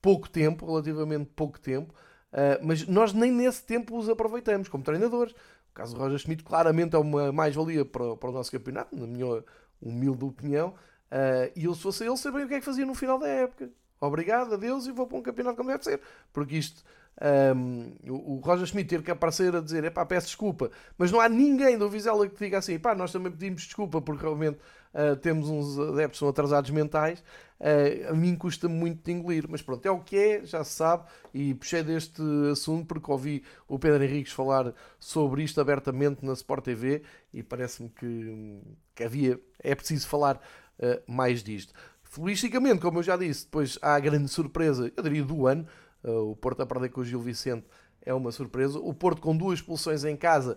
pouco 0.00 0.28
tempo, 0.28 0.66
relativamente 0.66 1.30
pouco 1.34 1.58
tempo, 1.58 1.94
uh, 2.32 2.62
mas 2.62 2.86
nós 2.86 3.12
nem 3.12 3.30
nesse 3.30 3.64
tempo 3.64 3.96
os 3.96 4.08
aproveitamos 4.08 4.68
como 4.68 4.84
treinadores. 4.84 5.32
O 5.32 5.74
caso 5.74 5.94
do 5.94 6.00
Roger 6.00 6.18
Schmidt 6.18 6.44
claramente 6.44 6.94
é 6.94 6.98
uma 6.98 7.32
mais-valia 7.32 7.84
para, 7.84 8.16
para 8.16 8.30
o 8.30 8.32
nosso 8.32 8.50
campeonato, 8.50 8.94
na 8.96 9.06
minha 9.06 9.42
humilde 9.80 10.24
opinião, 10.24 10.70
uh, 11.10 11.50
e 11.56 11.64
eu 11.64 11.74
se 11.74 11.82
fosse 11.82 12.04
ele, 12.04 12.16
sabia 12.16 12.44
o 12.44 12.48
que 12.48 12.54
é 12.54 12.58
que 12.60 12.64
fazia 12.64 12.86
no 12.86 12.94
final 12.94 13.18
da 13.18 13.28
época. 13.28 13.70
Obrigado, 14.00 14.52
adeus, 14.52 14.86
e 14.86 14.92
vou 14.92 15.06
para 15.06 15.18
um 15.18 15.22
campeonato 15.22 15.56
como 15.56 15.70
deve 15.70 15.82
ser. 15.82 16.00
Porque 16.32 16.56
isto, 16.56 16.84
um, 17.22 17.94
o, 18.08 18.40
Roger 18.44 18.66
Schmidt 18.66 18.88
ter 18.88 19.02
que 19.02 19.10
aparecer 19.10 19.54
a 19.54 19.60
dizer, 19.60 19.84
epá, 19.84 20.04
peço 20.04 20.26
desculpa, 20.26 20.70
mas 20.98 21.12
não 21.12 21.20
há 21.20 21.28
ninguém 21.28 21.78
do 21.78 21.88
Vizela 21.88 22.28
que 22.28 22.36
diga 22.36 22.58
assim, 22.58 22.78
pá, 22.78 22.94
nós 22.94 23.12
também 23.12 23.30
pedimos 23.30 23.62
desculpa 23.62 24.02
porque 24.02 24.22
realmente 24.22 24.58
uh, 24.92 25.16
temos 25.16 25.48
uns 25.48 25.78
adeptos 25.78 26.18
são 26.18 26.28
atrasados 26.28 26.70
mentais, 26.70 27.20
uh, 27.60 28.10
a 28.10 28.14
mim 28.14 28.34
custa 28.34 28.68
muito 28.68 29.04
de 29.04 29.12
engolir, 29.12 29.46
mas 29.48 29.62
pronto, 29.62 29.86
é 29.86 29.90
o 29.90 30.00
que 30.00 30.16
é, 30.16 30.44
já 30.44 30.64
se 30.64 30.72
sabe, 30.72 31.04
e 31.32 31.54
puxei 31.54 31.84
deste 31.84 32.20
assunto 32.50 32.86
porque 32.86 33.10
ouvi 33.10 33.44
o 33.68 33.78
Pedro 33.78 34.02
Henriques 34.02 34.32
falar 34.32 34.74
sobre 34.98 35.44
isto 35.44 35.60
abertamente 35.60 36.24
na 36.24 36.32
Sport 36.32 36.64
TV 36.64 37.02
e 37.32 37.42
parece-me 37.44 37.90
que, 37.90 38.60
que 38.94 39.04
havia, 39.04 39.40
é 39.60 39.74
preciso 39.74 40.08
falar 40.08 40.36
uh, 40.80 41.12
mais 41.12 41.44
disto. 41.44 41.72
Futbolisticamente, 42.02 42.80
como 42.80 42.98
eu 42.98 43.02
já 43.02 43.16
disse, 43.16 43.44
depois 43.44 43.76
há 43.82 43.94
a 43.94 44.00
grande 44.00 44.28
surpresa, 44.28 44.92
eu 44.96 45.02
diria 45.02 45.24
do 45.24 45.48
ano, 45.48 45.66
o 46.04 46.36
Porto 46.36 46.62
a 46.62 46.66
perder 46.66 46.90
com 46.90 47.00
o 47.00 47.04
Gil 47.04 47.20
Vicente 47.20 47.66
é 48.02 48.12
uma 48.12 48.30
surpresa. 48.30 48.78
O 48.78 48.92
Porto 48.92 49.20
com 49.20 49.36
duas 49.36 49.58
expulsões 49.58 50.04
em 50.04 50.16
casa 50.16 50.56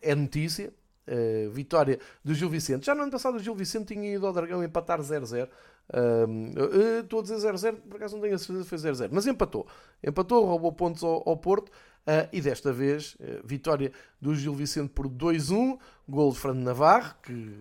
é 0.00 0.14
notícia, 0.14 0.72
Uh, 1.04 1.50
vitória 1.50 1.98
do 2.24 2.32
Gil 2.32 2.48
Vicente. 2.48 2.86
Já 2.86 2.94
no 2.94 3.02
ano 3.02 3.10
passado 3.10 3.34
o 3.34 3.40
Gil 3.40 3.56
Vicente 3.56 3.92
tinha 3.92 4.14
ido 4.14 4.24
ao 4.24 4.32
Dragão 4.32 4.62
empatar 4.62 5.00
0-0. 5.00 5.48
Uh, 5.92 7.00
estou 7.00 7.18
a 7.18 7.22
dizer 7.22 7.38
0-0, 7.38 7.74
por 7.88 7.96
acaso 7.96 8.14
não 8.14 8.22
tenho 8.22 8.36
a 8.36 8.38
certeza 8.38 8.64
foi 8.64 8.78
0-0, 8.78 9.08
mas 9.10 9.26
empatou. 9.26 9.66
Empatou, 10.00 10.44
roubou 10.44 10.72
pontos 10.72 11.02
ao, 11.02 11.28
ao 11.28 11.36
Porto 11.36 11.72
uh, 12.06 12.28
e 12.32 12.40
desta 12.40 12.72
vez 12.72 13.16
vitória 13.44 13.92
do 14.20 14.34
Gil 14.34 14.54
Vicente 14.54 14.90
por 14.90 15.08
2-1. 15.08 15.78
Gol 16.08 16.32
de 16.32 16.38
Fernando 16.38 16.64
Navarro, 16.64 17.14
que 17.22 17.58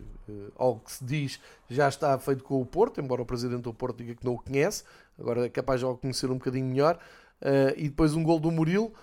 ao 0.56 0.80
que 0.80 0.92
se 0.92 1.04
diz 1.04 1.40
já 1.70 1.88
está 1.88 2.18
feito 2.18 2.44
com 2.44 2.62
o 2.62 2.66
Porto, 2.66 3.00
embora 3.00 3.22
o 3.22 3.26
presidente 3.26 3.62
do 3.62 3.74
Porto 3.74 3.98
diga 3.98 4.16
que 4.16 4.26
não 4.26 4.34
o 4.34 4.40
conhece, 4.40 4.84
agora 5.18 5.46
é 5.46 5.50
capaz 5.50 5.80
de 5.80 5.86
o 5.86 5.96
conhecer 5.96 6.30
um 6.30 6.36
bocadinho 6.36 6.66
melhor. 6.66 7.00
e 7.78 7.84
depois 7.84 8.14
um 8.14 8.24
gol 8.24 8.40
do 8.40 8.52
Murilo 8.52 8.94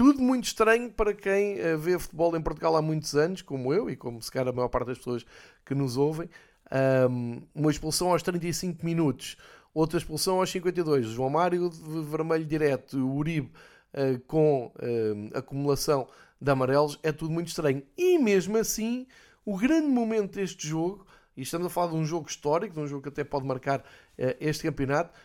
tudo 0.00 0.22
muito 0.22 0.44
estranho 0.44 0.90
para 0.90 1.12
quem 1.12 1.60
uh, 1.60 1.78
vê 1.78 1.98
futebol 1.98 2.34
em 2.34 2.40
Portugal 2.40 2.74
há 2.74 2.80
muitos 2.80 3.14
anos, 3.14 3.42
como 3.42 3.74
eu 3.74 3.90
e 3.90 3.96
como 3.96 4.22
se 4.22 4.30
calhar 4.30 4.48
a 4.48 4.52
maior 4.52 4.68
parte 4.68 4.86
das 4.86 4.96
pessoas 4.96 5.26
que 5.62 5.74
nos 5.74 5.98
ouvem. 5.98 6.26
Um, 7.10 7.42
uma 7.54 7.70
expulsão 7.70 8.10
aos 8.10 8.22
35 8.22 8.82
minutos, 8.82 9.36
outra 9.74 9.98
expulsão 9.98 10.40
aos 10.40 10.50
52. 10.50 11.06
João 11.08 11.28
Mário 11.28 11.68
vermelho 12.08 12.46
direto, 12.46 12.96
o 12.96 13.14
Uribe 13.14 13.50
uh, 13.94 14.18
com 14.26 14.66
uh, 14.66 15.38
acumulação 15.38 16.08
de 16.40 16.50
amarelos, 16.50 16.98
é 17.02 17.12
tudo 17.12 17.32
muito 17.32 17.48
estranho. 17.48 17.82
E 17.96 18.18
mesmo 18.18 18.56
assim, 18.56 19.06
o 19.44 19.56
grande 19.56 19.88
momento 19.88 20.34
deste 20.34 20.66
jogo, 20.66 21.06
e 21.36 21.42
estamos 21.42 21.66
a 21.66 21.70
falar 21.70 21.92
de 21.92 21.96
um 21.96 22.04
jogo 22.04 22.28
histórico, 22.28 22.74
de 22.74 22.80
um 22.80 22.86
jogo 22.86 23.02
que 23.02 23.08
até 23.08 23.24
pode 23.24 23.46
marcar 23.46 23.84
este 24.38 24.64
campeonato, 24.64 25.16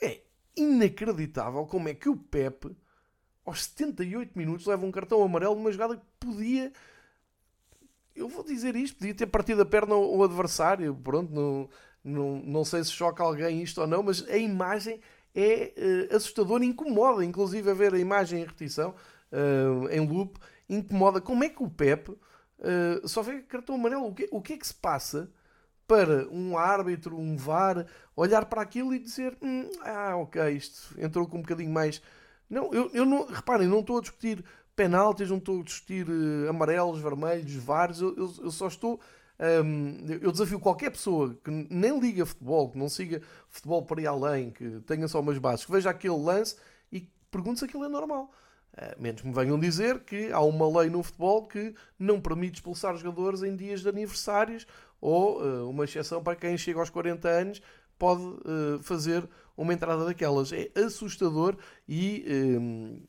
é 0.00 0.22
inacreditável 0.56 1.66
como 1.66 1.88
é 1.88 1.94
que 1.94 2.08
o 2.08 2.16
Pepe 2.16 2.76
aos 3.44 3.64
78 3.64 4.36
minutos 4.36 4.66
leva 4.66 4.86
um 4.86 4.90
cartão 4.90 5.22
amarelo 5.22 5.54
numa 5.54 5.72
jogada 5.72 5.96
que 5.96 6.02
podia. 6.18 6.72
Eu 8.14 8.28
vou 8.28 8.44
dizer 8.44 8.76
isto, 8.76 8.98
podia 8.98 9.14
ter 9.14 9.26
partido 9.26 9.62
a 9.62 9.66
perna 9.66 9.94
ao 9.94 10.22
adversário. 10.22 10.94
Pronto, 10.94 11.32
não, 11.32 11.68
não, 12.02 12.42
não 12.42 12.64
sei 12.64 12.84
se 12.84 12.92
choca 12.92 13.22
alguém 13.22 13.62
isto 13.62 13.80
ou 13.80 13.86
não, 13.86 14.02
mas 14.02 14.26
a 14.28 14.36
imagem 14.36 15.00
é 15.34 16.08
uh, 16.10 16.16
assustadora, 16.16 16.64
incomoda, 16.64 17.24
inclusive 17.24 17.70
a 17.70 17.74
ver 17.74 17.94
a 17.94 17.98
imagem 17.98 18.40
em 18.40 18.44
repetição, 18.44 18.94
uh, 19.32 19.88
em 19.90 20.06
loop, 20.06 20.38
incomoda. 20.68 21.20
Como 21.20 21.44
é 21.44 21.48
que 21.48 21.62
o 21.62 21.70
Pep 21.70 22.10
uh, 22.10 22.18
só 23.08 23.22
vê 23.22 23.42
cartão 23.42 23.74
amarelo? 23.74 24.06
O 24.06 24.14
que, 24.14 24.28
o 24.30 24.40
que 24.40 24.54
é 24.54 24.56
que 24.56 24.66
se 24.66 24.74
passa 24.74 25.30
para 25.86 26.28
um 26.28 26.56
árbitro, 26.56 27.18
um 27.18 27.36
VAR, 27.36 27.86
olhar 28.16 28.44
para 28.46 28.62
aquilo 28.62 28.94
e 28.94 28.98
dizer: 28.98 29.36
hum, 29.42 29.68
Ah, 29.82 30.16
ok, 30.16 30.50
isto 30.50 30.94
entrou 31.00 31.26
com 31.26 31.38
um 31.38 31.42
bocadinho 31.42 31.72
mais 31.72 32.00
não, 32.50 32.74
eu, 32.74 32.90
eu 32.92 33.06
não, 33.06 33.26
reparem, 33.26 33.68
não 33.68 33.78
estou 33.78 33.98
a 33.98 34.00
discutir 34.00 34.44
penaltis, 34.74 35.30
não 35.30 35.36
estou 35.36 35.60
a 35.60 35.64
discutir 35.64 36.06
amarelos, 36.48 37.00
vermelhos, 37.00 37.54
vários, 37.54 38.00
eu, 38.00 38.16
eu, 38.16 38.34
eu 38.42 38.50
só 38.50 38.66
estou. 38.66 39.00
Um, 39.40 39.96
eu 40.20 40.30
desafio 40.30 40.60
qualquer 40.60 40.90
pessoa 40.90 41.34
que 41.42 41.50
nem 41.50 41.98
liga 41.98 42.26
futebol, 42.26 42.70
que 42.70 42.78
não 42.78 42.90
siga 42.90 43.22
futebol 43.48 43.82
para 43.82 44.02
ir 44.02 44.06
além, 44.06 44.50
que 44.50 44.80
tenha 44.80 45.08
só 45.08 45.20
umas 45.20 45.38
bases, 45.38 45.64
que 45.64 45.72
veja 45.72 45.88
aquele 45.88 46.16
lance 46.16 46.56
e 46.92 47.08
pergunte 47.30 47.60
se 47.60 47.64
aquilo 47.64 47.84
é 47.84 47.88
normal. 47.88 48.30
Uh, 48.74 49.02
menos 49.02 49.22
me 49.22 49.32
venham 49.32 49.58
dizer 49.58 50.00
que 50.00 50.30
há 50.30 50.40
uma 50.40 50.80
lei 50.80 50.90
no 50.90 51.02
futebol 51.02 51.46
que 51.46 51.74
não 51.98 52.20
permite 52.20 52.56
expulsar 52.56 52.94
jogadores 52.96 53.42
em 53.42 53.56
dias 53.56 53.80
de 53.80 53.88
aniversários 53.88 54.66
ou 55.00 55.42
uh, 55.42 55.68
uma 55.68 55.84
exceção 55.84 56.22
para 56.22 56.36
quem 56.36 56.56
chega 56.58 56.78
aos 56.78 56.90
40 56.90 57.28
anos 57.28 57.62
pode 57.98 58.22
uh, 58.22 58.82
fazer 58.82 59.28
uma 59.56 59.72
entrada 59.74 60.04
daquelas. 60.04 60.52
É 60.52 60.70
assustador 60.74 61.56
e, 61.88 62.24
um, 62.58 63.02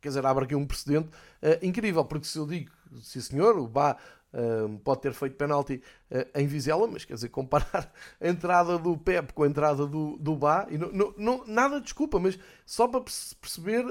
quer 0.00 0.08
dizer, 0.08 0.24
abre 0.26 0.44
aqui 0.44 0.54
um 0.54 0.66
precedente 0.66 1.08
uh, 1.08 1.58
incrível, 1.64 2.04
porque 2.04 2.26
se 2.26 2.38
eu 2.38 2.46
digo, 2.46 2.70
sim 3.00 3.20
senhor, 3.20 3.58
o 3.58 3.66
Bá 3.66 3.96
ehm, 4.32 4.76
pode 4.78 5.00
ter 5.02 5.12
feito 5.12 5.36
penalti 5.36 5.82
uh, 6.10 6.38
em 6.38 6.46
Vizela, 6.46 6.86
mas 6.86 7.04
quer 7.04 7.14
dizer, 7.14 7.28
comparar 7.28 7.92
a 8.20 8.28
entrada 8.28 8.78
do 8.78 8.96
Pep 8.96 9.32
com 9.32 9.42
a 9.42 9.46
entrada 9.46 9.86
do, 9.86 10.16
do 10.18 10.36
Bá, 10.36 10.66
e 10.70 10.78
não, 10.78 10.92
não, 10.92 11.14
não 11.16 11.46
nada 11.46 11.80
desculpa, 11.80 12.18
mas 12.18 12.38
só 12.64 12.88
para 12.88 13.00
perceber 13.40 13.84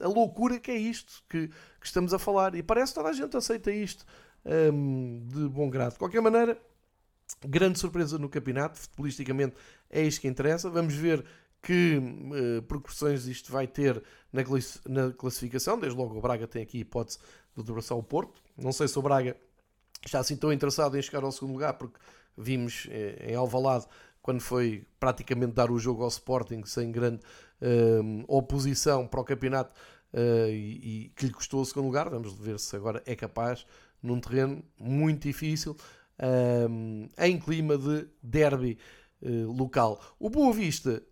a 0.00 0.08
loucura 0.08 0.58
que 0.58 0.70
é 0.70 0.76
isto 0.76 1.22
que, 1.28 1.48
que, 1.48 1.86
estamos 1.86 2.14
a 2.14 2.18
falar. 2.18 2.54
E 2.54 2.62
parece 2.62 2.92
que 2.92 2.98
toda 2.98 3.10
a 3.10 3.12
gente 3.12 3.36
aceita 3.36 3.70
isto 3.70 4.04
um, 4.44 5.26
de 5.26 5.48
bom 5.48 5.68
grado. 5.68 5.92
De 5.92 5.98
qualquer 5.98 6.20
maneira, 6.20 6.58
Grande 7.46 7.78
surpresa 7.78 8.18
no 8.18 8.28
campeonato, 8.28 8.78
futbolisticamente 8.78 9.54
é 9.90 10.02
isto 10.02 10.20
que 10.20 10.28
interessa. 10.28 10.70
Vamos 10.70 10.94
ver 10.94 11.24
que 11.62 11.98
uh, 11.98 13.30
isto 13.30 13.50
vai 13.50 13.66
ter 13.66 14.02
na, 14.32 14.42
classificação. 15.12 15.78
Desde 15.78 15.98
logo 15.98 16.16
o 16.16 16.20
Braga 16.20 16.46
tem 16.46 16.62
aqui 16.62 16.78
a 16.78 16.80
hipótese 16.80 17.18
de 17.54 17.60
ultrapassar 17.60 17.94
o 17.94 18.02
Porto. 18.02 18.42
Não 18.56 18.72
sei 18.72 18.88
se 18.88 18.98
o 18.98 19.02
Braga 19.02 19.36
está 20.04 20.18
assim 20.18 20.36
tão 20.36 20.52
interessado 20.52 20.96
em 20.96 21.02
chegar 21.02 21.24
ao 21.24 21.32
segundo 21.32 21.52
lugar, 21.52 21.74
porque 21.74 21.98
vimos 22.36 22.86
eh, 22.90 23.30
em 23.30 23.34
Alvalade 23.34 23.86
quando 24.24 24.40
foi 24.40 24.86
praticamente 24.98 25.52
dar 25.52 25.70
o 25.70 25.78
jogo 25.78 26.02
ao 26.02 26.08
Sporting 26.08 26.64
sem 26.64 26.90
grande 26.90 27.20
uh, 27.60 28.24
oposição 28.26 29.06
para 29.06 29.20
o 29.20 29.24
campeonato 29.24 29.78
uh, 30.14 30.48
e, 30.48 31.04
e, 31.04 31.12
que 31.14 31.26
lhe 31.26 31.32
custou 31.32 31.60
o 31.60 31.64
segundo 31.66 31.84
lugar. 31.84 32.08
Vamos 32.08 32.32
ver 32.32 32.58
se 32.58 32.74
agora 32.74 33.02
é 33.04 33.14
capaz 33.14 33.66
num 34.02 34.18
terreno 34.18 34.64
muito 34.78 35.24
difícil 35.24 35.76
um, 36.70 37.06
em 37.18 37.38
clima 37.38 37.76
de 37.76 38.08
derby 38.22 38.78
uh, 39.20 39.52
local. 39.52 40.00
O 40.18 40.30
Boa 40.30 40.54
Vista 40.54 41.02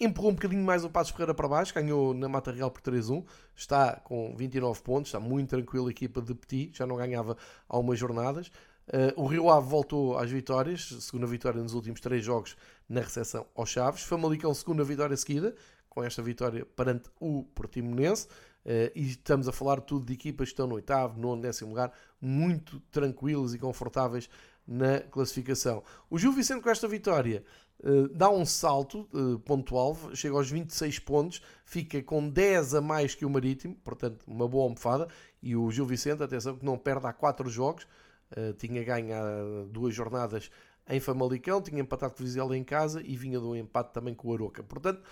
empurrou 0.00 0.30
um 0.30 0.34
bocadinho 0.34 0.64
mais 0.64 0.82
o 0.82 0.88
Passos 0.90 1.12
Ferreira 1.12 1.34
para 1.34 1.46
baixo, 1.46 1.74
ganhou 1.74 2.14
na 2.14 2.28
Mata 2.28 2.50
Real 2.50 2.70
por 2.70 2.80
3-1, 2.80 3.24
está 3.54 3.96
com 3.96 4.34
29 4.34 4.80
pontos, 4.82 5.08
está 5.10 5.20
muito 5.20 5.50
tranquilo 5.50 5.88
a 5.88 5.90
equipa 5.90 6.22
de 6.22 6.34
Petit, 6.34 6.78
já 6.78 6.86
não 6.86 6.96
ganhava 6.96 7.36
há 7.68 7.78
umas 7.78 7.98
jornadas. 7.98 8.50
Uh, 8.88 9.22
o 9.22 9.26
Rio 9.26 9.50
Ave 9.50 9.68
voltou 9.68 10.18
às 10.18 10.30
vitórias, 10.30 10.88
segunda 11.00 11.26
vitória 11.26 11.62
nos 11.62 11.74
últimos 11.74 12.00
três 12.00 12.24
jogos 12.24 12.56
na 12.88 13.00
recepção 13.00 13.46
aos 13.54 13.68
Chaves. 13.68 14.02
Famalicão, 14.02 14.52
segunda 14.54 14.82
vitória 14.82 15.16
seguida, 15.16 15.54
com 15.88 16.02
esta 16.02 16.22
vitória 16.22 16.64
perante 16.64 17.08
o 17.20 17.44
Portimonense. 17.54 18.26
Uh, 18.64 18.90
e 18.94 19.10
estamos 19.10 19.48
a 19.48 19.52
falar 19.52 19.80
tudo 19.80 20.06
de 20.06 20.12
equipas 20.12 20.48
que 20.48 20.52
estão 20.52 20.66
no 20.66 20.74
oitavo, 20.74 21.20
nono, 21.20 21.40
décimo 21.40 21.70
lugar, 21.70 21.92
muito 22.20 22.80
tranquilos 22.90 23.54
e 23.54 23.58
confortáveis 23.58 24.28
na 24.66 25.00
classificação. 25.00 25.82
O 26.08 26.18
Gil 26.18 26.32
Vicente 26.32 26.62
com 26.62 26.70
esta 26.70 26.88
vitória 26.88 27.44
uh, 27.84 28.08
dá 28.08 28.30
um 28.30 28.44
salto 28.44 29.08
uh, 29.12 29.38
ponto-alvo, 29.40 30.14
chega 30.14 30.34
aos 30.34 30.50
26 30.50 30.98
pontos, 31.00 31.42
fica 31.64 32.02
com 32.02 32.28
10 32.28 32.74
a 32.74 32.80
mais 32.80 33.14
que 33.14 33.24
o 33.24 33.30
Marítimo, 33.30 33.74
portanto 33.76 34.24
uma 34.26 34.48
boa 34.48 34.64
almofada, 34.64 35.08
e 35.42 35.56
o 35.56 35.70
Gil 35.70 35.86
Vicente, 35.86 36.22
atenção 36.22 36.56
que 36.56 36.64
não 36.64 36.78
perde 36.78 37.06
há 37.06 37.12
4 37.12 37.48
jogos, 37.48 37.86
tinha 38.58 38.84
ganho 38.84 39.12
há 39.12 39.66
duas 39.68 39.92
jornadas 39.92 40.52
em 40.88 41.00
Famalicão, 41.00 41.60
tinha 41.60 41.80
empatado 41.80 42.14
com 42.14 42.22
o 42.22 42.26
Vizela 42.26 42.56
em 42.56 42.62
casa 42.62 43.02
e 43.04 43.16
vinha 43.16 43.40
de 43.40 43.44
um 43.44 43.56
empate 43.56 43.92
também 43.92 44.14
com 44.14 44.28
o 44.28 44.34
Aroca. 44.34 44.62
Portanto, 44.62 45.02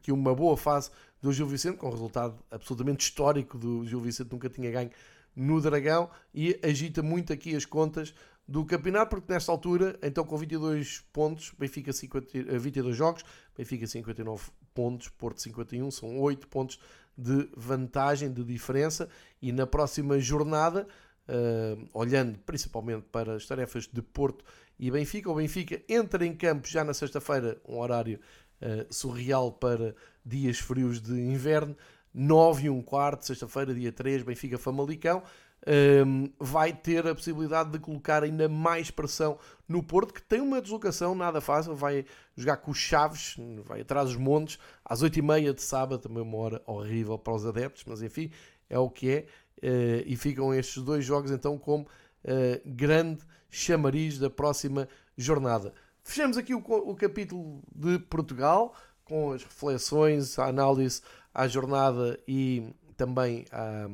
que 0.00 0.10
uma 0.10 0.34
boa 0.34 0.56
fase 0.56 0.90
do 1.20 1.30
Gil 1.32 1.46
Vicente, 1.46 1.76
com 1.76 1.88
um 1.88 1.90
resultado 1.90 2.42
absolutamente 2.50 3.04
histórico 3.04 3.58
do 3.58 3.84
Gil 3.84 4.00
Vicente, 4.00 4.32
nunca 4.32 4.48
tinha 4.48 4.70
ganho 4.70 4.90
no 5.34 5.60
Dragão. 5.60 6.10
E 6.34 6.58
agita 6.62 7.02
muito 7.02 7.32
aqui 7.32 7.54
as 7.54 7.64
contas 7.64 8.14
do 8.48 8.64
campeonato, 8.64 9.10
porque 9.10 9.30
nesta 9.30 9.52
altura, 9.52 9.98
então 10.02 10.24
com 10.24 10.34
22 10.38 11.04
pontos, 11.12 11.52
Benfica 11.58 11.92
50, 11.92 12.58
22 12.58 12.94
eh, 12.94 12.96
jogos, 12.96 13.22
Benfica 13.54 13.86
59 13.86 14.50
pontos, 14.72 15.08
Porto 15.08 15.42
51, 15.42 15.90
são 15.90 16.18
8 16.18 16.48
pontos 16.48 16.80
de 17.14 17.46
vantagem, 17.54 18.32
de 18.32 18.42
diferença, 18.42 19.06
e 19.42 19.52
na 19.52 19.66
próxima 19.66 20.18
jornada, 20.18 20.88
uh, 21.28 21.88
olhando 21.92 22.38
principalmente 22.38 23.04
para 23.12 23.34
as 23.34 23.44
tarefas 23.44 23.86
de 23.86 24.00
Porto 24.00 24.42
e 24.78 24.90
Benfica, 24.90 25.30
o 25.30 25.34
Benfica 25.34 25.82
entra 25.86 26.24
em 26.24 26.34
campo 26.34 26.66
já 26.66 26.82
na 26.82 26.94
sexta-feira, 26.94 27.60
um 27.68 27.78
horário 27.78 28.18
uh, 28.62 28.94
surreal 28.94 29.52
para 29.52 29.94
dias 30.24 30.58
frios 30.58 31.02
de 31.02 31.12
inverno, 31.12 31.76
9 32.14 32.66
e 32.66 32.70
um 32.70 32.80
quarto, 32.80 33.26
sexta-feira, 33.26 33.74
dia 33.74 33.92
3, 33.92 34.22
Benfica 34.22 34.56
Famalicão. 34.56 35.22
Um, 35.66 36.30
vai 36.38 36.72
ter 36.72 37.06
a 37.06 37.14
possibilidade 37.14 37.70
de 37.70 37.78
colocar 37.78 38.22
ainda 38.22 38.48
mais 38.48 38.90
pressão 38.90 39.38
no 39.68 39.82
Porto, 39.82 40.14
que 40.14 40.22
tem 40.22 40.40
uma 40.40 40.62
deslocação 40.62 41.14
nada 41.14 41.40
fácil, 41.40 41.74
vai 41.74 42.04
jogar 42.36 42.58
com 42.58 42.70
os 42.70 42.78
Chaves, 42.78 43.36
vai 43.64 43.80
atrás 43.80 44.08
dos 44.08 44.16
montes, 44.16 44.58
às 44.84 45.02
8h30 45.02 45.54
de 45.54 45.62
sábado, 45.62 46.00
também 46.00 46.22
uma 46.22 46.38
hora 46.38 46.62
horrível 46.66 47.18
para 47.18 47.34
os 47.34 47.44
adeptos, 47.44 47.84
mas 47.86 48.02
enfim, 48.02 48.30
é 48.70 48.78
o 48.78 48.88
que 48.88 49.10
é, 49.10 49.26
uh, 49.62 50.02
e 50.06 50.16
ficam 50.16 50.54
estes 50.54 50.82
dois 50.82 51.04
jogos 51.04 51.30
então 51.30 51.58
como 51.58 51.84
uh, 51.84 52.60
grande 52.64 53.22
chamariz 53.50 54.18
da 54.18 54.30
próxima 54.30 54.88
jornada. 55.16 55.72
Fechamos 56.02 56.38
aqui 56.38 56.54
o, 56.54 56.58
o 56.58 56.94
capítulo 56.94 57.60
de 57.74 57.98
Portugal, 57.98 58.74
com 59.04 59.32
as 59.32 59.42
reflexões, 59.42 60.38
a 60.38 60.46
análise 60.46 61.02
à 61.34 61.46
jornada 61.46 62.18
e 62.26 62.74
também 62.96 63.44
à, 63.50 63.86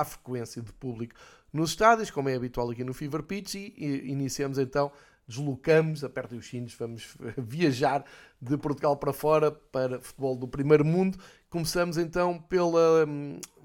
à 0.00 0.04
frequência 0.04 0.62
de 0.62 0.72
público 0.72 1.14
nos 1.52 1.70
estádios, 1.70 2.10
como 2.10 2.28
é 2.28 2.34
habitual 2.34 2.70
aqui 2.70 2.84
no 2.84 2.94
Fever 2.94 3.22
Pitch, 3.22 3.54
e, 3.54 4.02
iniciamos 4.06 4.58
então, 4.58 4.92
deslocamos, 5.26 6.04
apertem 6.04 6.38
os 6.38 6.46
cintos, 6.46 6.74
vamos 6.74 7.16
viajar 7.36 8.04
de 8.40 8.56
Portugal 8.56 8.96
para 8.96 9.12
fora 9.12 9.50
para 9.50 10.00
futebol 10.00 10.36
do 10.36 10.48
primeiro 10.48 10.84
mundo. 10.84 11.18
Começamos 11.48 11.96
então 11.96 12.38
pela. 12.38 13.06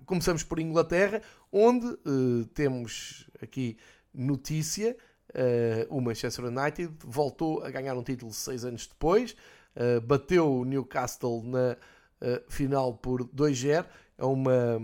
Começamos 0.05 0.43
por 0.43 0.59
Inglaterra, 0.59 1.21
onde 1.51 1.87
uh, 1.87 2.45
temos 2.53 3.27
aqui 3.41 3.77
notícia. 4.13 4.95
Uh, 5.29 5.95
o 5.95 5.99
Manchester 5.99 6.45
United 6.45 6.93
voltou 7.03 7.63
a 7.63 7.69
ganhar 7.71 7.95
um 7.95 8.03
título 8.03 8.31
seis 8.31 8.63
anos 8.63 8.87
depois, 8.87 9.35
uh, 9.75 9.99
bateu 10.01 10.59
o 10.59 10.65
Newcastle 10.65 11.43
na 11.43 11.77
final 12.47 12.93
por 12.93 13.23
2-0. 13.25 13.85
É 14.17 14.25
uma, 14.25 14.79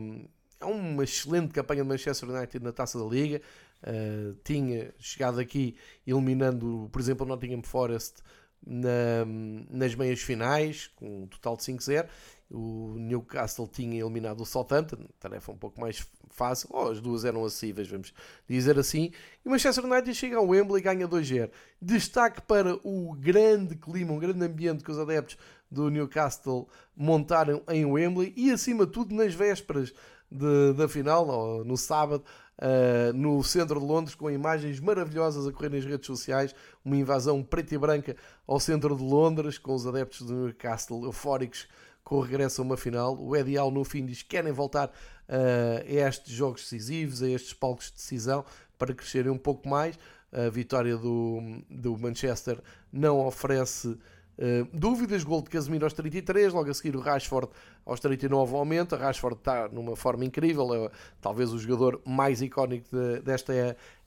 é 0.61 0.65
uma 0.65 1.03
excelente 1.03 1.51
campanha 1.53 1.83
do 1.83 1.87
Manchester 1.87 2.29
United 2.29 2.63
na 2.63 2.71
taça 2.71 2.99
da 2.99 3.05
Liga. 3.05 3.41
Uh, 3.81 4.35
tinha 4.43 4.93
chegado 4.99 5.39
aqui 5.39 5.75
eliminando, 6.05 6.87
por 6.91 7.01
exemplo, 7.01 7.25
o 7.25 7.29
Nottingham 7.29 7.63
Forest 7.63 8.21
na, 8.65 9.25
nas 9.69 9.95
meias 9.95 10.21
finais, 10.21 10.87
com 10.95 11.23
um 11.23 11.27
total 11.27 11.57
de 11.57 11.63
5-0. 11.63 12.07
O 12.53 12.95
Newcastle 12.99 13.67
tinha 13.67 14.01
eliminado 14.01 14.41
o 14.41 14.45
Southampton, 14.45 15.07
tarefa 15.19 15.51
um 15.51 15.57
pouco 15.57 15.79
mais 15.79 16.05
fácil, 16.29 16.69
oh, 16.71 16.89
as 16.89 16.99
duas 16.99 17.23
eram 17.25 17.45
acessíveis, 17.45 17.87
vamos 17.87 18.13
dizer 18.47 18.77
assim. 18.77 19.11
E 19.43 19.47
o 19.47 19.51
Manchester 19.51 19.85
United 19.85 20.13
chega 20.13 20.37
ao 20.37 20.47
Wembley 20.47 20.79
e 20.79 20.83
ganha 20.83 21.07
2-0. 21.07 21.49
Destaque 21.81 22.41
para 22.41 22.75
o 22.83 23.13
grande 23.13 23.75
clima, 23.75 24.11
um 24.11 24.19
grande 24.19 24.45
ambiente 24.45 24.83
que 24.83 24.91
os 24.91 24.99
adeptos 24.99 25.37
do 25.69 25.89
Newcastle 25.89 26.67
montaram 26.95 27.63
em 27.69 27.85
Wembley 27.85 28.33
e, 28.35 28.51
acima 28.51 28.85
de 28.85 28.91
tudo, 28.91 29.15
nas 29.15 29.33
vésperas 29.33 29.93
de, 30.31 30.73
da 30.73 30.87
final, 30.87 31.63
no 31.65 31.75
sábado, 31.75 32.23
uh, 32.57 33.13
no 33.13 33.43
centro 33.43 33.79
de 33.79 33.85
Londres, 33.85 34.15
com 34.15 34.31
imagens 34.31 34.79
maravilhosas 34.79 35.45
a 35.45 35.51
correr 35.51 35.69
nas 35.69 35.83
redes 35.83 36.07
sociais, 36.07 36.55
uma 36.85 36.95
invasão 36.95 37.43
preta 37.43 37.75
e 37.75 37.77
branca 37.77 38.15
ao 38.47 38.59
centro 38.59 38.95
de 38.95 39.03
Londres, 39.03 39.57
com 39.57 39.75
os 39.75 39.85
adeptos 39.85 40.25
do 40.25 40.33
Newcastle 40.33 41.03
eufóricos 41.03 41.67
com 42.03 42.15
o 42.15 42.21
regresso 42.21 42.61
a 42.61 42.65
uma 42.65 42.77
final. 42.77 43.15
O 43.15 43.33
Howe 43.35 43.71
no 43.71 43.83
fim 43.83 44.05
diz 44.05 44.21
que 44.21 44.29
querem 44.29 44.51
voltar 44.51 44.87
uh, 44.87 45.81
a 45.85 46.07
estes 46.07 46.33
jogos 46.33 46.61
decisivos, 46.61 47.21
a 47.21 47.29
estes 47.29 47.53
palcos 47.53 47.87
de 47.87 47.93
decisão, 47.93 48.45
para 48.77 48.93
crescerem 48.93 49.31
um 49.31 49.37
pouco 49.37 49.67
mais. 49.67 49.97
A 50.31 50.49
vitória 50.49 50.95
do, 50.95 51.61
do 51.69 51.97
Manchester 51.97 52.57
não 52.91 53.19
oferece 53.25 53.97
Uh, 54.37 54.65
dúvidas, 54.73 55.23
gol 55.23 55.41
de 55.41 55.49
Casemiro 55.49 55.85
aos 55.85 55.93
33, 55.93 56.53
logo 56.53 56.69
a 56.69 56.73
seguir 56.73 56.95
o 56.95 56.99
Rashford 56.99 57.49
aos 57.85 57.99
39 57.99 58.55
aumenta, 58.55 58.95
Rashford 58.95 59.37
está 59.37 59.67
numa 59.67 59.95
forma 59.95 60.25
incrível, 60.25 60.73
é 60.73 60.89
talvez 61.19 61.51
o 61.51 61.59
jogador 61.59 62.01
mais 62.05 62.41
icónico 62.41 62.87
de, 62.89 63.21
desta 63.21 63.53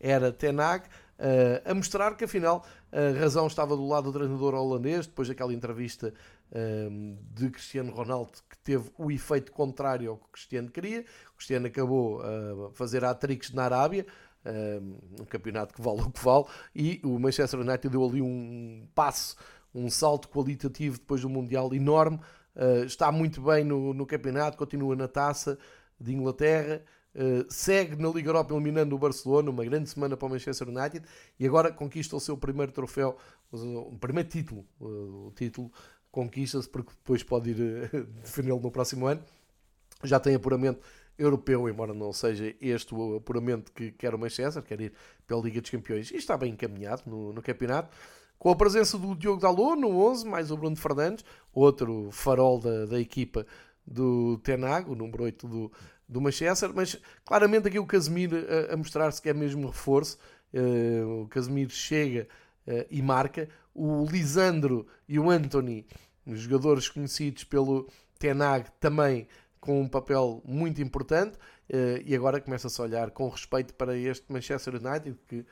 era 0.01 0.33
Tenag, 0.33 0.87
uh, 0.87 1.71
a 1.71 1.75
mostrar 1.75 2.17
que 2.17 2.25
afinal 2.25 2.65
a 2.91 3.19
razão 3.19 3.47
estava 3.47 3.77
do 3.77 3.87
lado 3.87 4.11
do 4.11 4.19
treinador 4.19 4.55
holandês, 4.55 5.07
depois 5.07 5.29
daquela 5.29 5.53
entrevista 5.53 6.13
uh, 6.51 7.17
de 7.33 7.51
Cristiano 7.51 7.93
Ronaldo 7.93 8.33
que 8.49 8.59
teve 8.59 8.91
o 8.99 9.13
efeito 9.13 9.53
contrário 9.53 10.11
ao 10.11 10.17
que 10.17 10.25
o 10.25 10.29
Cristiano 10.33 10.71
queria, 10.71 11.05
o 11.33 11.37
Cristiano 11.37 11.67
acabou 11.67 12.23
a 12.23 12.71
fazer 12.73 13.05
hat-tricks 13.05 13.53
na 13.53 13.65
Arábia, 13.65 14.07
um 15.19 15.25
campeonato 15.25 15.75
que 15.75 15.81
vale 15.81 16.03
o 16.03 16.11
que 16.11 16.23
vale, 16.23 16.45
e 16.75 17.01
o 17.03 17.19
Manchester 17.19 17.61
United 17.61 17.89
deu 17.89 18.05
ali 18.05 18.21
um 18.21 18.87
passo 18.95 19.37
um 19.75 19.91
salto 19.91 20.29
qualitativo 20.29 20.99
depois 20.99 21.21
do 21.21 21.29
Mundial 21.29 21.75
enorme. 21.75 22.21
Uh, 22.55 22.85
está 22.85 23.11
muito 23.11 23.41
bem 23.41 23.65
no, 23.65 23.93
no, 23.93 24.07
campeonato, 24.07 24.57
continua 24.57 24.95
na 24.95 25.09
taça 25.09 25.59
de 25.99 26.15
Inglaterra, 26.15 26.83
uh, 27.15 27.53
segue 27.53 28.01
na 28.01 28.09
Liga 28.09 28.29
Europa 28.29 28.55
eliminando 28.55 28.95
o 28.95 28.99
Barcelona, 28.99 29.51
uma 29.51 29.65
grande 29.65 29.91
semana 29.91 30.17
para 30.17 30.27
o 30.27 30.31
Manchester 30.31 30.69
United 30.69 31.05
e 31.39 31.47
agora 31.47 31.73
conquista 31.73 32.15
o 32.15 32.21
seu 32.21 32.37
primeiro 32.37 32.71
troféu, 32.71 33.17
o 33.51 33.99
primeiro 33.99 34.29
título. 34.29 34.65
Uh, 34.81 35.27
o 35.27 35.33
título 35.35 35.73
conquista-se 36.13 36.69
porque 36.69 36.93
depois 36.93 37.25
pode 37.25 37.51
ir 37.51 37.91
defendê-lo 38.23 38.61
no 38.61 38.71
próximo 38.71 39.07
ano. 39.07 39.21
Já 40.05 40.21
tem 40.21 40.37
apuramento 40.37 40.81
europeu, 41.19 41.69
embora 41.69 41.93
não 41.93 42.13
seja 42.13 42.55
este 42.61 42.95
o 42.95 43.17
apuramento 43.17 43.73
que 43.73 43.91
quer 43.93 44.15
o 44.15 44.19
Manchester, 44.19 44.63
quer 44.63 44.81
ir 44.81 44.93
pela 45.27 45.43
Liga 45.43 45.61
dos 45.61 45.71
Campeões 45.71 46.11
e 46.11 46.17
está 46.17 46.37
bem 46.37 46.53
encaminhado 46.53 47.03
no, 47.07 47.33
no 47.33 47.43
campeonato 47.43 47.97
com 48.39 48.51
a 48.51 48.57
presença 48.57 48.99
do 48.99 49.15
Diogo 49.15 49.41
Dalot 49.41 49.81
no 49.81 49.99
11, 50.07 50.27
mais 50.27 50.51
o 50.51 50.57
Bruno 50.57 50.77
Fernandes, 50.77 51.25
outro 51.53 52.11
farol 52.13 52.61
da, 52.61 52.87
da 52.87 53.01
equipa 53.01 53.47
do 53.87 54.39
Tenag, 54.39 54.91
o 54.91 54.95
número 54.95 55.25
8 55.25 55.47
do, 55.47 55.73
do 56.09 56.21
Manchester, 56.21 56.71
mas 56.75 56.99
claramente 57.25 57.69
aqui 57.69 57.79
o 57.79 57.87
Casemiro 57.87 58.37
a, 58.37 58.75
a 58.75 58.77
mostrar-se 58.77 59.21
que 59.21 59.29
é 59.29 59.35
mesmo 59.35 59.67
reforço. 59.69 60.19
Uh, 60.53 61.23
o 61.23 61.29
Casemiro 61.29 61.71
chega 61.71 62.29
uh, 62.67 62.87
e 62.91 63.03
marca. 63.03 63.49
O 63.75 64.07
Lisandro 64.07 64.87
e 65.09 65.19
o 65.19 65.31
Anthony, 65.31 65.85
jogadores 66.27 66.89
conhecidos 66.89 67.43
pelo 67.43 67.89
Tenag, 68.19 68.71
também 68.79 69.27
com 69.59 69.81
um 69.81 69.89
papel 69.89 70.41
muito 70.45 70.81
importante. 70.81 71.37
Uh, 71.69 71.99
e 72.05 72.15
agora 72.15 72.41
começa-se 72.41 72.81
a 72.81 72.85
olhar 72.85 73.11
com 73.11 73.29
respeito 73.29 73.75
para 73.75 73.97
este 73.97 74.31
Manchester 74.31 74.75
United, 74.75 75.19
que 75.27 75.45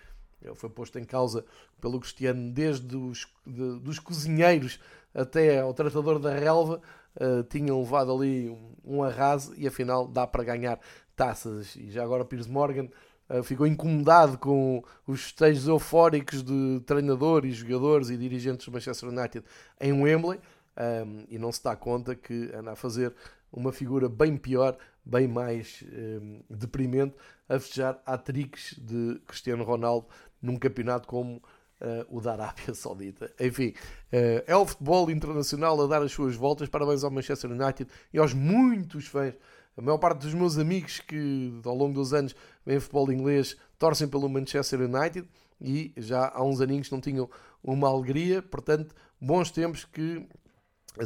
foi 0.55 0.70
posto 0.70 0.99
em 0.99 1.05
causa 1.05 1.45
pelo 1.80 2.01
Cristiano 2.01 2.51
desde 2.53 2.97
os 2.97 3.26
de, 3.47 3.80
dos 3.80 3.99
cozinheiros 3.99 4.78
até 5.14 5.61
ao 5.61 5.74
tratador 5.74 6.18
da 6.18 6.34
relva. 6.34 6.80
Uh, 7.14 7.43
tinham 7.45 7.78
levado 7.78 8.11
ali 8.11 8.49
um, 8.49 8.74
um, 8.84 9.03
arraso 9.03 9.53
e 9.59 9.66
afinal 9.66 10.09
dá 10.09 10.26
para 10.26 10.45
ganhar 10.45 10.80
taças. 11.14 11.76
E 11.76 11.90
já 11.90 12.03
agora 12.03 12.24
Piers 12.24 12.47
Morgan 12.47 12.88
uh, 13.28 13.43
ficou 13.43 13.66
incomodado 13.66 14.38
com 14.38 14.82
os 15.07 15.24
festejos 15.24 15.68
eufóricos 15.68 16.43
de 16.43 16.80
treinadores, 16.86 17.57
jogadores 17.57 18.09
e 18.09 18.16
dirigentes 18.16 18.64
do 18.64 18.72
Manchester 18.72 19.11
United 19.11 19.45
em 19.80 19.93
Wembley. 19.93 20.40
Um, 20.74 21.26
e 21.28 21.38
não 21.38 21.53
se 21.53 21.62
dá 21.62 21.76
conta 21.76 22.14
que 22.14 22.51
anda 22.55 22.72
a 22.72 22.76
fazer 22.76 23.14
uma 23.53 23.72
figura 23.72 24.09
bem 24.09 24.38
pior, 24.38 24.76
bem 25.05 25.28
mais 25.28 25.84
um, 25.93 26.43
deprimente, 26.49 27.14
a 27.47 27.59
festejar 27.59 28.01
a 28.07 28.16
tricks 28.16 28.74
de 28.78 29.20
Cristiano 29.26 29.64
Ronaldo 29.64 30.07
num 30.43 30.57
campeonato 30.57 31.07
como 31.07 31.36
uh, 31.36 32.16
o 32.16 32.20
da 32.20 32.32
Arábia 32.32 32.74
Saudita. 32.74 33.32
Enfim, 33.40 33.74
uh, 34.12 34.43
é 34.47 34.57
o 34.57 34.66
futebol 34.66 35.11
internacional 35.11 35.80
a 35.80 35.86
dar 35.86 36.03
as 36.03 36.12
suas 36.12 36.34
voltas. 36.34 36.68
Parabéns 36.68 37.05
ao 37.05 37.11
Manchester 37.11 37.51
United 37.51 37.90
e 38.12 38.18
aos 38.18 38.34
muitos 38.34 39.07
fãs. 39.07 39.34
A 39.76 39.80
maior 39.80 39.99
parte 39.99 40.20
dos 40.20 40.34
meus 40.34 40.59
amigos 40.59 41.01
que 41.01 41.61
ao 41.64 41.74
longo 41.74 41.95
dos 41.95 42.12
anos 42.12 42.34
vêm 42.64 42.78
futebol 42.78 43.11
inglês 43.11 43.57
torcem 43.78 44.07
pelo 44.07 44.28
Manchester 44.28 44.80
United 44.80 45.26
e 45.59 45.95
já 45.97 46.30
há 46.34 46.45
uns 46.45 46.61
aninhos 46.61 46.90
não 46.90 47.01
tinham 47.01 47.28
uma 47.62 47.88
alegria. 47.88 48.43
Portanto, 48.43 48.95
bons 49.20 49.51
tempos 49.51 49.84
que 49.84 50.26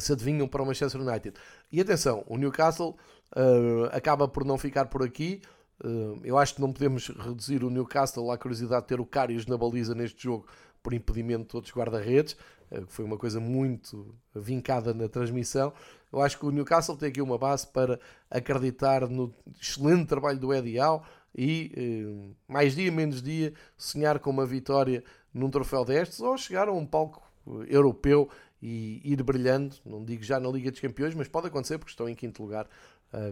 se 0.01 0.13
adivinham 0.13 0.49
para 0.49 0.63
o 0.63 0.67
Manchester 0.67 1.01
United. 1.01 1.37
E 1.71 1.81
atenção, 1.81 2.25
o 2.27 2.37
Newcastle 2.37 2.97
uh, 3.37 3.85
acaba 3.93 4.27
por 4.27 4.45
não 4.45 4.59
ficar 4.59 4.87
por 4.87 5.03
aqui. 5.03 5.41
Uh, 5.85 6.19
eu 6.25 6.39
acho 6.39 6.55
que 6.55 6.61
não 6.61 6.73
podemos 6.73 7.09
reduzir 7.09 7.63
o 7.63 7.71
Newcastle 7.71 8.31
à 8.31 8.39
curiosidade 8.39 8.83
de 8.83 8.89
ter 8.89 9.01
o 9.01 9.05
Karius 9.05 9.47
na 9.47 9.59
baliza 9.59 9.95
neste 9.95 10.23
jogo 10.23 10.47
por 10.83 10.95
impedimento 10.95 11.51
de 11.51 11.57
outros 11.57 11.75
guarda-redes, 11.75 12.35
uh, 12.71 12.87
que 12.87 12.93
foi 12.93 13.05
uma 13.05 13.19
coisa 13.19 13.39
muito 13.39 14.15
vincada 14.35 14.95
na 14.95 15.09
transmissão. 15.09 15.73
Eu 16.11 16.23
acho 16.23 16.39
que 16.39 16.47
o 16.47 16.51
Newcastle 16.51 16.97
tem 16.97 17.11
aqui 17.11 17.21
uma 17.21 17.37
base 17.37 17.67
para 17.67 18.01
acreditar 18.31 19.07
no 19.09 19.35
excelente 19.61 20.07
trabalho 20.07 20.39
do 20.39 20.53
Eddie 20.53 20.81
Howe 20.81 21.03
e 21.37 21.73
uh, 21.77 22.35
mais 22.49 22.75
dia 22.75 22.91
menos 22.91 23.21
dia 23.21 23.53
sonhar 23.77 24.19
com 24.19 24.31
uma 24.31 24.47
vitória 24.47 25.05
num 25.33 25.51
troféu 25.51 25.85
destes 25.85 26.21
ou 26.21 26.39
chegar 26.39 26.69
a 26.69 26.73
um 26.73 26.87
palco 26.87 27.23
europeu 27.69 28.31
e 28.63 29.01
ir 29.05 29.23
brilhando, 29.23 29.77
não 29.85 30.03
digo 30.03 30.23
já 30.23 30.41
na 30.41 30.49
Liga 30.49 30.71
dos 30.71 30.81
Campeões, 30.81 31.15
mas 31.15 31.29
pode 31.29 31.49
acontecer 31.49 31.79
porque 31.79 31.91
estão 31.91 32.09
em 32.09 32.15
quinto 32.15 32.43
lugar, 32.43 32.67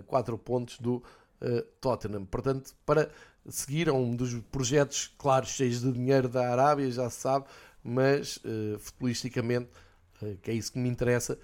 4 0.07 0.39
pontos 0.39 0.79
do 0.79 1.03
Tottenham. 1.81 2.25
Portanto, 2.25 2.75
para 2.87 3.11
seguir 3.49 3.89
a 3.89 3.93
um 3.93 4.15
dos 4.15 4.35
projetos, 4.51 5.13
claro, 5.19 5.47
cheios 5.47 5.81
de 5.83 5.93
dinheiro 5.93 6.29
da 6.29 6.51
Arábia, 6.51 6.91
já 6.91 7.09
se 7.11 7.21
sabe, 7.21 7.47
mas 7.83 8.39
uh, 8.39 8.79
futbolisticamente, 8.79 9.69
uh, 10.23 10.37
que 10.39 10.51
é 10.51 10.55
isso 10.55 10.73
que 10.73 10.79
me 10.79 10.89
interessa, 10.89 11.39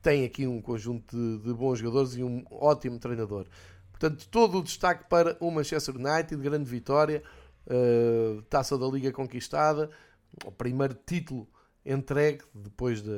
tem 0.00 0.24
aqui 0.24 0.46
um 0.46 0.60
conjunto 0.62 1.14
de, 1.14 1.44
de 1.44 1.52
bons 1.52 1.78
jogadores 1.78 2.16
e 2.16 2.22
um 2.22 2.44
ótimo 2.50 2.98
treinador. 2.98 3.46
Portanto, 3.90 4.26
todo 4.30 4.58
o 4.58 4.62
destaque 4.62 5.08
para 5.08 5.36
o 5.38 5.50
Manchester 5.50 5.94
United, 5.96 6.36
grande 6.36 6.68
vitória, 6.68 7.22
uh, 7.66 8.40
taça 8.42 8.78
da 8.78 8.86
Liga 8.86 9.12
conquistada, 9.12 9.90
o 10.44 10.50
primeiro 10.50 10.94
título 10.94 11.46
entregue 11.84 12.42
depois 12.54 13.02
da, 13.02 13.12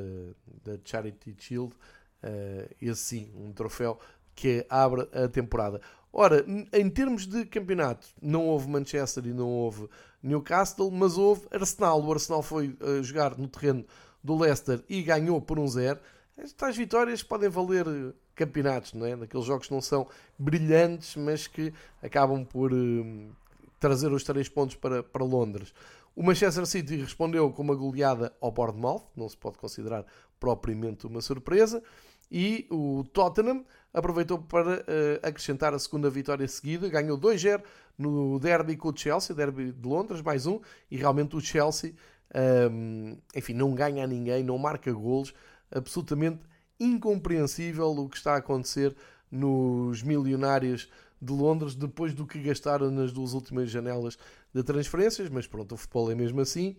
da 0.65 0.79
Charity 0.85 1.37
Shield, 1.39 1.73
uh, 1.73 2.75
esse 2.81 3.01
sim, 3.01 3.33
um 3.37 3.53
troféu 3.53 4.01
que 4.35 4.67
abre 4.69 5.09
a 5.13 5.29
temporada. 5.29 5.81
Ora, 6.17 6.47
em 6.73 6.89
termos 6.89 7.27
de 7.27 7.45
campeonato, 7.45 8.07
não 8.23 8.47
houve 8.47 8.71
Manchester 8.71 9.27
e 9.27 9.33
não 9.33 9.49
houve 9.49 9.89
Newcastle, 10.23 10.89
mas 10.89 11.19
houve 11.19 11.49
Arsenal. 11.51 12.01
O 12.01 12.13
Arsenal 12.13 12.41
foi 12.41 12.69
uh, 12.81 13.03
jogar 13.03 13.37
no 13.37 13.49
terreno 13.49 13.85
do 14.23 14.39
Leicester 14.39 14.81
e 14.89 15.03
ganhou 15.03 15.41
por 15.41 15.59
um 15.59 15.67
zero. 15.67 15.99
Estas 16.39 16.77
vitórias 16.77 17.21
podem 17.25 17.49
valer 17.49 17.85
campeonatos, 18.33 18.93
não 18.93 19.05
é? 19.05 19.17
Daqueles 19.17 19.45
jogos 19.45 19.67
que 19.67 19.75
não 19.75 19.81
são 19.81 20.07
brilhantes, 20.39 21.17
mas 21.17 21.49
que 21.49 21.75
acabam 22.01 22.45
por 22.45 22.73
uh, 22.73 23.37
trazer 23.81 24.13
os 24.13 24.23
três 24.23 24.49
pontos 24.49 24.77
para, 24.77 25.03
para 25.03 25.25
Londres. 25.25 25.75
O 26.15 26.23
Manchester 26.23 26.65
City 26.65 26.95
respondeu 26.95 27.51
com 27.51 27.61
uma 27.61 27.75
goleada 27.75 28.33
ao 28.41 28.53
Bournemouth, 28.53 29.03
não 29.17 29.29
se 29.29 29.37
pode 29.37 29.59
considerar 29.59 30.07
propriamente 30.39 31.09
uma 31.09 31.21
surpresa, 31.21 31.83
e 32.31 32.69
o 32.71 33.03
Tottenham 33.13 33.65
aproveitou 33.95 34.39
para 34.39 34.81
uh, 34.81 34.83
acrescentar 35.23 35.73
a 35.73 35.79
segunda 35.79 36.11
vitória 36.11 36.47
seguida, 36.49 36.89
ganhou 36.89 37.17
2-0 37.17 37.63
no 37.97 38.41
derby 38.41 38.77
com 38.77 38.89
o 38.89 38.97
Chelsea, 38.97 39.35
derby 39.35 39.71
de 39.71 39.89
Londres, 39.89 40.21
mais 40.21 40.47
um, 40.47 40.61
e 40.91 40.97
realmente 40.97 41.37
o 41.37 41.41
Chelsea, 41.41 41.95
um, 42.35 43.13
ehm, 43.13 43.19
enfim, 43.37 43.55
não 43.55 43.73
ganha 43.73 44.03
a 44.03 44.07
ninguém, 44.07 44.43
não 44.43 44.59
marca 44.59 44.93
golos, 44.93 45.33
absolutamente 45.71 46.41
incompreensível 46.79 47.91
o 47.93 48.09
que 48.09 48.17
está 48.17 48.35
a 48.35 48.39
acontecer 48.39 48.97
nos 49.31 50.03
milionários 50.03 50.91
de 51.23 51.33
Londres 51.33 51.77
depois 51.77 52.13
do 52.13 52.27
que 52.27 52.41
gastaram 52.41 52.91
nas 52.91 53.13
duas 53.13 53.33
últimas 53.33 53.71
janelas 53.71 54.19
de 54.53 54.63
transferências, 54.65 55.31
mas 55.31 55.47
pronto, 55.47 55.73
o 55.73 55.79
futebol 55.79 56.11
é 56.11 56.15
mesmo 56.17 56.41
assim. 56.41 56.77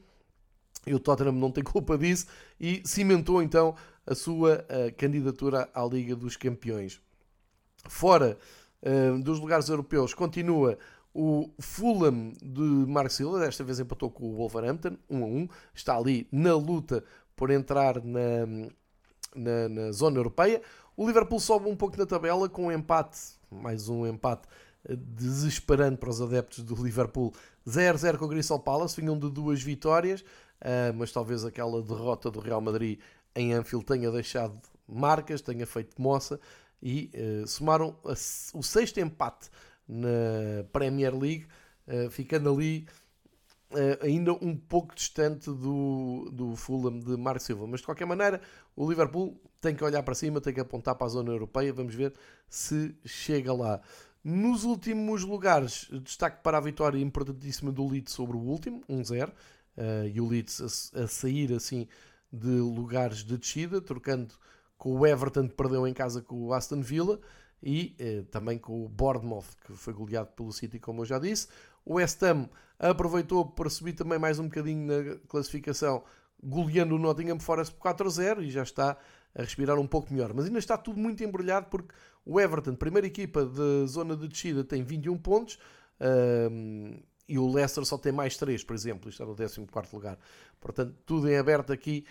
E 0.86 0.93
o 0.93 0.99
Tottenham 0.99 1.33
não 1.33 1.51
tem 1.51 1.63
culpa 1.63 1.97
disso 1.97 2.27
e 2.59 2.81
cimentou 2.86 3.41
então 3.41 3.75
a 4.05 4.13
sua 4.13 4.65
uh, 4.69 4.95
candidatura 4.95 5.69
à 5.73 5.83
Liga 5.83 6.15
dos 6.15 6.38
Campeões. 6.38 7.01
Fora 7.88 8.38
uh, 8.81 9.21
dos 9.21 9.39
lugares 9.39 9.67
europeus, 9.69 10.13
continua 10.13 10.77
o 11.15 11.49
Fulham 11.59 12.33
de 12.41 12.61
Mark 12.61 13.09
Silva, 13.09 13.39
desta 13.39 13.63
vez 13.63 13.79
empatou 13.79 14.11
com 14.11 14.25
o 14.25 14.36
Wolverhampton, 14.36 14.97
1 15.09 15.23
a 15.23 15.25
1. 15.25 15.47
Está 15.73 15.95
ali 15.97 16.27
na 16.29 16.53
luta 16.55 17.03
por 17.38 17.49
entrar 17.51 18.03
na, 18.03 18.45
na, 19.33 19.69
na 19.69 19.91
zona 19.93 20.17
europeia. 20.17 20.61
O 20.97 21.07
Liverpool 21.07 21.39
sobe 21.39 21.69
um 21.69 21.75
pouco 21.75 21.97
na 21.97 22.05
tabela 22.05 22.49
com 22.49 22.67
um 22.67 22.71
empate, 22.71 23.19
mais 23.49 23.88
um 23.88 24.05
empate 24.05 24.47
eh, 24.88 24.95
desesperante 24.97 25.97
para 25.97 26.09
os 26.09 26.21
adeptos 26.21 26.63
do 26.63 26.75
Liverpool. 26.75 27.33
0-0 27.65 28.17
com 28.17 28.25
o 28.25 28.29
Crystal 28.29 28.59
Palace, 28.59 28.99
vinham 28.99 29.17
de 29.17 29.29
duas 29.29 29.61
vitórias, 29.61 30.23
uh, 30.61 30.93
mas 30.95 31.11
talvez 31.11 31.45
aquela 31.45 31.81
derrota 31.81 32.29
do 32.31 32.39
Real 32.39 32.61
Madrid 32.61 32.99
em 33.35 33.53
Anfield 33.53 33.85
tenha 33.85 34.11
deixado 34.11 34.59
marcas, 34.87 35.41
tenha 35.41 35.65
feito 35.65 36.01
moça 36.01 36.39
e 36.81 37.11
uh, 37.13 37.47
somaram 37.47 37.95
a, 38.05 38.11
o 38.57 38.63
sexto 38.63 38.99
empate 38.99 39.49
na 39.87 40.63
Premier 40.71 41.15
League, 41.15 41.47
uh, 41.87 42.09
ficando 42.09 42.51
ali 42.53 42.87
ainda 44.01 44.31
um 44.31 44.55
pouco 44.55 44.95
distante 44.95 45.47
do, 45.47 46.29
do 46.31 46.55
Fulham 46.55 46.97
de 46.97 47.17
Mark 47.17 47.41
Silva. 47.41 47.67
Mas 47.67 47.81
de 47.81 47.85
qualquer 47.85 48.05
maneira, 48.05 48.39
o 48.73 48.89
Liverpool 48.89 49.37
tem 49.59 49.75
que 49.75 49.83
olhar 49.83 50.01
para 50.01 50.15
cima, 50.15 50.39
tem 50.39 50.53
que 50.53 50.61
apontar 50.61 50.95
para 50.95 51.07
a 51.07 51.09
zona 51.09 51.31
europeia. 51.31 51.73
Vamos 51.73 51.93
ver 51.93 52.13
se 52.47 52.95
chega 53.03 53.51
lá. 53.51 53.81
Nos 54.25 54.63
últimos 54.63 55.23
lugares, 55.23 55.87
destaque 56.01 56.41
para 56.41 56.57
a 56.57 56.61
vitória 56.61 56.97
importantíssima 56.97 57.71
do 57.71 57.87
Leeds 57.87 58.11
sobre 58.11 58.35
o 58.35 58.39
último, 58.39 58.81
1-0. 58.89 59.31
Uh, 59.78 60.07
e 60.13 60.21
o 60.21 60.28
Leeds 60.28 60.91
a, 60.93 61.03
a, 61.03 61.07
sair 61.07 61.53
assim 61.53 61.88
de 62.32 62.47
lugares 62.47 63.17
de 63.19 63.38
descida, 63.38 63.82
trocando 63.82 64.34
com 64.78 64.97
o 64.97 65.05
Everton 65.05 65.47
que 65.47 65.55
perdeu 65.55 65.86
em 65.86 65.93
casa 65.93 66.21
com 66.21 66.43
o 66.43 66.53
Aston 66.53 66.82
Villa 66.82 67.19
e 67.61 67.95
uh, 67.99 68.23
também 68.26 68.57
com 68.57 68.86
o 68.86 68.89
Bournemouth 68.89 69.45
que 69.65 69.73
foi 69.73 69.93
goleado 69.93 70.30
pelo 70.36 70.51
City, 70.51 70.80
como 70.80 71.01
eu 71.01 71.05
já 71.05 71.19
disse. 71.19 71.47
O 71.84 71.95
West 71.95 72.21
Ham 72.23 72.49
aproveitou 72.80 73.45
para 73.45 73.69
subir 73.69 73.93
também 73.93 74.17
mais 74.17 74.39
um 74.39 74.45
bocadinho 74.45 74.88
na 74.88 75.15
classificação, 75.28 76.03
goleando 76.41 76.95
o 76.95 76.99
Nottingham 76.99 77.39
Forest 77.39 77.76
por 77.76 77.93
4-0 77.93 78.43
e 78.43 78.49
já 78.49 78.63
está 78.63 78.97
a 79.36 79.41
respirar 79.41 79.78
um 79.78 79.88
pouco 79.88 80.11
melhor. 80.13 80.34
Mas 80.34 80.45
ainda 80.45 80.59
está 80.59 80.78
tudo 80.78 80.99
muito 80.99 81.23
embrulhado 81.23 81.67
porque 81.69 81.93
o 82.26 82.39
Everton, 82.39 82.76
primeira 82.76 83.07
equipa 83.07 83.45
da 83.45 83.86
zona 83.86 84.15
de 84.15 84.28
descida, 84.28 84.63
tem 84.63 84.84
21 84.84 85.17
pontos 85.17 85.59
um, 85.99 86.99
e 87.28 87.39
o 87.39 87.51
Leicester 87.51 87.84
só 87.86 87.97
tem 87.97 88.11
mais 88.11 88.38
3, 88.38 88.63
por 88.63 88.76
exemplo, 88.76 89.09
está 89.09 89.26
no 89.26 89.36
14 89.36 89.95
lugar. 89.95 90.17
Portanto, 90.59 90.95
tudo 91.05 91.30
em 91.30 91.38
aberto 91.38 91.73
aqui, 91.73 92.05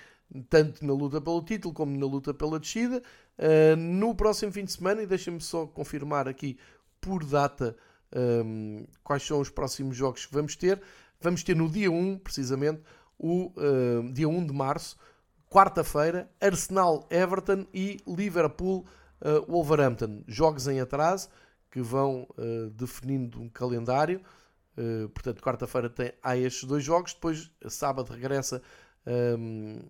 tanto 0.48 0.84
na 0.84 0.92
luta 0.92 1.20
pelo 1.20 1.42
título 1.42 1.72
como 1.72 1.96
na 1.96 2.06
luta 2.06 2.34
pela 2.34 2.58
descida. 2.58 3.02
Uh, 3.38 3.76
no 3.76 4.14
próximo 4.14 4.52
fim 4.52 4.64
de 4.64 4.72
semana, 4.72 5.02
e 5.02 5.06
deixem-me 5.06 5.40
só 5.40 5.66
confirmar 5.66 6.28
aqui 6.28 6.58
por 7.00 7.24
data 7.24 7.76
um, 8.14 8.86
quais 9.02 9.22
são 9.22 9.40
os 9.40 9.50
próximos 9.50 9.96
jogos 9.96 10.26
que 10.26 10.32
vamos 10.32 10.56
ter. 10.56 10.80
Vamos 11.20 11.42
ter 11.42 11.56
no 11.56 11.68
dia 11.68 11.90
1, 11.90 12.18
precisamente, 12.18 12.82
o 13.18 13.52
uh, 13.56 14.12
dia 14.12 14.28
1 14.28 14.46
de 14.46 14.52
março, 14.52 14.96
quarta-feira, 15.48 16.30
Arsenal 16.40 17.06
Everton 17.10 17.66
e 17.72 17.98
Liverpool 18.06 18.84
uh, 19.20 19.50
Wolverhampton. 19.50 20.22
Jogos 20.26 20.66
em 20.66 20.80
atraso 20.80 21.28
que 21.70 21.80
vão 21.80 22.26
uh, 22.38 22.70
definindo 22.70 23.40
um 23.40 23.48
calendário. 23.48 24.20
Uh, 24.76 25.08
portanto, 25.10 25.42
quarta-feira 25.42 25.92
há 26.22 26.36
estes 26.36 26.64
dois 26.64 26.82
jogos. 26.82 27.14
Depois, 27.14 27.50
sábado, 27.68 28.12
regressa 28.12 28.60
um, 29.06 29.80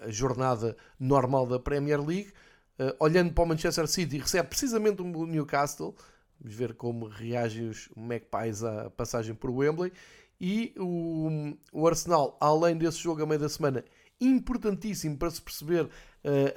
a 0.00 0.10
jornada 0.10 0.76
normal 0.98 1.46
da 1.46 1.58
Premier 1.58 2.00
League. 2.00 2.32
Uh, 2.78 2.94
olhando 3.00 3.32
para 3.32 3.44
o 3.44 3.46
Manchester 3.46 3.86
City, 3.86 4.18
recebe 4.18 4.48
precisamente 4.48 5.00
o 5.00 5.26
Newcastle. 5.26 5.94
Vamos 6.38 6.54
ver 6.54 6.74
como 6.74 7.08
reagem 7.08 7.68
os 7.68 7.88
Magpies 7.96 8.62
à 8.62 8.90
passagem 8.90 9.34
por 9.34 9.50
Wembley. 9.50 9.92
E 10.38 10.74
o, 10.78 11.56
o 11.72 11.86
Arsenal, 11.86 12.36
além 12.38 12.76
desse 12.76 12.98
jogo 12.98 13.22
a 13.22 13.26
meio 13.26 13.40
da 13.40 13.48
semana, 13.48 13.82
importantíssimo 14.20 15.16
para 15.16 15.30
se 15.30 15.40
perceber 15.40 15.84
uh, 15.84 15.90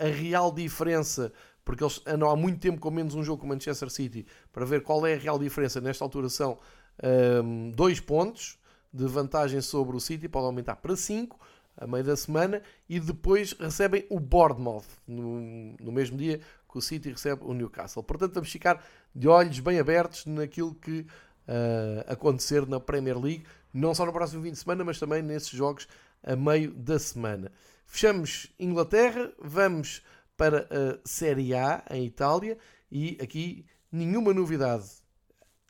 a 0.05 0.07
real 0.07 0.51
diferença, 0.51 1.31
porque 1.63 1.83
eles 1.83 2.01
andam 2.05 2.29
há 2.29 2.35
muito 2.35 2.59
tempo 2.59 2.79
com 2.79 2.91
menos 2.91 3.15
um 3.15 3.23
jogo 3.23 3.39
com 3.39 3.45
o 3.45 3.49
Manchester 3.49 3.89
City, 3.89 4.25
para 4.51 4.65
ver 4.65 4.83
qual 4.83 5.05
é 5.07 5.13
a 5.13 5.17
real 5.17 5.39
diferença. 5.39 5.79
Nesta 5.79 6.03
altura 6.03 6.27
são 6.27 6.59
um, 7.03 7.71
dois 7.71 7.99
pontos 7.99 8.57
de 8.91 9.05
vantagem 9.05 9.61
sobre 9.61 9.95
o 9.95 9.99
City, 9.99 10.27
pode 10.27 10.45
aumentar 10.45 10.75
para 10.77 10.95
5 10.95 11.39
a 11.77 11.87
meio 11.87 12.03
da 12.03 12.15
semana, 12.15 12.61
e 12.89 12.99
depois 12.99 13.53
recebem 13.53 14.05
o 14.09 14.19
Bournemouth 14.19 14.83
no, 15.07 15.39
no 15.79 15.91
mesmo 15.91 16.17
dia 16.17 16.41
que 16.69 16.77
o 16.77 16.81
City 16.81 17.09
recebe 17.09 17.41
o 17.45 17.53
Newcastle. 17.53 18.03
Portanto, 18.03 18.33
vamos 18.33 18.51
ficar 18.51 18.85
de 19.15 19.27
olhos 19.29 19.59
bem 19.59 19.79
abertos 19.79 20.25
naquilo 20.25 20.75
que 20.75 20.99
uh, 20.99 22.03
acontecer 22.05 22.67
na 22.67 22.79
Premier 22.79 23.17
League, 23.17 23.45
não 23.73 23.95
só 23.95 24.05
no 24.05 24.11
próximo 24.11 24.43
fim 24.43 24.51
de 24.51 24.57
semana, 24.57 24.83
mas 24.83 24.99
também 24.99 25.21
nesses 25.21 25.51
jogos 25.51 25.87
a 26.21 26.35
meio 26.35 26.73
da 26.73 26.99
semana. 26.99 27.51
Fechamos 27.85 28.53
Inglaterra, 28.59 29.31
vamos 29.39 30.03
para 30.35 30.67
a 30.69 30.99
Série 31.05 31.55
A 31.55 31.83
em 31.89 32.05
Itália 32.05 32.57
e 32.91 33.17
aqui 33.21 33.65
nenhuma 33.91 34.33
novidade 34.33 34.85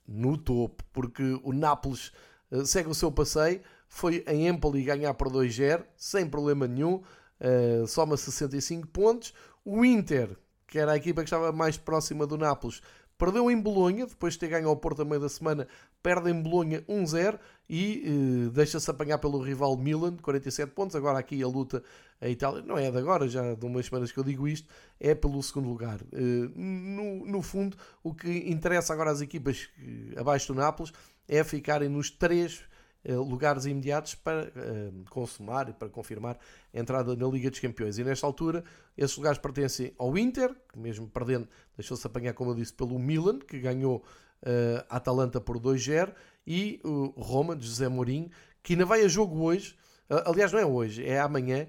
no 0.10 0.38
topo, 0.38 0.84
porque 0.92 1.40
o 1.44 1.54
Nápoles 1.54 2.12
uh, 2.52 2.66
segue 2.66 2.90
o 2.90 2.96
seu 2.96 3.12
passeio, 3.12 3.62
foi 3.88 4.24
em 4.28 4.48
Empoli 4.48 4.84
ganhar 4.84 5.14
por 5.14 5.30
2-0, 5.30 5.86
sem 5.96 6.28
problema 6.28 6.68
nenhum, 6.68 6.96
uh, 7.40 7.88
soma 7.88 8.18
65 8.18 8.88
pontos. 8.88 9.34
O 9.64 9.86
Inter, 9.86 10.36
que 10.68 10.80
era 10.80 10.94
a 10.94 10.98
equipa 10.98 11.22
que 11.22 11.28
estava 11.28 11.52
mais 11.52 11.78
próxima 11.78 12.26
do 12.26 12.38
Nápoles, 12.38 12.82
Perdeu 13.20 13.52
em 13.52 13.60
Bolonha, 13.60 14.08
depois 14.08 14.34
de 14.34 14.40
ter 14.40 14.48
ganho 14.48 14.70
ao 14.70 14.78
Porto 14.78 15.02
a 15.02 15.06
meio 15.06 15.20
da 15.20 15.28
semana, 15.28 15.68
perde 16.02 16.32
em 16.32 16.42
Bolonha 16.42 16.82
1-0 16.84 17.38
e 17.70 18.02
eh, 18.06 18.50
deixa-se 18.50 18.90
apanhar 18.90 19.18
pelo 19.18 19.42
rival 19.42 19.76
Milan, 19.76 20.16
47 20.16 20.72
pontos. 20.72 20.96
Agora 20.96 21.20
aqui 21.20 21.44
a 21.44 21.48
luta 21.48 21.84
a 22.22 22.30
Itália, 22.30 22.62
não 22.62 22.78
é 22.78 22.90
de 22.90 22.98
agora, 22.98 23.28
já 23.28 23.56
de 23.56 23.66
umas 23.66 23.88
semanas 23.88 24.10
que 24.10 24.18
eu 24.18 24.24
digo 24.24 24.48
isto, 24.48 24.70
é 25.02 25.14
pelo 25.14 25.44
segundo 25.44 25.68
lugar. 25.68 26.00
Eh, 26.14 26.50
no, 26.56 27.26
no 27.26 27.42
fundo, 27.42 27.76
o 28.02 28.14
que 28.14 28.50
interessa 28.50 28.94
agora 28.94 29.12
às 29.12 29.20
equipas 29.20 29.70
eh, 29.78 30.18
abaixo 30.18 30.54
do 30.54 30.58
Nápoles 30.58 30.94
é 31.28 31.44
ficarem 31.44 31.90
nos 31.90 32.10
três 32.10 32.64
lugares 33.06 33.66
imediatos 33.66 34.16
para 34.16 34.44
uh, 34.44 35.10
consumar 35.10 35.70
e 35.70 35.74
para 35.74 35.90
confirmar 35.90 36.38
a 36.74 36.80
entrada 36.80 37.16
na 37.16 37.28
Liga 37.28 37.50
dos 37.50 37.60
Campeões. 37.60 37.98
E 37.98 38.04
nesta 38.04 38.28
altura, 38.28 38.64
esses 38.98 39.16
lugares 39.16 39.38
pertencem 39.38 39.94
ao 39.98 40.18
Inter, 40.18 40.54
que 40.72 40.78
mesmo 40.78 41.08
perdendo, 41.08 41.48
deixou-se 41.78 42.06
apanhar, 42.06 42.34
como 42.34 42.52
eu 42.52 42.56
disse, 42.56 42.74
pelo 42.74 43.00
Milan, 43.00 43.40
que 43.40 43.60
ganhou 43.60 43.98
uh, 43.98 44.86
a 44.90 44.98
Atalanta 44.98 45.40
por 45.40 45.58
2-0, 45.58 46.14
e 46.46 46.80
o 46.84 47.14
Roma, 47.18 47.56
de 47.56 47.66
José 47.66 47.88
Mourinho, 47.88 48.30
que 48.62 48.74
ainda 48.74 48.86
vai 48.86 49.04
a 49.04 49.08
jogo 49.08 49.42
hoje, 49.44 49.78
aliás, 50.26 50.52
não 50.52 50.60
é 50.60 50.66
hoje, 50.66 51.06
é 51.06 51.20
amanhã, 51.20 51.68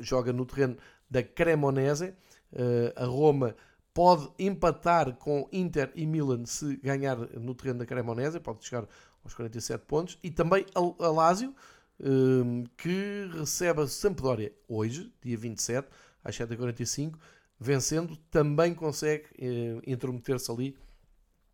joga 0.00 0.32
no 0.32 0.44
terreno 0.44 0.76
da 1.08 1.22
Cremonese, 1.22 2.12
a 2.96 3.04
Roma 3.04 3.54
pode 3.94 4.28
empatar 4.38 5.14
com 5.16 5.48
Inter 5.52 5.90
e 5.94 6.06
Milan 6.06 6.44
se 6.46 6.76
ganhar 6.76 7.16
no 7.16 7.54
terreno 7.54 7.80
da 7.80 7.86
Cremonese, 7.86 8.40
pode 8.40 8.64
chegar 8.64 8.86
aos 9.24 9.34
47 9.34 9.84
pontos, 9.86 10.18
e 10.22 10.30
também 10.30 10.64
a 10.74 11.08
Lazio, 11.08 11.54
hum, 12.00 12.64
que 12.76 13.28
recebe 13.32 13.82
a 13.82 13.86
Sampdoria 13.86 14.52
hoje, 14.68 15.12
dia 15.22 15.36
27, 15.36 15.88
às 16.24 16.36
7h45, 16.36 17.14
vencendo, 17.58 18.16
também 18.30 18.74
consegue 18.74 19.26
eh, 19.38 19.80
intrometer-se 19.86 20.50
ali 20.50 20.76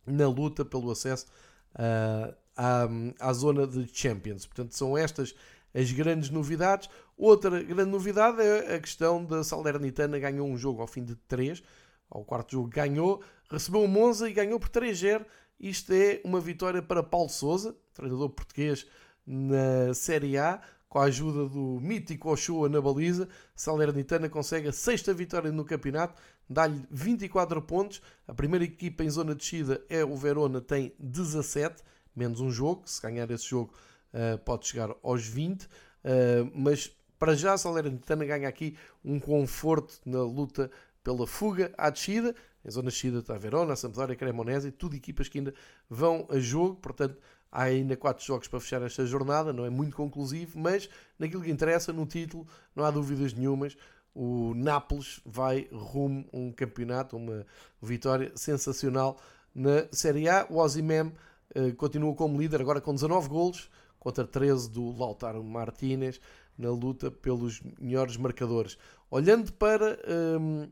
na 0.06 0.28
luta 0.28 0.64
pelo 0.64 0.90
acesso 0.90 1.26
uh, 1.74 2.32
à, 2.56 2.88
à 3.18 3.32
zona 3.32 3.66
de 3.66 3.88
Champions. 3.92 4.46
Portanto, 4.46 4.76
são 4.76 4.96
estas 4.96 5.34
as 5.74 5.92
grandes 5.92 6.30
novidades. 6.30 6.88
Outra 7.16 7.62
grande 7.62 7.90
novidade 7.90 8.40
é 8.40 8.76
a 8.76 8.80
questão 8.80 9.24
da 9.24 9.44
Salernitana 9.44 10.18
ganhou 10.18 10.48
um 10.48 10.56
jogo 10.56 10.80
ao 10.80 10.86
fim 10.86 11.04
de 11.04 11.14
3, 11.14 11.62
ao 12.08 12.24
quarto 12.24 12.52
jogo 12.52 12.68
ganhou, 12.68 13.22
recebeu 13.50 13.82
o 13.82 13.88
Monza 13.88 14.28
e 14.28 14.32
ganhou 14.32 14.58
por 14.58 14.70
3-0. 14.70 15.24
Isto 15.58 15.92
é 15.92 16.20
uma 16.24 16.40
vitória 16.40 16.82
para 16.82 17.02
Paulo 17.02 17.28
Souza, 17.28 17.76
treinador 17.94 18.30
português 18.30 18.86
na 19.26 19.92
Série 19.94 20.36
A, 20.36 20.60
com 20.88 20.98
a 20.98 21.04
ajuda 21.04 21.48
do 21.48 21.80
mítico 21.80 22.30
Ochoa 22.30 22.68
na 22.68 22.80
baliza, 22.80 23.28
Salernitana 23.54 24.28
consegue 24.28 24.68
a 24.68 24.72
sexta 24.72 25.12
vitória 25.12 25.50
no 25.50 25.64
campeonato, 25.64 26.20
dá-lhe 26.48 26.86
24 26.90 27.60
pontos. 27.62 28.00
A 28.26 28.34
primeira 28.34 28.64
equipa 28.64 29.02
em 29.02 29.10
zona 29.10 29.34
de 29.34 29.40
descida 29.40 29.82
é 29.88 30.04
o 30.04 30.16
Verona, 30.16 30.60
tem 30.60 30.94
17, 30.98 31.82
menos 32.14 32.40
um 32.40 32.50
jogo. 32.50 32.82
Se 32.86 33.02
ganhar 33.02 33.30
esse 33.30 33.44
jogo, 33.44 33.74
uh, 34.14 34.38
pode 34.38 34.66
chegar 34.66 34.94
aos 35.02 35.26
20. 35.26 35.64
Uh, 35.64 35.68
eh, 36.04 36.50
mas 36.54 36.90
para 37.18 37.34
já, 37.34 37.54
a 37.54 37.58
Salernitana 37.58 38.24
ganha 38.24 38.48
aqui 38.48 38.76
um 39.04 39.18
conforto 39.18 40.00
na 40.04 40.22
luta 40.22 40.70
pela 41.02 41.26
fuga 41.26 41.72
à 41.76 41.90
descida. 41.90 42.34
Em 42.66 42.70
zona 42.70 42.88
de 42.88 42.94
descida 42.94 43.20
está 43.20 43.34
a 43.34 43.38
Verona, 43.38 43.74
a 43.74 43.76
Sampdoria, 43.76 44.14
a 44.14 44.16
Cremonese, 44.16 44.72
tudo 44.72 44.96
equipas 44.96 45.28
que 45.28 45.38
ainda 45.38 45.54
vão 45.88 46.26
a 46.30 46.38
jogo. 46.38 46.74
Portanto, 46.76 47.16
Há 47.56 47.62
ainda 47.62 47.96
quatro 47.96 48.22
jogos 48.22 48.48
para 48.48 48.60
fechar 48.60 48.82
esta 48.82 49.06
jornada, 49.06 49.50
não 49.50 49.64
é 49.64 49.70
muito 49.70 49.96
conclusivo, 49.96 50.58
mas 50.58 50.90
naquilo 51.18 51.42
que 51.42 51.50
interessa, 51.50 51.92
no 51.92 52.04
título, 52.04 52.46
não 52.74 52.84
há 52.84 52.90
dúvidas 52.90 53.32
nenhumas. 53.32 53.76
O 54.14 54.52
Nápoles 54.54 55.20
vai 55.24 55.66
rumo 55.72 56.26
a 56.34 56.36
um 56.36 56.52
campeonato, 56.52 57.16
uma 57.16 57.46
vitória 57.80 58.30
sensacional 58.34 59.18
na 59.54 59.86
Série 59.90 60.28
A. 60.28 60.46
O 60.50 60.58
Osimhen 60.58 61.14
uh, 61.54 61.74
continua 61.76 62.14
como 62.14 62.38
líder, 62.38 62.60
agora 62.60 62.78
com 62.78 62.94
19 62.94 63.28
golos, 63.28 63.70
contra 63.98 64.26
13 64.26 64.70
do 64.70 64.94
Lautaro 64.94 65.42
Martínez, 65.42 66.20
na 66.58 66.70
luta 66.70 67.10
pelos 67.10 67.62
melhores 67.78 68.18
marcadores. 68.18 68.76
Olhando 69.10 69.50
para 69.52 69.98
um, 70.38 70.68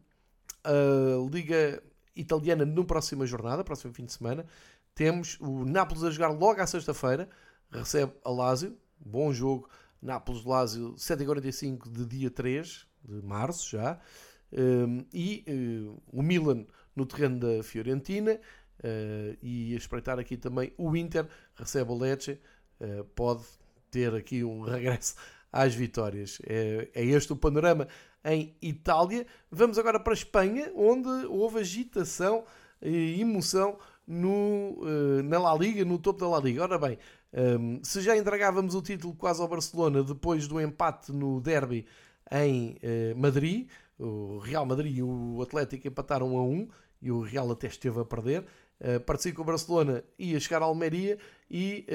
a 0.65 1.31
Liga 1.31 1.83
Italiana 2.17 2.65
no 2.65 2.85
próxima 2.85 3.27
jornada, 3.27 3.65
próximo 3.65 3.93
fim 3.93 4.05
de 4.05 4.13
semana, 4.13 4.47
temos 4.95 5.39
o 5.41 5.65
Nápoles 5.65 6.05
a 6.05 6.11
jogar 6.11 6.29
logo 6.29 6.61
à 6.61 6.67
sexta-feira, 6.67 7.29
recebe 7.71 8.13
a 8.25 8.31
Lazio, 8.31 8.77
bom 8.99 9.33
jogo, 9.33 9.69
Nápoles-Lazio, 10.01 10.95
7h45 10.95 11.91
de 11.91 12.07
dia 12.07 12.31
3 12.31 12.87
de 13.05 13.23
março 13.23 13.71
já, 13.71 13.99
um, 14.53 15.05
e 15.13 15.45
uh, 15.49 16.03
o 16.13 16.23
Milan 16.23 16.67
no 16.95 17.05
terreno 17.05 17.41
da 17.41 17.63
Fiorentina, 17.63 18.35
uh, 18.35 19.37
e 19.43 19.75
a 19.75 19.77
espreitar 19.77 20.19
aqui 20.19 20.37
também 20.37 20.73
o 20.79 20.97
Inter, 20.97 21.27
recebe 21.55 21.91
o 21.91 21.99
Lecce, 21.99 22.39
uh, 22.81 23.05
pode 23.17 23.45
ter 23.91 24.15
aqui 24.15 24.45
um 24.45 24.63
regresso 24.63 25.17
às 25.51 25.75
vitórias. 25.75 26.41
É, 26.47 26.89
é 26.95 27.05
este 27.05 27.33
o 27.33 27.37
panorama 27.37 27.89
em 28.25 28.57
Itália. 28.63 29.27
Vamos 29.51 29.79
agora 29.79 30.01
para 30.01 30.13
a 30.13 30.15
Espanha, 30.15 30.73
onde 30.75 31.09
houve 31.27 31.61
agitação 31.61 32.45
e 32.81 33.21
emoção 33.21 33.77
no, 34.07 34.79
uh, 34.81 35.23
na 35.25 35.39
La 35.39 35.55
Liga, 35.55 35.85
no 35.85 35.99
topo 35.99 36.21
da 36.21 36.29
La 36.29 36.41
Liga. 36.41 36.63
Ora 36.63 36.79
bem, 36.79 36.99
ehm, 37.33 37.81
se 37.83 38.01
já 38.01 38.17
entregávamos 38.17 38.75
o 38.75 38.83
título 38.83 39.15
quase 39.15 39.41
ao 39.41 39.49
Barcelona 39.49 40.03
depois 40.03 40.47
do 40.47 40.61
empate 40.61 41.13
no 41.13 41.41
derby 41.41 41.87
em 42.31 42.77
uh, 42.83 43.19
Madrid, 43.19 43.69
o 43.99 44.39
Real 44.39 44.67
Madrid 44.67 44.97
e 44.97 45.03
o 45.03 45.41
Atlético 45.43 45.87
empataram 45.87 46.37
a 46.37 46.43
1 46.43 46.69
e 47.03 47.11
o 47.11 47.21
Real 47.21 47.51
até 47.51 47.67
esteve 47.67 48.01
a 48.01 48.05
perder. 48.05 48.45
Uh, 48.81 49.01
parecia 49.01 49.33
que 49.33 49.41
o 49.41 49.45
Barcelona 49.45 50.03
ia 50.19 50.39
chegar 50.41 50.61
à 50.63 50.65
Almeria 50.65 51.17
e 51.51 51.87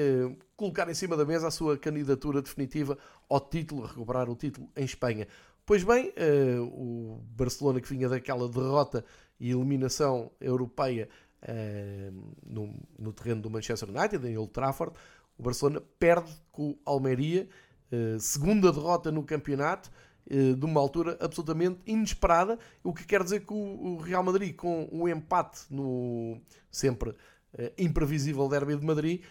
colocar 0.56 0.88
em 0.88 0.94
cima 0.94 1.16
da 1.16 1.24
mesa 1.24 1.48
a 1.48 1.50
sua 1.50 1.76
candidatura 1.76 2.40
definitiva 2.40 2.96
ao 3.28 3.40
título, 3.40 3.84
recuperar 3.84 4.30
o 4.30 4.34
título 4.34 4.68
em 4.76 4.84
Espanha. 4.84 5.28
Pois 5.64 5.84
bem, 5.84 6.08
uh, 6.10 6.62
o 6.64 7.20
Barcelona 7.36 7.80
que 7.80 7.88
vinha 7.88 8.08
daquela 8.08 8.48
derrota 8.48 9.04
e 9.38 9.50
eliminação 9.50 10.30
europeia 10.40 11.08
uh, 11.42 12.34
no, 12.44 12.74
no, 12.98 13.12
terreno 13.12 13.42
do 13.42 13.50
Manchester 13.50 13.88
United, 13.88 14.26
em 14.26 14.36
Old 14.36 14.52
Trafford. 14.52 14.94
O 15.38 15.42
Barcelona 15.42 15.80
perde 15.98 16.30
com 16.50 16.70
o 16.70 16.78
Almeria, 16.84 17.48
uh, 17.92 18.18
segunda 18.18 18.72
derrota 18.72 19.10
no 19.10 19.22
campeonato, 19.22 19.90
de 20.28 20.64
uma 20.64 20.80
altura 20.80 21.18
absolutamente 21.18 21.80
inesperada, 21.84 22.56
o 22.84 22.94
que 22.94 23.04
quer 23.04 23.24
dizer 23.24 23.40
que 23.40 23.52
o, 23.52 23.56
o 23.56 23.96
Real 23.96 24.22
Madrid, 24.22 24.54
com 24.54 24.88
o 24.92 25.08
empate 25.08 25.62
no 25.68 26.40
sempre 26.70 27.16
imprevisível 27.76 28.48
derby 28.48 28.76
de 28.76 28.86
Madrid, 28.86 29.22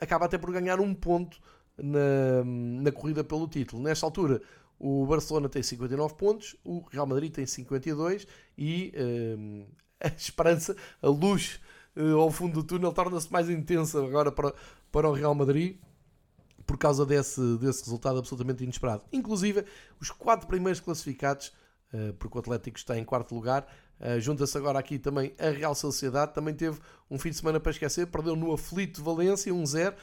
acaba 0.00 0.24
até 0.24 0.36
por 0.36 0.50
ganhar 0.50 0.80
um 0.80 0.92
ponto 0.92 1.38
na, 1.82 2.42
na 2.44 2.92
corrida 2.92 3.22
pelo 3.22 3.46
título. 3.46 3.82
Nesta 3.82 4.04
altura, 4.04 4.40
o 4.80 5.06
Barcelona 5.06 5.48
tem 5.48 5.62
59 5.62 6.14
pontos, 6.14 6.56
o 6.64 6.80
Real 6.90 7.06
Madrid 7.06 7.30
tem 7.32 7.46
52 7.46 8.26
e 8.58 8.92
a 10.00 10.08
esperança, 10.08 10.74
a 11.02 11.08
luz 11.08 11.60
uh, 11.96 12.18
ao 12.18 12.30
fundo 12.30 12.54
do 12.54 12.64
túnel 12.64 12.92
torna-se 12.92 13.30
mais 13.30 13.48
intensa 13.50 14.02
agora 14.02 14.32
para, 14.32 14.54
para 14.90 15.08
o 15.08 15.12
Real 15.12 15.34
Madrid 15.34 15.76
por 16.66 16.78
causa 16.78 17.04
desse, 17.04 17.40
desse 17.58 17.84
resultado 17.84 18.18
absolutamente 18.18 18.62
inesperado. 18.62 19.02
Inclusive, 19.12 19.64
os 20.00 20.10
quatro 20.10 20.46
primeiros 20.46 20.80
classificados, 20.80 21.52
uh, 21.92 22.14
porque 22.14 22.38
o 22.38 22.40
Atlético 22.40 22.78
está 22.78 22.98
em 22.98 23.04
quarto 23.04 23.34
lugar, 23.34 23.66
uh, 24.00 24.20
junta-se 24.20 24.56
agora 24.56 24.78
aqui 24.78 24.98
também 24.98 25.34
a 25.38 25.50
Real 25.50 25.74
Sociedade, 25.74 26.32
também 26.32 26.54
teve 26.54 26.78
um 27.10 27.18
fim 27.18 27.30
de 27.30 27.36
semana 27.36 27.60
para 27.60 27.72
esquecer, 27.72 28.06
perdeu 28.06 28.36
no 28.36 28.52
aflito 28.52 29.02
Valência 29.02 29.52
1-0, 29.52 29.92
Uh, 29.92 29.96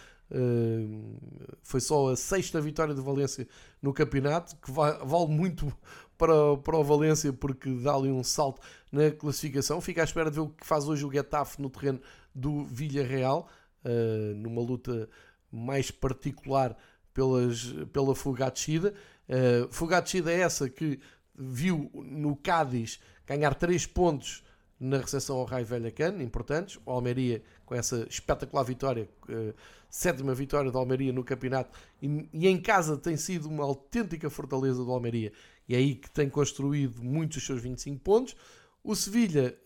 foi 1.63 1.79
só 1.79 2.09
a 2.11 2.15
sexta 2.15 2.59
vitória 2.59 2.93
de 2.93 3.01
Valência 3.01 3.47
no 3.81 3.93
campeonato, 3.93 4.55
que 4.57 4.71
vale 4.71 5.27
muito 5.29 5.71
para, 6.17 6.57
para 6.57 6.77
o 6.77 6.83
Valência 6.83 7.31
porque 7.31 7.69
dá 7.69 7.93
ali 7.93 8.11
um 8.11 8.23
salto 8.23 8.61
na 8.91 9.11
classificação. 9.11 9.79
Fica 9.79 10.01
à 10.01 10.03
espera 10.03 10.29
de 10.29 10.35
ver 10.35 10.41
o 10.41 10.49
que 10.49 10.65
faz 10.65 10.87
hoje 10.87 11.05
o 11.05 11.11
Getafe 11.11 11.61
no 11.61 11.69
terreno 11.69 12.01
do 12.33 12.65
Villarreal, 12.65 13.49
uh, 13.85 14.35
numa 14.35 14.61
luta 14.61 15.09
mais 15.51 15.91
particular 15.91 16.75
pelas, 17.13 17.73
pela 17.91 18.15
fuga 18.15 18.47
à 18.47 18.49
descida. 18.49 18.93
Uh, 19.27 19.71
fuga 19.71 19.97
à 19.97 20.01
descida 20.01 20.31
é 20.31 20.39
essa 20.39 20.69
que 20.69 20.99
viu 21.35 21.89
no 21.93 22.35
Cádiz 22.35 22.99
ganhar 23.25 23.53
3 23.53 23.85
pontos 23.85 24.43
na 24.79 24.97
recepção 24.97 25.37
ao 25.37 25.45
Raio 25.45 25.65
Velhacano, 25.65 26.21
importantes. 26.21 26.79
O 26.85 26.91
Almeria 26.91 27.41
com 27.65 27.75
essa 27.75 28.07
espetacular 28.09 28.63
vitória, 28.63 29.09
uh, 29.27 29.53
sétima 29.89 30.33
vitória 30.33 30.71
do 30.71 30.77
Almeria 30.77 31.11
no 31.11 31.23
campeonato, 31.23 31.77
e, 32.01 32.29
e, 32.33 32.47
em 32.47 32.59
casa 32.59 32.97
tem 32.97 33.17
sido 33.17 33.47
uma 33.47 33.63
autêntica 33.63 34.29
fortaleza 34.29 34.83
do 34.83 34.91
Almeria, 34.91 35.33
e 35.67 35.75
é 35.75 35.77
aí 35.77 35.95
que 35.95 36.09
tem 36.09 36.29
construído 36.29 37.03
muitos 37.03 37.37
dos 37.37 37.45
seus 37.45 37.61
25 37.61 37.99
pontos. 37.99 38.35
O 38.83 38.95
Sevilha 38.95 39.57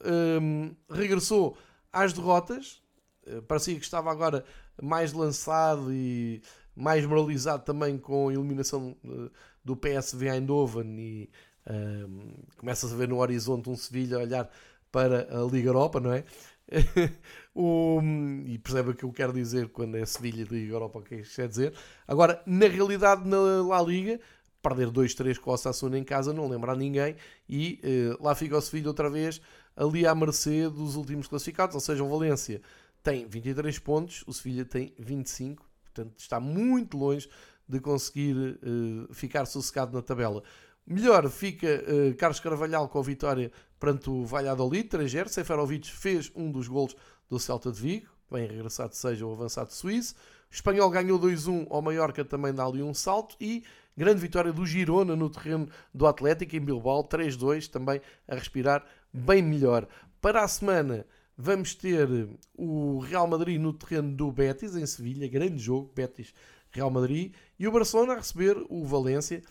um, 0.41 0.74
regressou 0.89 1.55
às 1.93 2.12
derrotas, 2.14 2.82
uh, 3.28 3.41
parecia 3.43 3.76
que 3.76 3.84
estava 3.84 4.12
agora 4.12 4.43
mais 4.82 5.14
lançado 5.14 5.93
e 5.93 6.41
mais 6.76 7.05
moralizado 7.05 7.64
também 7.64 7.97
com 7.97 8.30
a 8.30 8.34
eliminação 8.34 8.95
uh, 9.03 9.30
do 9.64 9.76
PSV 9.76 10.28
Eindhoven 10.28 10.99
e 10.99 11.30
um, 11.70 12.34
começa-se 12.57 12.91
a 12.91 12.97
ver 12.97 13.07
no 13.07 13.20
horizonte 13.20 13.70
um 13.70 13.76
Sevilha 13.76 14.18
olhar 14.18 14.49
para 14.91 15.27
a 15.31 15.43
Liga 15.43 15.69
Europa, 15.69 15.99
não 15.99 16.13
é? 16.13 16.23
o, 17.53 17.99
e 18.45 18.57
percebe 18.57 18.91
o 18.91 18.95
que 18.95 19.03
eu 19.03 19.11
quero 19.11 19.33
dizer 19.33 19.69
quando 19.69 19.97
é 19.97 20.05
Sevilha 20.05 20.45
de 20.45 20.53
Liga 20.53 20.73
Europa, 20.73 20.99
o 20.99 21.01
que 21.01 21.15
é 21.15 21.21
quer 21.21 21.47
dizer. 21.47 21.73
Agora, 22.07 22.41
na 22.45 22.67
realidade, 22.67 23.27
na 23.27 23.37
La 23.61 23.81
Liga, 23.81 24.19
perder 24.61 24.89
2-3 24.89 25.37
com 25.39 25.51
o 25.51 25.53
Osasuna 25.53 25.97
em 25.97 26.03
casa 26.03 26.31
não 26.31 26.47
lembra 26.47 26.73
a 26.73 26.75
ninguém 26.75 27.15
e 27.49 27.79
uh, 27.83 28.23
lá 28.23 28.35
fica 28.35 28.57
o 28.57 28.61
Sevilha 28.61 28.87
outra 28.87 29.09
vez 29.09 29.41
ali 29.75 30.05
à 30.05 30.13
mercê 30.13 30.69
dos 30.69 30.95
últimos 30.95 31.27
classificados, 31.27 31.73
ou 31.75 31.81
seja, 31.81 32.03
o 32.03 32.09
Valência 32.09 32.61
tem 33.01 33.25
23 33.25 33.79
pontos, 33.79 34.23
o 34.27 34.33
Sevilha 34.33 34.65
tem 34.65 34.93
25, 34.99 35.65
portanto 35.83 36.19
está 36.19 36.39
muito 36.39 36.97
longe 36.97 37.27
de 37.67 37.79
conseguir 37.79 38.35
uh, 38.35 39.13
ficar 39.13 39.45
sossegado 39.45 39.93
na 39.93 40.01
tabela. 40.01 40.43
Melhor 40.86 41.29
fica 41.29 41.67
uh, 41.67 42.15
Carlos 42.15 42.39
Carvalhal 42.39 42.89
com 42.89 42.99
a 42.99 43.03
vitória 43.03 43.51
perante 43.79 44.09
o 44.09 44.25
Valladolid, 44.25 44.89
3-0. 44.89 45.27
Seferovic 45.27 45.91
fez 45.91 46.32
um 46.36 46.51
dos 46.51 46.67
golos 46.67 46.95
do 47.29 47.39
Celta 47.39 47.71
de 47.71 47.82
Vigo, 47.82 48.07
bem 48.29 48.47
regressado 48.47 48.95
seja 48.95 49.25
o 49.25 49.32
avançado 49.32 49.71
suíço. 49.73 50.15
O 50.49 50.53
espanhol 50.53 50.89
ganhou 50.89 51.19
2-1 51.19 51.67
ao 51.69 51.82
Mallorca, 51.82 52.25
também 52.25 52.53
dá 52.53 52.65
ali 52.65 52.84
um 52.84 52.93
salto. 52.93 53.36
E 53.39 53.63
grande 53.95 54.19
vitória 54.19 54.51
do 54.51 54.65
Girona 54.65 55.15
no 55.15 55.29
terreno 55.29 55.69
do 55.93 56.05
Atlético, 56.05 56.55
em 56.55 56.59
Bilbao, 56.59 57.07
3-2, 57.07 57.69
também 57.69 58.01
a 58.27 58.36
respirar 58.36 58.86
bem 59.13 59.41
melhor. 59.41 59.88
Para 60.19 60.43
a 60.43 60.47
semana 60.47 61.05
vamos 61.38 61.73
ter 61.73 62.07
o 62.53 62.99
Real 62.99 63.27
Madrid 63.27 63.59
no 63.59 63.73
terreno 63.73 64.15
do 64.15 64.32
Betis, 64.32 64.75
em 64.75 64.86
Sevilha, 64.86 65.27
grande 65.27 65.57
jogo, 65.57 65.91
Betis-Real 65.95 66.91
Madrid, 66.91 67.34
e 67.57 67.67
o 67.67 67.71
Barcelona 67.71 68.13
a 68.13 68.17
receber 68.17 68.57
o 68.69 68.86
Valência, 68.86 69.41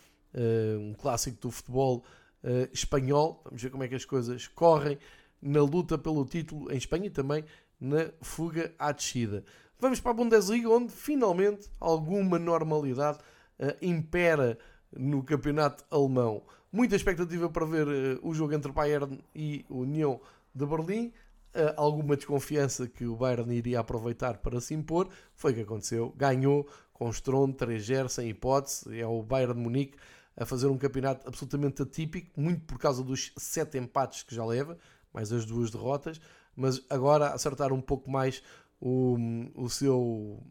um 0.79 0.93
clássico 0.93 1.41
do 1.41 1.51
futebol 1.51 2.03
uh, 2.43 2.69
espanhol. 2.73 3.41
Vamos 3.45 3.61
ver 3.61 3.69
como 3.69 3.83
é 3.83 3.87
que 3.87 3.95
as 3.95 4.05
coisas 4.05 4.47
correm 4.47 4.97
na 5.41 5.61
luta 5.61 5.97
pelo 5.97 6.25
título 6.25 6.71
em 6.71 6.77
Espanha 6.77 7.07
e 7.07 7.09
também 7.09 7.43
na 7.79 8.11
fuga 8.21 8.73
à 8.77 8.91
descida. 8.91 9.43
Vamos 9.79 9.99
para 9.99 10.11
a 10.11 10.13
Bundesliga, 10.13 10.69
onde 10.69 10.91
finalmente 10.91 11.67
alguma 11.79 12.37
normalidade 12.37 13.17
uh, 13.59 13.75
impera 13.81 14.57
no 14.95 15.23
campeonato 15.23 15.83
alemão. 15.89 16.43
Muita 16.71 16.95
expectativa 16.95 17.49
para 17.49 17.65
ver 17.65 17.87
uh, 17.87 18.19
o 18.21 18.33
jogo 18.33 18.53
entre 18.53 18.71
Bayern 18.71 19.19
e 19.33 19.65
União 19.69 20.21
de 20.53 20.65
Berlim. 20.65 21.11
Uh, 21.53 21.73
alguma 21.75 22.15
desconfiança 22.15 22.87
que 22.87 23.05
o 23.05 23.15
Bayern 23.15 23.53
iria 23.53 23.79
aproveitar 23.79 24.37
para 24.37 24.61
se 24.61 24.75
impor. 24.75 25.09
Foi 25.33 25.51
o 25.51 25.55
que 25.55 25.61
aconteceu. 25.61 26.13
Ganhou 26.15 26.67
com 26.93 27.09
Stron 27.09 27.51
3-0, 27.51 28.07
sem 28.07 28.29
hipótese. 28.29 28.99
É 28.99 29.05
o 29.07 29.23
Bayern 29.23 29.55
de 29.55 29.59
Munique 29.59 29.97
a 30.35 30.45
fazer 30.45 30.67
um 30.67 30.77
campeonato 30.77 31.27
absolutamente 31.27 31.81
atípico, 31.81 32.39
muito 32.39 32.65
por 32.65 32.79
causa 32.79 33.03
dos 33.03 33.31
sete 33.37 33.77
empates 33.77 34.23
que 34.23 34.33
já 34.33 34.45
leva, 34.45 34.77
mais 35.13 35.31
as 35.31 35.45
duas 35.45 35.71
derrotas, 35.71 36.19
mas 36.55 36.81
agora 36.89 37.33
acertar 37.33 37.71
um 37.73 37.81
pouco 37.81 38.09
mais 38.09 38.41
o, 38.79 39.17
o 39.55 39.69
seu 39.69 40.41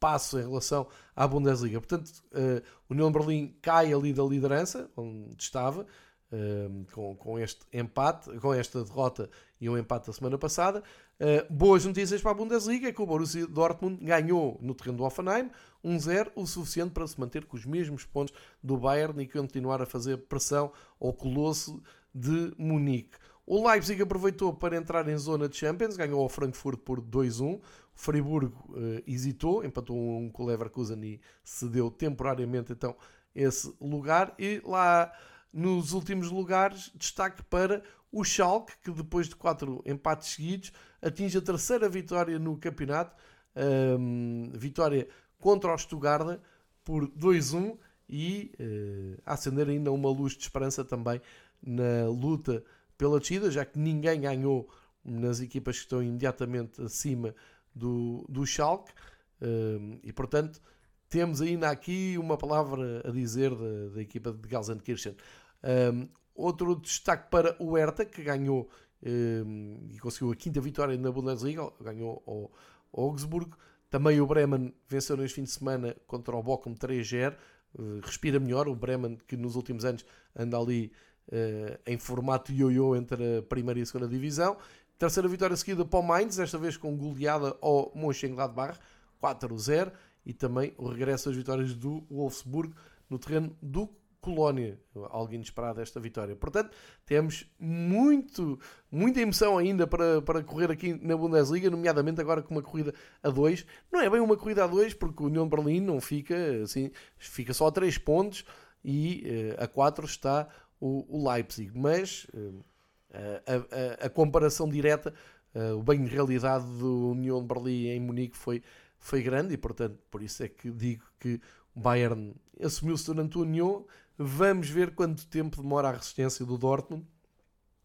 passo 0.00 0.38
em 0.38 0.42
relação 0.42 0.86
à 1.14 1.26
Bundesliga. 1.26 1.80
Portanto, 1.80 2.10
uh, 2.32 2.62
o 2.88 2.92
União 2.92 3.10
de 3.10 3.18
Berlim 3.18 3.56
cai 3.62 3.92
ali 3.92 4.12
da 4.12 4.22
liderança, 4.22 4.90
onde 4.96 5.42
estava, 5.42 5.86
uh, 6.32 6.86
com, 6.92 7.16
com 7.16 7.38
este 7.38 7.64
empate, 7.72 8.30
com 8.38 8.52
esta 8.52 8.84
derrota 8.84 9.30
e 9.60 9.68
um 9.68 9.78
empate 9.78 10.08
da 10.08 10.12
semana 10.12 10.38
passada. 10.38 10.82
Uh, 11.20 11.52
boas 11.52 11.84
notícias 11.84 12.20
para 12.20 12.32
a 12.32 12.34
Bundesliga 12.34 12.88
é 12.88 12.92
que 12.92 13.00
o 13.00 13.06
Borussia 13.06 13.46
Dortmund 13.46 14.04
ganhou 14.04 14.58
no 14.60 14.74
terreno 14.74 14.98
do 14.98 15.04
Offenheim 15.04 15.48
1-0, 15.84 16.32
o 16.34 16.44
suficiente 16.44 16.90
para 16.90 17.06
se 17.06 17.18
manter 17.20 17.44
com 17.44 17.56
os 17.56 17.64
mesmos 17.64 18.04
pontos 18.04 18.34
do 18.62 18.76
Bayern 18.76 19.22
e 19.22 19.28
continuar 19.28 19.80
a 19.80 19.86
fazer 19.86 20.16
pressão 20.26 20.72
ao 21.00 21.12
colosso 21.12 21.80
de 22.12 22.52
Munique. 22.58 23.16
O 23.46 23.68
Leipzig 23.68 24.02
aproveitou 24.02 24.54
para 24.54 24.76
entrar 24.76 25.06
em 25.08 25.16
zona 25.16 25.48
de 25.48 25.56
Champions, 25.56 25.96
ganhou 25.96 26.20
ao 26.20 26.28
Frankfurt 26.28 26.80
por 26.80 27.00
2-1. 27.00 27.56
O 27.56 27.60
Friburgo 27.94 28.70
uh, 28.70 29.02
hesitou, 29.06 29.64
empatou 29.64 29.96
um 29.96 30.30
com 30.30 30.42
o 30.42 30.46
Leverkusen 30.46 31.04
e 31.04 31.20
cedeu 31.44 31.90
temporariamente 31.90 32.72
então 32.72 32.96
esse 33.34 33.72
lugar. 33.80 34.34
E 34.38 34.60
lá 34.64 35.12
nos 35.52 35.92
últimos 35.92 36.30
lugares, 36.30 36.90
destaque 36.96 37.42
para 37.44 37.82
o 38.14 38.22
Schalke, 38.22 38.72
que 38.82 38.92
depois 38.92 39.28
de 39.28 39.34
quatro 39.34 39.82
empates 39.84 40.28
seguidos 40.28 40.72
atinge 41.02 41.36
a 41.36 41.42
terceira 41.42 41.88
vitória 41.88 42.38
no 42.38 42.56
campeonato. 42.56 43.14
Um, 43.56 44.50
vitória 44.54 45.08
contra 45.38 45.72
o 45.72 45.78
Stuttgart 45.78 46.40
por 46.84 47.08
2-1 47.08 47.76
e 48.08 48.52
uh, 48.58 49.22
acender 49.26 49.68
ainda 49.68 49.90
uma 49.92 50.10
luz 50.10 50.34
de 50.34 50.42
esperança 50.42 50.84
também 50.84 51.20
na 51.62 52.06
luta 52.08 52.62
pela 52.96 53.18
descida, 53.18 53.50
já 53.50 53.64
que 53.64 53.78
ninguém 53.78 54.20
ganhou 54.20 54.68
nas 55.04 55.40
equipas 55.40 55.76
que 55.76 55.82
estão 55.82 56.02
imediatamente 56.02 56.80
acima 56.80 57.34
do, 57.74 58.24
do 58.28 58.46
Schalke. 58.46 58.92
Um, 59.40 59.98
e 60.02 60.12
portanto, 60.12 60.60
temos 61.08 61.40
ainda 61.40 61.68
aqui 61.68 62.16
uma 62.18 62.36
palavra 62.36 63.02
a 63.04 63.10
dizer 63.10 63.50
da, 63.50 63.94
da 63.94 64.02
equipa 64.02 64.32
de 64.32 64.48
Gelsenkirchen. 64.48 65.16
Um, 65.64 66.08
outro 66.34 66.76
destaque 66.76 67.30
para 67.30 67.56
o 67.58 67.76
Hertha, 67.76 68.04
que 68.04 68.22
ganhou 68.22 68.68
um, 69.04 69.88
e 69.92 69.98
conseguiu 69.98 70.32
a 70.32 70.36
quinta 70.36 70.60
vitória 70.60 70.96
na 70.96 71.12
Bundesliga, 71.12 71.70
ganhou 71.80 72.22
ao, 72.26 72.50
Augsburgo. 72.92 73.56
Também 73.90 74.20
o 74.20 74.26
Bremen 74.26 74.72
venceu 74.88 75.16
neste 75.16 75.36
fim 75.36 75.42
de 75.42 75.50
semana 75.50 75.96
contra 76.06 76.34
o 76.34 76.42
Bochum 76.42 76.74
3-0. 76.74 77.34
Uh, 77.76 78.00
respira 78.02 78.38
melhor. 78.40 78.68
O 78.68 78.74
Bremen, 78.74 79.18
que 79.26 79.36
nos 79.36 79.56
últimos 79.56 79.84
anos 79.84 80.04
anda 80.34 80.56
ali 80.58 80.92
uh, 81.28 81.78
em 81.86 81.98
formato 81.98 82.52
ioiô 82.52 82.96
entre 82.96 83.38
a 83.38 83.42
primeira 83.42 83.80
e 83.80 83.82
a 83.82 83.86
segunda 83.86 84.08
divisão. 84.08 84.56
Terceira 84.96 85.28
vitória 85.28 85.56
seguida 85.56 85.84
para 85.84 85.98
o 85.98 86.02
Mainz, 86.02 86.36
desta 86.36 86.56
vez 86.56 86.76
com 86.76 86.96
goleada 86.96 87.56
ao 87.60 87.92
Mönchengladbach, 87.94 88.78
4-0. 89.22 89.92
E 90.24 90.32
também 90.32 90.72
o 90.78 90.88
regresso 90.88 91.28
às 91.28 91.36
vitórias 91.36 91.74
do 91.74 92.04
Wolfsburg 92.10 92.72
no 93.10 93.18
terreno 93.18 93.54
do 93.60 93.88
Colónia. 94.24 94.78
Algo 95.10 95.34
inesperado 95.34 95.82
esta 95.82 96.00
vitória. 96.00 96.34
Portanto, 96.34 96.70
temos 97.04 97.46
muito, 97.60 98.58
muita 98.90 99.20
emoção 99.20 99.58
ainda 99.58 99.86
para, 99.86 100.22
para 100.22 100.42
correr 100.42 100.70
aqui 100.70 100.94
na 100.94 101.14
Bundesliga, 101.14 101.68
nomeadamente 101.68 102.22
agora 102.22 102.40
com 102.40 102.54
uma 102.54 102.62
corrida 102.62 102.94
a 103.22 103.28
2. 103.28 103.66
Não 103.92 104.00
é 104.00 104.08
bem 104.08 104.20
uma 104.20 104.34
corrida 104.34 104.64
a 104.64 104.66
2, 104.66 104.94
porque 104.94 105.22
o 105.22 105.26
União 105.26 105.44
de 105.46 105.54
Berlim 105.54 105.80
não 105.80 106.00
fica 106.00 106.34
assim, 106.62 106.90
fica 107.18 107.52
só 107.52 107.66
a 107.66 107.72
3 107.72 107.98
pontos 107.98 108.46
e 108.82 109.52
uh, 109.58 109.64
a 109.64 109.68
4 109.68 110.06
está 110.06 110.48
o, 110.80 111.04
o 111.06 111.30
Leipzig, 111.30 111.70
mas 111.74 112.26
uh, 112.32 112.64
a, 113.12 114.04
a, 114.04 114.06
a, 114.06 114.08
comparação 114.08 114.70
direta, 114.70 115.12
uh, 115.54 115.76
o 115.76 115.82
bem 115.82 116.02
de 116.02 116.10
realidade 116.10 116.64
do 116.78 117.10
União 117.10 117.42
de 117.42 117.46
Berlim 117.46 117.88
em 117.88 118.00
Munique 118.00 118.38
foi, 118.38 118.62
foi 118.98 119.22
grande 119.22 119.52
e, 119.52 119.58
portanto, 119.58 119.98
por 120.10 120.22
isso 120.22 120.42
é 120.42 120.48
que 120.48 120.70
digo 120.70 121.04
que 121.20 121.38
o 121.74 121.80
Bayern 121.80 122.34
assumiu-se 122.62 123.06
durante 123.06 123.38
o 123.38 123.42
União. 123.42 123.84
Vamos 124.16 124.68
ver 124.68 124.94
quanto 124.94 125.26
tempo 125.26 125.60
demora 125.60 125.88
a 125.88 125.92
resistência 125.92 126.44
do 126.44 126.56
Dortmund. 126.56 127.04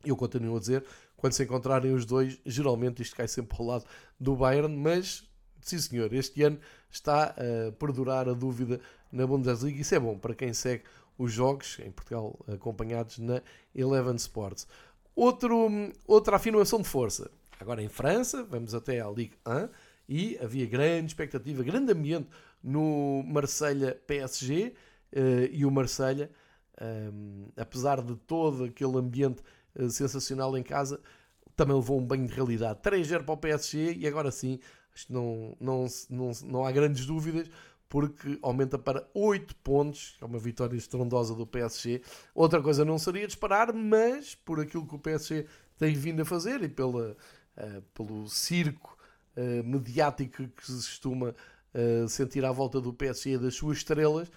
Eu 0.06 0.16
continuo 0.16 0.58
a 0.58 0.60
dizer, 0.60 0.86
quando 1.18 1.34
se 1.34 1.44
encontrarem 1.44 1.94
os 1.94 2.06
dois, 2.06 2.40
geralmente 2.46 3.02
isto 3.02 3.16
cai 3.16 3.28
sempre 3.28 3.58
ao 3.60 3.66
lado 3.66 3.86
do 4.20 4.36
Bayern, 4.36 4.76
mas 4.76 5.28
sim 5.62 5.80
senhor, 5.80 6.14
este 6.14 6.44
ano 6.44 6.60
está 6.90 7.36
a 7.36 7.72
perdurar 7.74 8.30
a 8.30 8.34
dúvida 8.34 8.80
na 9.12 9.26
Bundesliga. 9.26 9.82
Isso 9.82 9.96
é 9.96 10.00
bom 10.00 10.18
para 10.18 10.36
quem 10.36 10.54
segue 10.54 10.84
os 11.18 11.34
jogos 11.34 11.78
em 11.80 11.92
Portugal 11.92 12.40
acompanhados 12.48 13.18
na 13.18 13.42
Eleven 13.76 14.16
Sports. 14.16 14.68
Outro, 15.16 15.70
outra 16.08 16.38
afirmação 16.38 16.82
de 16.82 16.88
força. 16.88 17.30
Agora 17.60 17.84
em 17.84 17.90
França, 17.90 18.44
vamos 18.44 18.74
até 18.74 19.02
à 19.02 19.10
Ligue 19.10 19.36
1 19.46 19.70
e 20.08 20.38
havia 20.38 20.66
grande 20.66 21.08
expectativa, 21.08 21.62
grande 21.62 21.92
ambiente 21.92 22.30
no 22.64 23.22
Marselha 23.24 24.00
PSG 24.08 24.74
e 25.52 25.66
o 25.66 25.72
Marselha, 25.72 26.30
um, 26.82 27.48
eh, 27.56 27.62
apesar 27.62 28.02
de 28.02 28.16
todo 28.16 28.66
aquele 28.66 28.98
ambiente 28.98 29.42
uh, 29.76 29.90
sensacional 29.90 30.58
em 30.58 30.64
casa, 30.64 31.00
também 31.56 31.76
levou 31.76 32.00
um 32.00 32.06
banho 32.06 32.26
de 32.26 32.34
realidade. 32.34 32.80
3-0 32.82 33.24
para 33.24 33.34
o 33.34 33.38
PSG 33.38 33.96
e 33.98 34.08
agora 34.08 34.32
sim, 34.32 34.60
acho 34.94 35.08
que 35.08 35.14
não, 35.14 35.56
não, 35.60 35.86
não, 36.10 36.32
não 36.46 36.66
há 36.66 36.72
grandes 36.72 37.06
dúvidas, 37.06 37.50
porque 37.90 38.38
aumenta 38.42 38.78
para 38.78 39.08
8 39.14 39.56
pontos, 39.58 40.16
é 40.22 40.26
uma 40.26 40.40
vitória 40.40 40.78
estrondosa 40.78 41.36
do 41.36 41.46
PSG. 41.46 42.02
Outra 42.34 42.62
coisa 42.62 42.86
não 42.86 42.98
seria 42.98 43.28
disparar, 43.28 43.74
mas 43.74 44.36
por 44.36 44.60
aquilo 44.60 44.88
que 44.88 44.96
o 44.96 45.00
PSG 45.00 45.48
tem 45.78 45.94
vindo 45.96 46.22
a 46.22 46.26
fazer 46.26 46.62
e 46.64 46.70
pela, 46.70 47.18
uh, 47.58 47.82
pelo 47.94 48.30
circo 48.30 48.98
uh, 49.36 49.64
mediático 49.64 50.48
que 50.48 50.66
se 50.66 50.88
costuma 50.88 51.36
uh, 51.74 52.08
sentir 52.08 52.46
à 52.46 52.52
volta 52.52 52.80
do 52.80 52.94
PSG 52.94 53.32
e 53.32 53.38
das 53.38 53.56
suas 53.56 53.80
estrelas, 53.80 54.32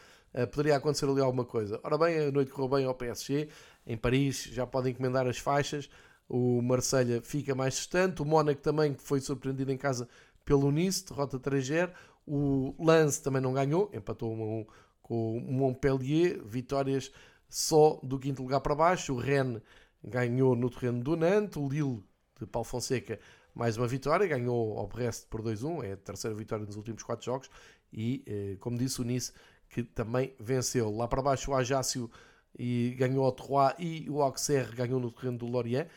poderia 0.50 0.76
acontecer 0.76 1.06
ali 1.06 1.20
alguma 1.20 1.44
coisa. 1.44 1.80
Ora 1.82 1.98
bem, 1.98 2.18
a 2.18 2.32
noite 2.32 2.50
correu 2.50 2.68
bem 2.68 2.86
ao 2.86 2.94
PSG, 2.94 3.48
em 3.86 3.96
Paris 3.96 4.44
já 4.44 4.66
podem 4.66 4.92
encomendar 4.92 5.26
as 5.26 5.38
faixas, 5.38 5.88
o 6.28 6.62
Marselha 6.62 7.20
fica 7.20 7.54
mais 7.54 7.74
distante, 7.74 8.22
o 8.22 8.24
Mónaco 8.24 8.60
também 8.60 8.94
foi 8.94 9.20
surpreendido 9.20 9.70
em 9.70 9.76
casa 9.76 10.08
pelo 10.44 10.70
Nice, 10.70 11.04
derrota 11.04 11.38
3-0, 11.38 11.90
o 12.26 12.74
Lance 12.78 13.22
também 13.22 13.42
não 13.42 13.52
ganhou, 13.52 13.90
empatou 13.92 14.32
1 14.32 14.42
a 14.42 14.46
1 14.46 14.66
com 15.02 15.38
o 15.38 15.52
Montpellier, 15.52 16.42
vitórias 16.44 17.12
só 17.48 18.00
do 18.02 18.18
quinto 18.18 18.42
lugar 18.42 18.60
para 18.60 18.74
baixo. 18.74 19.12
O 19.12 19.18
Rennes 19.18 19.60
ganhou 20.02 20.56
no 20.56 20.70
terreno 20.70 21.02
do 21.02 21.16
Nantes, 21.16 21.56
o 21.56 21.68
Lille 21.68 22.02
de 22.40 22.46
Paulo 22.46 22.64
Fonseca 22.64 23.18
mais 23.54 23.76
uma 23.76 23.86
vitória, 23.86 24.26
ganhou 24.26 24.78
ao 24.78 24.86
Brest 24.86 25.26
por 25.28 25.42
2-1, 25.42 25.84
é 25.84 25.92
a 25.92 25.96
terceira 25.96 26.34
vitória 26.34 26.64
nos 26.64 26.76
últimos 26.76 27.02
quatro 27.02 27.26
jogos 27.26 27.50
e, 27.92 28.22
eh, 28.26 28.56
como 28.58 28.78
disse 28.78 29.00
o 29.00 29.04
Nice, 29.04 29.32
que 29.72 29.82
também 29.82 30.34
venceu. 30.38 30.94
Lá 30.94 31.08
para 31.08 31.22
baixo 31.22 31.50
o 31.50 31.54
Ajácio 31.54 32.08
e 32.56 32.94
ganhou 32.98 33.24
ao 33.24 33.32
Troyes 33.32 33.74
e 33.78 34.06
o 34.10 34.20
Auxerre 34.22 34.76
ganhou 34.76 35.00
no 35.00 35.10
terreno 35.10 35.38
do 35.38 35.46
Lorient 35.46 35.88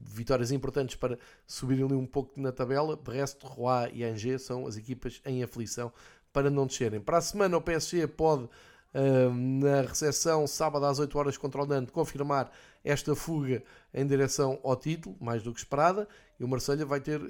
vitórias 0.00 0.50
importantes 0.50 0.96
para 0.96 1.18
subir 1.46 1.82
ali 1.82 1.94
um 1.94 2.06
pouco 2.06 2.40
na 2.40 2.52
tabela. 2.52 2.96
De 2.96 3.10
resto, 3.10 3.46
Roy 3.46 3.90
e 3.92 4.04
Angers 4.04 4.42
são 4.42 4.66
as 4.66 4.76
equipas 4.76 5.20
em 5.24 5.42
aflição 5.42 5.92
para 6.32 6.48
não 6.50 6.66
descerem. 6.66 7.00
Para 7.00 7.18
a 7.18 7.20
semana, 7.20 7.56
o 7.56 7.60
PSG 7.60 8.06
pode, 8.06 8.48
na 8.94 9.82
recepção, 9.82 10.46
sábado 10.46 10.86
às 10.86 10.98
8 10.98 11.18
horas 11.18 11.36
contra 11.36 11.62
o 11.62 11.66
Nantes, 11.66 11.92
confirmar 11.92 12.50
esta 12.84 13.14
fuga 13.16 13.62
em 13.92 14.06
direção 14.06 14.60
ao 14.62 14.76
título, 14.76 15.16
mais 15.20 15.42
do 15.42 15.52
que 15.52 15.58
esperada. 15.58 16.08
E 16.38 16.44
o 16.44 16.48
Marselha 16.48 16.84
vai 16.84 17.00
ter 17.00 17.20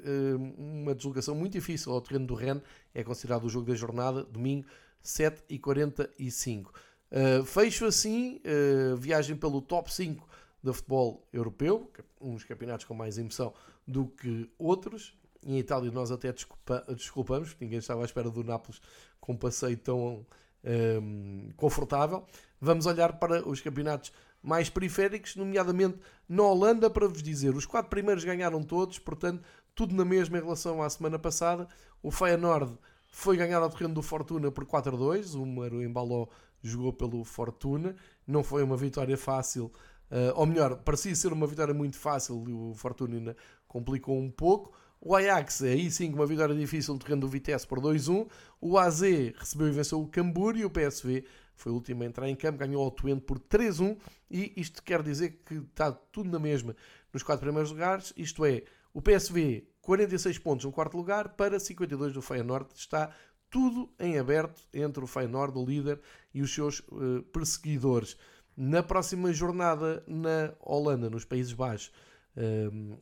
uma 0.58 0.94
deslocação 0.94 1.34
muito 1.34 1.52
difícil 1.52 1.92
ao 1.92 2.00
terreno 2.00 2.26
do 2.26 2.34
Rennes. 2.34 2.62
É 2.94 3.04
considerado 3.04 3.44
o 3.44 3.48
jogo 3.48 3.66
da 3.66 3.74
jornada, 3.74 4.22
domingo, 4.24 4.66
7h45. 5.06 6.66
Uh, 6.66 7.44
fecho 7.44 7.86
assim, 7.86 8.40
uh, 8.44 8.96
viagem 8.96 9.36
pelo 9.36 9.62
top 9.62 9.92
5 9.92 10.28
de 10.62 10.72
futebol 10.72 11.26
europeu, 11.32 11.90
uns 12.20 12.42
campeonatos 12.42 12.84
com 12.84 12.94
mais 12.94 13.16
emoção 13.16 13.54
do 13.86 14.06
que 14.06 14.50
outros. 14.58 15.16
Em 15.44 15.58
Itália 15.58 15.92
nós 15.92 16.10
até 16.10 16.32
desculpa, 16.32 16.84
desculpamos, 16.88 17.56
ninguém 17.60 17.78
estava 17.78 18.02
à 18.02 18.04
espera 18.04 18.28
do 18.28 18.42
Nápoles 18.42 18.80
com 19.20 19.32
um 19.32 19.36
passeio 19.36 19.76
tão 19.76 20.26
um, 20.64 21.50
confortável. 21.56 22.26
Vamos 22.60 22.86
olhar 22.86 23.18
para 23.18 23.48
os 23.48 23.60
campeonatos 23.60 24.12
mais 24.42 24.68
periféricos, 24.68 25.36
nomeadamente 25.36 25.98
na 26.28 26.42
Holanda, 26.42 26.90
para 26.90 27.06
vos 27.06 27.22
dizer, 27.22 27.54
os 27.54 27.66
quatro 27.66 27.90
primeiros 27.90 28.24
ganharam 28.24 28.62
todos, 28.62 28.98
portanto, 28.98 29.42
tudo 29.74 29.94
na 29.94 30.04
mesma 30.04 30.38
em 30.38 30.40
relação 30.42 30.82
à 30.82 30.90
semana 30.90 31.18
passada. 31.18 31.68
O 32.02 32.10
Feyenoord 32.10 32.72
foi 33.16 33.34
ganhar 33.34 33.62
ao 33.62 33.70
terreno 33.70 33.94
do 33.94 34.02
Fortuna 34.02 34.50
por 34.50 34.66
4-2, 34.66 35.40
o 35.40 35.46
Maro 35.46 35.82
Embaló 35.82 36.26
jogou 36.62 36.92
pelo 36.92 37.24
Fortuna, 37.24 37.96
não 38.26 38.44
foi 38.44 38.62
uma 38.62 38.76
vitória 38.76 39.16
fácil, 39.16 39.72
uh, 40.10 40.34
ou 40.34 40.44
melhor, 40.44 40.76
parecia 40.76 41.14
ser 41.14 41.32
uma 41.32 41.46
vitória 41.46 41.72
muito 41.72 41.96
fácil 41.96 42.44
e 42.46 42.52
o 42.52 42.74
Fortuna 42.74 43.34
complicou 43.66 44.18
um 44.18 44.30
pouco. 44.30 44.76
O 45.00 45.16
Ajax, 45.16 45.62
aí 45.62 45.90
sim, 45.90 46.12
uma 46.12 46.26
vitória 46.26 46.54
difícil 46.54 46.92
no 46.92 47.00
terreno 47.00 47.22
do 47.22 47.28
Vitesse 47.28 47.66
por 47.66 47.80
2-1. 47.80 48.28
O 48.60 48.76
AZ 48.76 49.00
recebeu 49.00 49.68
e 49.68 49.70
venceu 49.70 49.98
o 49.98 50.08
Cambur 50.08 50.54
e 50.54 50.66
o 50.66 50.70
PSV 50.70 51.24
foi 51.54 51.72
o 51.72 51.76
último 51.76 52.02
a 52.02 52.06
entrar 52.06 52.28
em 52.28 52.36
campo, 52.36 52.58
ganhou 52.58 52.86
o 52.86 52.90
Twente 52.90 53.22
por 53.22 53.38
3-1 53.38 53.96
e 54.30 54.52
isto 54.58 54.82
quer 54.82 55.02
dizer 55.02 55.40
que 55.46 55.54
está 55.54 55.90
tudo 55.90 56.30
na 56.30 56.38
mesma 56.38 56.76
nos 57.14 57.22
quatro 57.22 57.46
primeiros 57.46 57.70
lugares, 57.70 58.12
isto 58.14 58.44
é, 58.44 58.62
o 58.92 59.00
PSV 59.00 59.66
46 59.86 60.38
pontos 60.38 60.64
no 60.64 60.72
quarto 60.72 60.96
lugar 60.96 61.28
para 61.36 61.60
52 61.60 62.12
do 62.12 62.20
Feyenoord, 62.20 62.68
está 62.74 63.14
tudo 63.48 63.88
em 64.00 64.18
aberto 64.18 64.60
entre 64.74 65.02
o 65.02 65.06
Feyenoord, 65.06 65.56
o 65.56 65.64
líder, 65.64 66.00
e 66.34 66.42
os 66.42 66.52
seus 66.52 66.80
uh, 66.80 67.22
perseguidores. 67.32 68.16
Na 68.56 68.82
próxima 68.82 69.32
jornada 69.32 70.02
na 70.08 70.52
Holanda, 70.58 71.08
nos 71.08 71.24
Países 71.24 71.52
Baixos, 71.52 71.92
um, 72.36 72.42
ehm, 72.42 72.98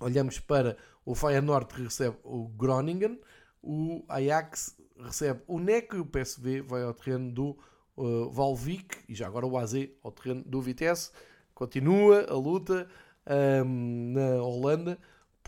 olhamos 0.00 0.38
para 0.38 0.76
o 1.02 1.14
Feyenoord 1.14 1.72
que 1.72 1.82
recebe 1.82 2.18
o 2.24 2.46
Groningen, 2.46 3.18
o 3.62 4.04
Ajax 4.06 4.76
recebe 4.98 5.40
o 5.46 5.58
NEC 5.58 5.94
e 5.94 6.00
o 6.00 6.04
PSV 6.04 6.60
vai 6.60 6.82
ao 6.82 6.92
terreno 6.92 7.32
do 7.32 7.58
uh, 7.96 8.28
Valvik 8.30 8.98
e 9.08 9.14
já 9.14 9.28
agora 9.28 9.46
o 9.46 9.56
AZ 9.56 9.72
ao 10.02 10.12
terreno 10.12 10.42
do 10.44 10.60
Vitesse. 10.60 11.10
Continua 11.54 12.26
a 12.28 12.34
luta 12.34 12.86
um, 13.64 14.12
na 14.12 14.42
Holanda 14.42 14.98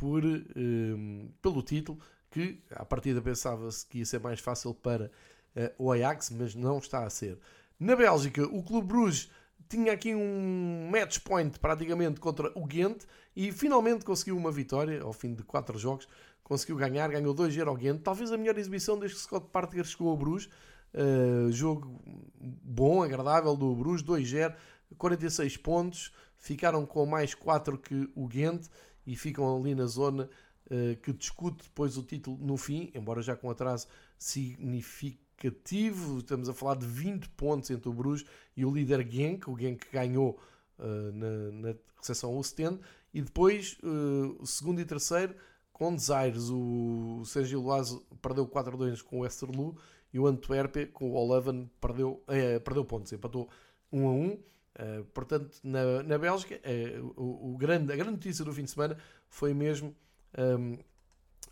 por, 0.05 0.23
um, 0.23 1.31
pelo 1.41 1.63
título 1.63 1.99
que 2.31 2.63
à 2.73 2.85
partida 2.85 3.23
pensava-se 3.23 3.87
que 3.87 4.01
ia 4.01 4.05
ser 4.05 4.21
mais 4.21 4.39
fácil 4.39 4.75
para 4.75 5.11
uh, 5.57 5.71
o 5.79 5.91
Ajax, 5.91 6.29
mas 6.29 6.55
não 6.55 6.77
está 6.77 7.07
a 7.07 7.09
ser. 7.09 7.39
Na 7.81 7.97
Bélgica, 7.97 8.43
o 8.45 8.63
Clube 8.63 8.89
Bruges 8.89 9.31
tinha 9.67 9.95
aqui 9.95 10.15
um 10.15 10.91
match 10.93 11.21
point 11.21 11.59
praticamente 11.59 12.21
contra 12.21 12.53
o 12.55 12.67
Ghent 12.67 13.05
e 13.35 13.51
finalmente 13.51 14.05
conseguiu 14.05 14.37
uma 14.37 14.53
vitória 14.53 15.03
ao 15.03 15.15
fim 15.15 15.33
de 15.33 15.43
quatro 15.43 15.79
jogos. 15.79 16.07
Conseguiu 16.43 16.77
ganhar, 16.77 17.09
ganhou 17.09 17.35
2-0 17.35 17.67
ao 17.67 17.75
Ghent. 17.75 18.03
Talvez 18.03 18.31
a 18.31 18.37
melhor 18.37 18.59
exibição 18.59 18.99
desde 18.99 19.17
que 19.17 19.23
Scott 19.23 19.47
Partiger 19.51 19.87
chegou 19.87 20.11
ao 20.11 20.19
Bruges. 20.19 20.51
Uh, 20.93 21.51
jogo 21.51 21.99
bom, 22.39 23.03
agradável 23.03 23.57
do 23.57 23.75
Bruges, 23.75 24.05
2-0, 24.05 24.55
46 24.99 25.57
pontos. 25.57 26.13
Ficaram 26.37 26.85
com 26.85 27.07
mais 27.07 27.33
4 27.33 27.79
que 27.79 28.11
o 28.15 28.29
Ghent 28.29 28.69
e 29.07 29.17
ficam 29.17 29.57
ali 29.57 29.75
na 29.75 29.87
zona 29.87 30.29
uh, 30.67 30.97
que 31.01 31.13
discute 31.13 31.65
depois 31.65 31.97
o 31.97 32.03
título 32.03 32.39
no 32.41 32.57
fim, 32.57 32.91
embora 32.95 33.23
já 33.23 33.37
com 33.37 33.51
atraso 33.51 33.87
significativo. 34.19 36.19
Estamos 36.19 36.49
a 36.49 36.55
falar 36.55 36.77
de 36.77 36.87
20 36.87 37.29
pontos 37.31 37.71
entre 37.71 37.89
o 37.89 37.93
Bruges 37.93 38.27
e 38.57 38.65
o 38.65 38.71
líder 38.71 39.09
Genk, 39.09 39.49
o 39.49 39.59
Genk 39.59 39.87
ganhou 39.93 40.39
uh, 40.79 41.13
na, 41.13 41.71
na 41.71 41.75
recepção 41.99 42.31
ao 42.31 42.37
Ostende, 42.37 42.81
e 43.13 43.21
depois 43.21 43.79
uh, 43.83 44.37
o 44.41 44.47
segundo 44.47 44.81
e 44.81 44.85
terceiro 44.85 45.35
com 45.73 45.95
Desires. 45.95 46.51
O, 46.51 47.21
o 47.21 47.25
Sergio 47.25 47.61
Loazo 47.61 48.05
perdeu 48.23 48.47
4-2 48.47 49.03
com 49.03 49.19
o 49.19 49.21
Westerlo 49.21 49.77
e 50.13 50.19
o 50.19 50.27
Antwerp 50.27 50.77
com 50.93 51.11
o 51.11 51.15
Oleven 51.15 51.69
perdeu, 51.81 52.23
perdeu 52.63 52.85
pontos, 52.85 53.13
empatou 53.13 53.49
1 53.93 54.07
a 54.07 54.13
1. 54.13 54.39
Uh, 54.75 55.05
portanto, 55.07 55.57
na, 55.63 56.03
na 56.03 56.19
Bélgica, 56.19 56.57
uh, 56.57 57.15
o, 57.17 57.55
o, 57.55 57.57
grande, 57.57 57.93
a 57.93 57.97
grande 57.97 58.13
notícia 58.13 58.45
do 58.45 58.53
fim 58.53 58.65
de 58.65 58.71
semana 58.71 58.97
foi 59.29 59.55
mesmo 59.55 59.95
um, 60.37 60.79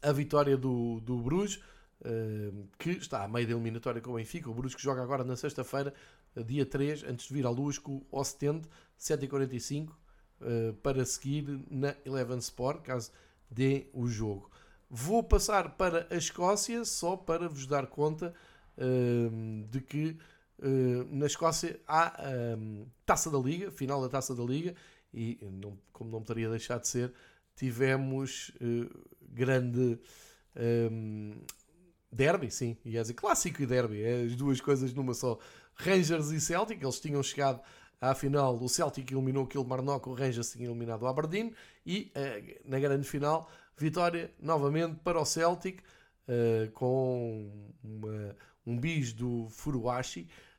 a 0.03 0.12
vitória 0.12 0.57
do, 0.57 1.01
do 1.01 1.18
Bruges, 1.18 1.61
que 2.81 2.91
está 2.91 3.23
a 3.23 3.29
meio 3.29 3.47
da 3.47 3.53
eliminatória 3.53 4.01
com 4.01 4.11
o 4.11 4.14
Benfica. 4.14 4.51
O 4.51 4.55
Brusque 4.55 4.83
joga 4.83 5.01
agora 5.01 5.23
na 5.23 5.37
sexta-feira, 5.37 5.95
dia 6.45 6.66
3, 6.66 7.05
antes 7.05 7.29
de 7.29 7.35
vir 7.35 7.47
à 7.47 7.51
luz 7.51 7.79
com 7.79 7.93
o 7.93 8.07
Ostende, 8.11 8.68
7h45, 8.99 9.89
uh, 9.89 10.75
para 10.83 11.05
seguir 11.05 11.64
na 11.70 11.95
Eleven 12.05 12.39
Sport, 12.39 12.83
caso 12.83 13.12
dê 13.51 13.87
o 13.93 14.07
jogo. 14.07 14.51
Vou 14.89 15.23
passar 15.23 15.77
para 15.77 16.07
a 16.11 16.16
Escócia, 16.16 16.85
só 16.85 17.16
para 17.16 17.49
vos 17.49 17.66
dar 17.66 17.87
conta 17.87 18.35
uh, 18.77 19.64
de 19.68 19.81
que 19.81 20.11
uh, 20.11 20.16
na 21.11 21.27
Escócia 21.27 21.81
há 21.87 22.15
um, 22.59 22.87
Taça 23.05 23.31
da 23.31 23.39
Liga, 23.39 23.71
final 23.71 24.01
da 24.01 24.09
Taça 24.09 24.35
da 24.35 24.43
Liga, 24.43 24.75
e 25.13 25.39
não, 25.43 25.79
como 25.93 26.11
não 26.11 26.23
poderia 26.23 26.49
deixar 26.49 26.79
de 26.79 26.89
ser, 26.89 27.13
tivemos 27.57 28.53
grande 29.21 29.99
um, 30.91 31.33
Derby, 32.13 32.51
sim, 32.51 32.77
ia 32.85 33.01
dizer 33.01 33.15
clássico 33.15 33.63
e 33.63 33.67
derby, 33.67 34.03
é 34.03 34.25
as 34.25 34.37
duas 34.37 34.61
coisas 34.61 34.93
numa 34.93 35.15
só. 35.15 35.39
Rangers 35.75 36.31
e 36.31 36.39
Celtic, 36.39 36.83
eles 36.83 37.01
tinham 37.01 37.23
chegado 37.23 37.61
à 37.99 38.15
final, 38.15 38.63
o 38.63 38.69
Celtic 38.69 39.11
eliminou 39.11 39.47
Kilmarnock, 39.47 40.07
o 40.07 40.13
Rangers 40.13 40.53
tinha 40.53 40.69
eliminado 40.69 41.03
o 41.03 41.07
Aberdeen 41.07 41.55
e 41.87 42.13
uh, 42.15 42.69
na 42.69 42.79
grande 42.79 43.09
final, 43.09 43.51
vitória 43.79 44.31
novamente 44.39 44.97
para 45.03 45.19
o 45.19 45.25
Celtic 45.25 45.81
uh, 46.29 46.71
com 46.73 47.51
uma, 47.83 48.37
um 48.67 48.79
bis 48.79 49.15
do 49.15 49.49
Furuashi 49.49 50.29
uh, 50.29 50.52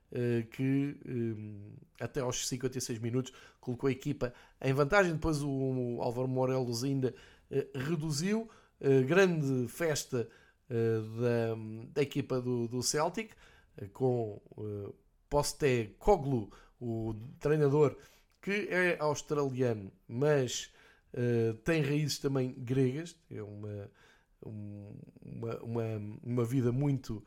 que 0.51 0.95
um, 1.07 1.71
até 1.99 2.19
aos 2.19 2.47
56 2.47 2.99
minutos 2.99 3.33
colocou 3.59 3.87
a 3.87 3.91
equipa 3.91 4.33
em 4.61 4.71
vantagem, 4.71 5.13
depois 5.13 5.41
o, 5.41 5.97
Álvaro 6.01 6.27
Morelos 6.27 6.83
ainda 6.83 7.15
reduziu, 7.73 8.49
grande 9.07 9.67
festa 9.67 10.29
eh, 10.69 11.01
da, 11.21 11.55
da 11.93 12.01
equipa 12.01 12.41
do, 12.41 12.67
do 12.67 12.81
Celtic, 12.81 13.33
eh, 13.77 13.87
com 13.93 14.41
uh, 14.57 14.95
Postecoglou, 15.29 16.51
o 16.79 17.13
treinador 17.39 17.95
que 18.41 18.67
é 18.69 18.97
australiano, 18.99 19.91
mas 20.07 20.71
tem 21.63 21.81
raízes 21.81 22.17
também 22.17 22.53
gregas, 22.57 23.15
é 23.29 23.41
uma, 23.41 23.89
uma, 24.41 25.57
uma, 25.61 25.83
uma 26.23 26.43
vida 26.43 26.71
muito. 26.71 27.23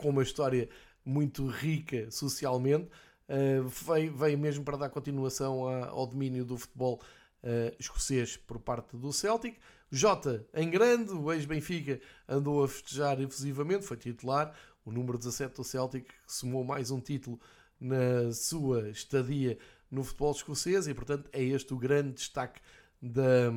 Com 0.00 0.08
uma 0.08 0.22
história 0.22 0.68
muito 1.04 1.46
rica 1.46 2.10
socialmente, 2.10 2.88
uh, 3.28 3.68
veio, 4.16 4.38
mesmo 4.38 4.64
para 4.64 4.76
dar 4.76 4.88
continuação 4.88 5.68
ao 5.68 6.06
domínio 6.06 6.44
do 6.44 6.56
futebol 6.56 7.00
uh, 7.42 7.74
escocês 7.78 8.36
por 8.36 8.58
parte 8.58 8.96
do 8.96 9.12
Celtic. 9.12 9.56
Jota, 9.90 10.46
em 10.54 10.70
grande, 10.70 11.12
o 11.12 11.32
ex-Benfica 11.32 12.00
andou 12.28 12.62
a 12.62 12.68
festejar 12.68 13.20
efusivamente, 13.20 13.84
foi 13.84 13.96
titular. 13.96 14.54
O 14.84 14.92
número 14.92 15.18
17 15.18 15.56
do 15.56 15.64
Celtic 15.64 16.06
somou 16.26 16.64
mais 16.64 16.90
um 16.90 17.00
título 17.00 17.40
na 17.78 18.32
sua 18.32 18.90
estadia 18.90 19.58
no 19.90 20.04
futebol 20.04 20.32
escocês 20.32 20.86
e, 20.86 20.94
portanto, 20.94 21.28
é 21.32 21.42
este 21.42 21.74
o 21.74 21.76
grande 21.76 22.12
destaque 22.12 22.60
da, 23.00 23.50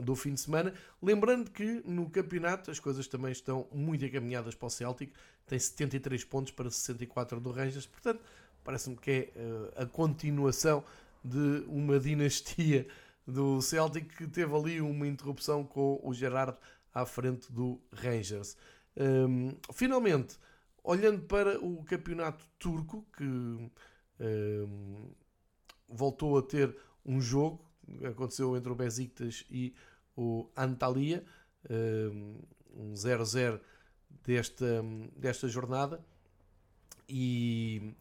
do 0.00 0.14
fim 0.14 0.34
de 0.34 0.40
semana. 0.40 0.72
Lembrando 1.02 1.50
que 1.50 1.82
no 1.84 2.08
campeonato 2.08 2.70
as 2.70 2.78
coisas 2.78 3.06
também 3.06 3.32
estão 3.32 3.66
muito 3.72 4.04
encaminhadas 4.04 4.54
para 4.54 4.66
o 4.66 4.70
Celtic, 4.70 5.12
tem 5.46 5.58
73 5.58 6.24
pontos 6.24 6.52
para 6.52 6.70
64 6.70 7.40
do 7.40 7.50
Rangers, 7.50 7.86
portanto, 7.86 8.22
parece-me 8.62 8.96
que 8.96 9.10
é 9.10 9.32
uh, 9.36 9.82
a 9.82 9.86
continuação 9.86 10.84
de 11.24 11.64
uma 11.66 11.98
dinastia 12.00 12.86
do 13.26 13.60
Celtic 13.60 14.16
que 14.16 14.26
teve 14.26 14.54
ali 14.54 14.80
uma 14.80 15.06
interrupção 15.06 15.64
com 15.64 16.00
o 16.02 16.14
Gerard 16.14 16.56
à 16.94 17.04
frente 17.04 17.52
do 17.52 17.80
Rangers. 17.92 18.56
Um, 18.96 19.54
finalmente, 19.72 20.38
olhando 20.82 21.22
para 21.22 21.62
o 21.62 21.82
campeonato 21.84 22.46
turco, 22.58 23.04
que 23.16 23.24
um, 23.24 25.10
voltou 25.88 26.38
a 26.38 26.42
ter 26.42 26.74
um 27.04 27.20
jogo, 27.20 27.65
aconteceu 28.04 28.56
entre 28.56 28.70
o 28.70 28.74
Besiktas 28.74 29.44
e 29.50 29.74
o 30.16 30.48
Antalya, 30.56 31.24
um 32.74 32.92
0-0 32.92 33.60
desta, 34.24 34.84
desta 35.16 35.48
jornada, 35.48 36.04
e 37.08 37.94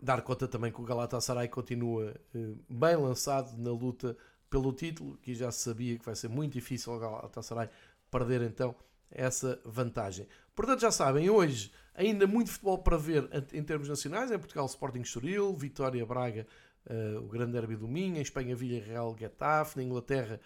dar 0.00 0.22
conta 0.22 0.46
também 0.46 0.70
que 0.70 0.80
o 0.80 0.84
Galatasaray 0.84 1.48
continua 1.48 2.14
eh, 2.34 2.54
bem 2.68 2.96
lançado 2.96 3.56
na 3.58 3.70
luta 3.70 4.16
pelo 4.48 4.72
título, 4.72 5.16
que 5.18 5.34
já 5.34 5.50
se 5.50 5.60
sabia 5.60 5.98
que 5.98 6.04
vai 6.04 6.14
ser 6.14 6.28
muito 6.28 6.52
difícil 6.52 6.92
o 6.92 6.98
Galatasaray 6.98 7.68
perder 8.10 8.42
então 8.42 8.74
essa 9.10 9.60
vantagem. 9.64 10.26
Portanto, 10.54 10.80
já 10.80 10.90
sabem, 10.90 11.28
hoje 11.28 11.72
ainda 11.94 12.26
muito 12.26 12.50
futebol 12.50 12.78
para 12.78 12.96
ver 12.96 13.28
em 13.52 13.62
termos 13.62 13.88
nacionais. 13.88 14.30
Em 14.30 14.38
Portugal, 14.38 14.66
Sporting 14.66 15.00
Estoril, 15.00 15.54
Vitória 15.54 16.04
Braga, 16.06 16.46
uh, 16.88 17.18
o 17.24 17.28
grande 17.28 17.52
derby 17.52 17.76
do 17.76 17.86
Minho. 17.86 18.16
Em 18.16 18.20
Espanha, 18.20 18.56
Villarreal 18.56 19.16
Getafe. 19.18 19.76
Na 19.76 19.82
Inglaterra, 19.82 20.40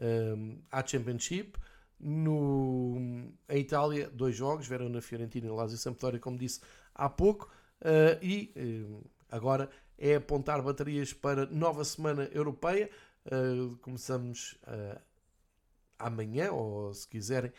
um, 0.00 0.58
a 0.70 0.86
Championship. 0.86 1.58
No, 2.00 2.96
em 3.48 3.58
Itália, 3.58 4.08
dois 4.08 4.36
jogos, 4.36 4.68
Verona 4.68 5.02
Fiorentina 5.02 5.48
e 5.48 5.50
Lazio 5.50 5.76
Sampdoria, 5.76 6.20
como 6.20 6.38
disse 6.38 6.60
há 6.94 7.08
pouco. 7.08 7.50
Uh, 7.80 8.22
e 8.22 8.52
uh, 8.56 9.04
agora 9.28 9.68
é 9.96 10.14
apontar 10.14 10.62
baterias 10.62 11.12
para 11.12 11.46
nova 11.46 11.84
semana 11.84 12.28
europeia. 12.32 12.88
Uh, 13.26 13.76
começamos 13.78 14.56
amanhã, 15.98 16.52
ou 16.52 16.94
se 16.94 17.06
quiserem, 17.08 17.52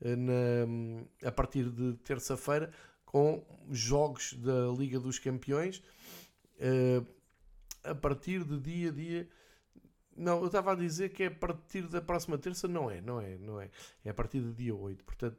na, 0.00 1.28
a 1.28 1.30
partir 1.30 1.70
de 1.70 1.94
terça-feira, 1.98 2.72
com 3.06 3.44
jogos 3.70 4.34
da 4.34 4.66
Liga 4.76 4.98
dos 4.98 5.20
Campeões. 5.20 5.80
A 7.84 7.94
partir 7.94 8.44
de 8.44 8.58
dia 8.58 8.88
a 8.88 8.92
dia. 8.92 9.28
Não, 10.16 10.40
eu 10.40 10.46
estava 10.46 10.72
a 10.72 10.74
dizer 10.74 11.10
que 11.10 11.24
é 11.24 11.26
a 11.26 11.30
partir 11.30 11.82
da 11.88 12.00
próxima 12.00 12.38
terça, 12.38 12.68
não 12.68 12.90
é, 12.90 13.00
não 13.00 13.20
é, 13.20 13.36
não 13.38 13.60
é. 13.60 13.70
É 14.04 14.10
a 14.10 14.14
partir 14.14 14.40
do 14.40 14.52
dia 14.52 14.74
8. 14.74 15.04
Portanto, 15.04 15.38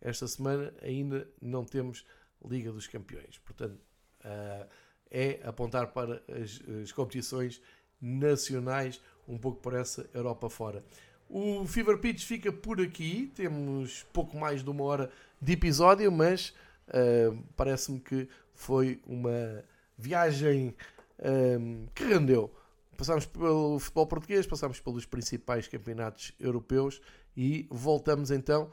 esta 0.00 0.26
semana 0.26 0.72
ainda 0.82 1.28
não 1.40 1.64
temos 1.64 2.04
Liga 2.44 2.72
dos 2.72 2.86
Campeões. 2.86 3.38
Portanto, 3.38 3.78
uh, 4.24 4.68
é 5.10 5.40
apontar 5.44 5.88
para 5.88 6.22
as, 6.28 6.60
as, 6.82 6.92
competições 6.92 7.60
nacionais, 8.00 9.00
um 9.26 9.38
pouco 9.38 9.60
por 9.60 9.74
essa 9.74 10.08
Europa 10.12 10.48
fora. 10.48 10.84
O 11.28 11.66
Fever 11.66 11.98
Pitch 11.98 12.24
fica 12.24 12.52
por 12.52 12.80
aqui. 12.80 13.32
Temos 13.34 14.04
pouco 14.12 14.36
mais 14.36 14.62
de 14.62 14.70
uma 14.70 14.84
hora 14.84 15.10
de 15.40 15.52
episódio, 15.52 16.10
mas 16.12 16.54
uh, 16.88 17.42
parece-me 17.56 18.00
que 18.00 18.28
foi 18.54 19.00
uma 19.06 19.64
viagem 19.98 20.74
um, 21.22 21.86
que 21.94 22.04
rendeu. 22.04 22.52
Passámos 22.96 23.26
pelo 23.26 23.78
futebol 23.78 24.06
português, 24.06 24.46
passámos 24.46 24.80
pelos 24.80 25.04
principais 25.04 25.68
campeonatos 25.68 26.32
europeus 26.40 27.00
e 27.36 27.66
voltamos 27.70 28.30
então, 28.30 28.70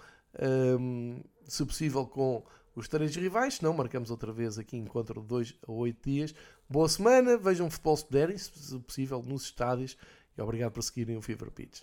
um, 0.80 1.22
se 1.46 1.66
possível, 1.66 2.06
com 2.06 2.44
os 2.76 2.88
três 2.88 3.16
rivais, 3.16 3.56
se 3.56 3.64
não, 3.64 3.74
marcamos 3.74 4.10
outra 4.10 4.32
vez 4.32 4.58
aqui 4.58 4.78
encontro 4.78 5.22
de 5.22 5.28
2 5.28 5.56
a 5.68 5.72
8 5.72 6.10
dias. 6.10 6.36
Boa 6.70 6.88
semana, 6.88 7.38
vejam 7.38 7.70
futebol 7.70 7.98
se 7.98 8.06
puderem, 8.06 8.38
se 8.38 8.80
possível, 8.80 9.22
nos 9.22 9.44
estádios 9.44 9.98
e 10.38 10.42
obrigado 10.42 10.72
por 10.72 10.82
seguirem 10.82 11.18
o 11.18 11.22
Fever 11.22 11.52
Pitch. 11.52 11.82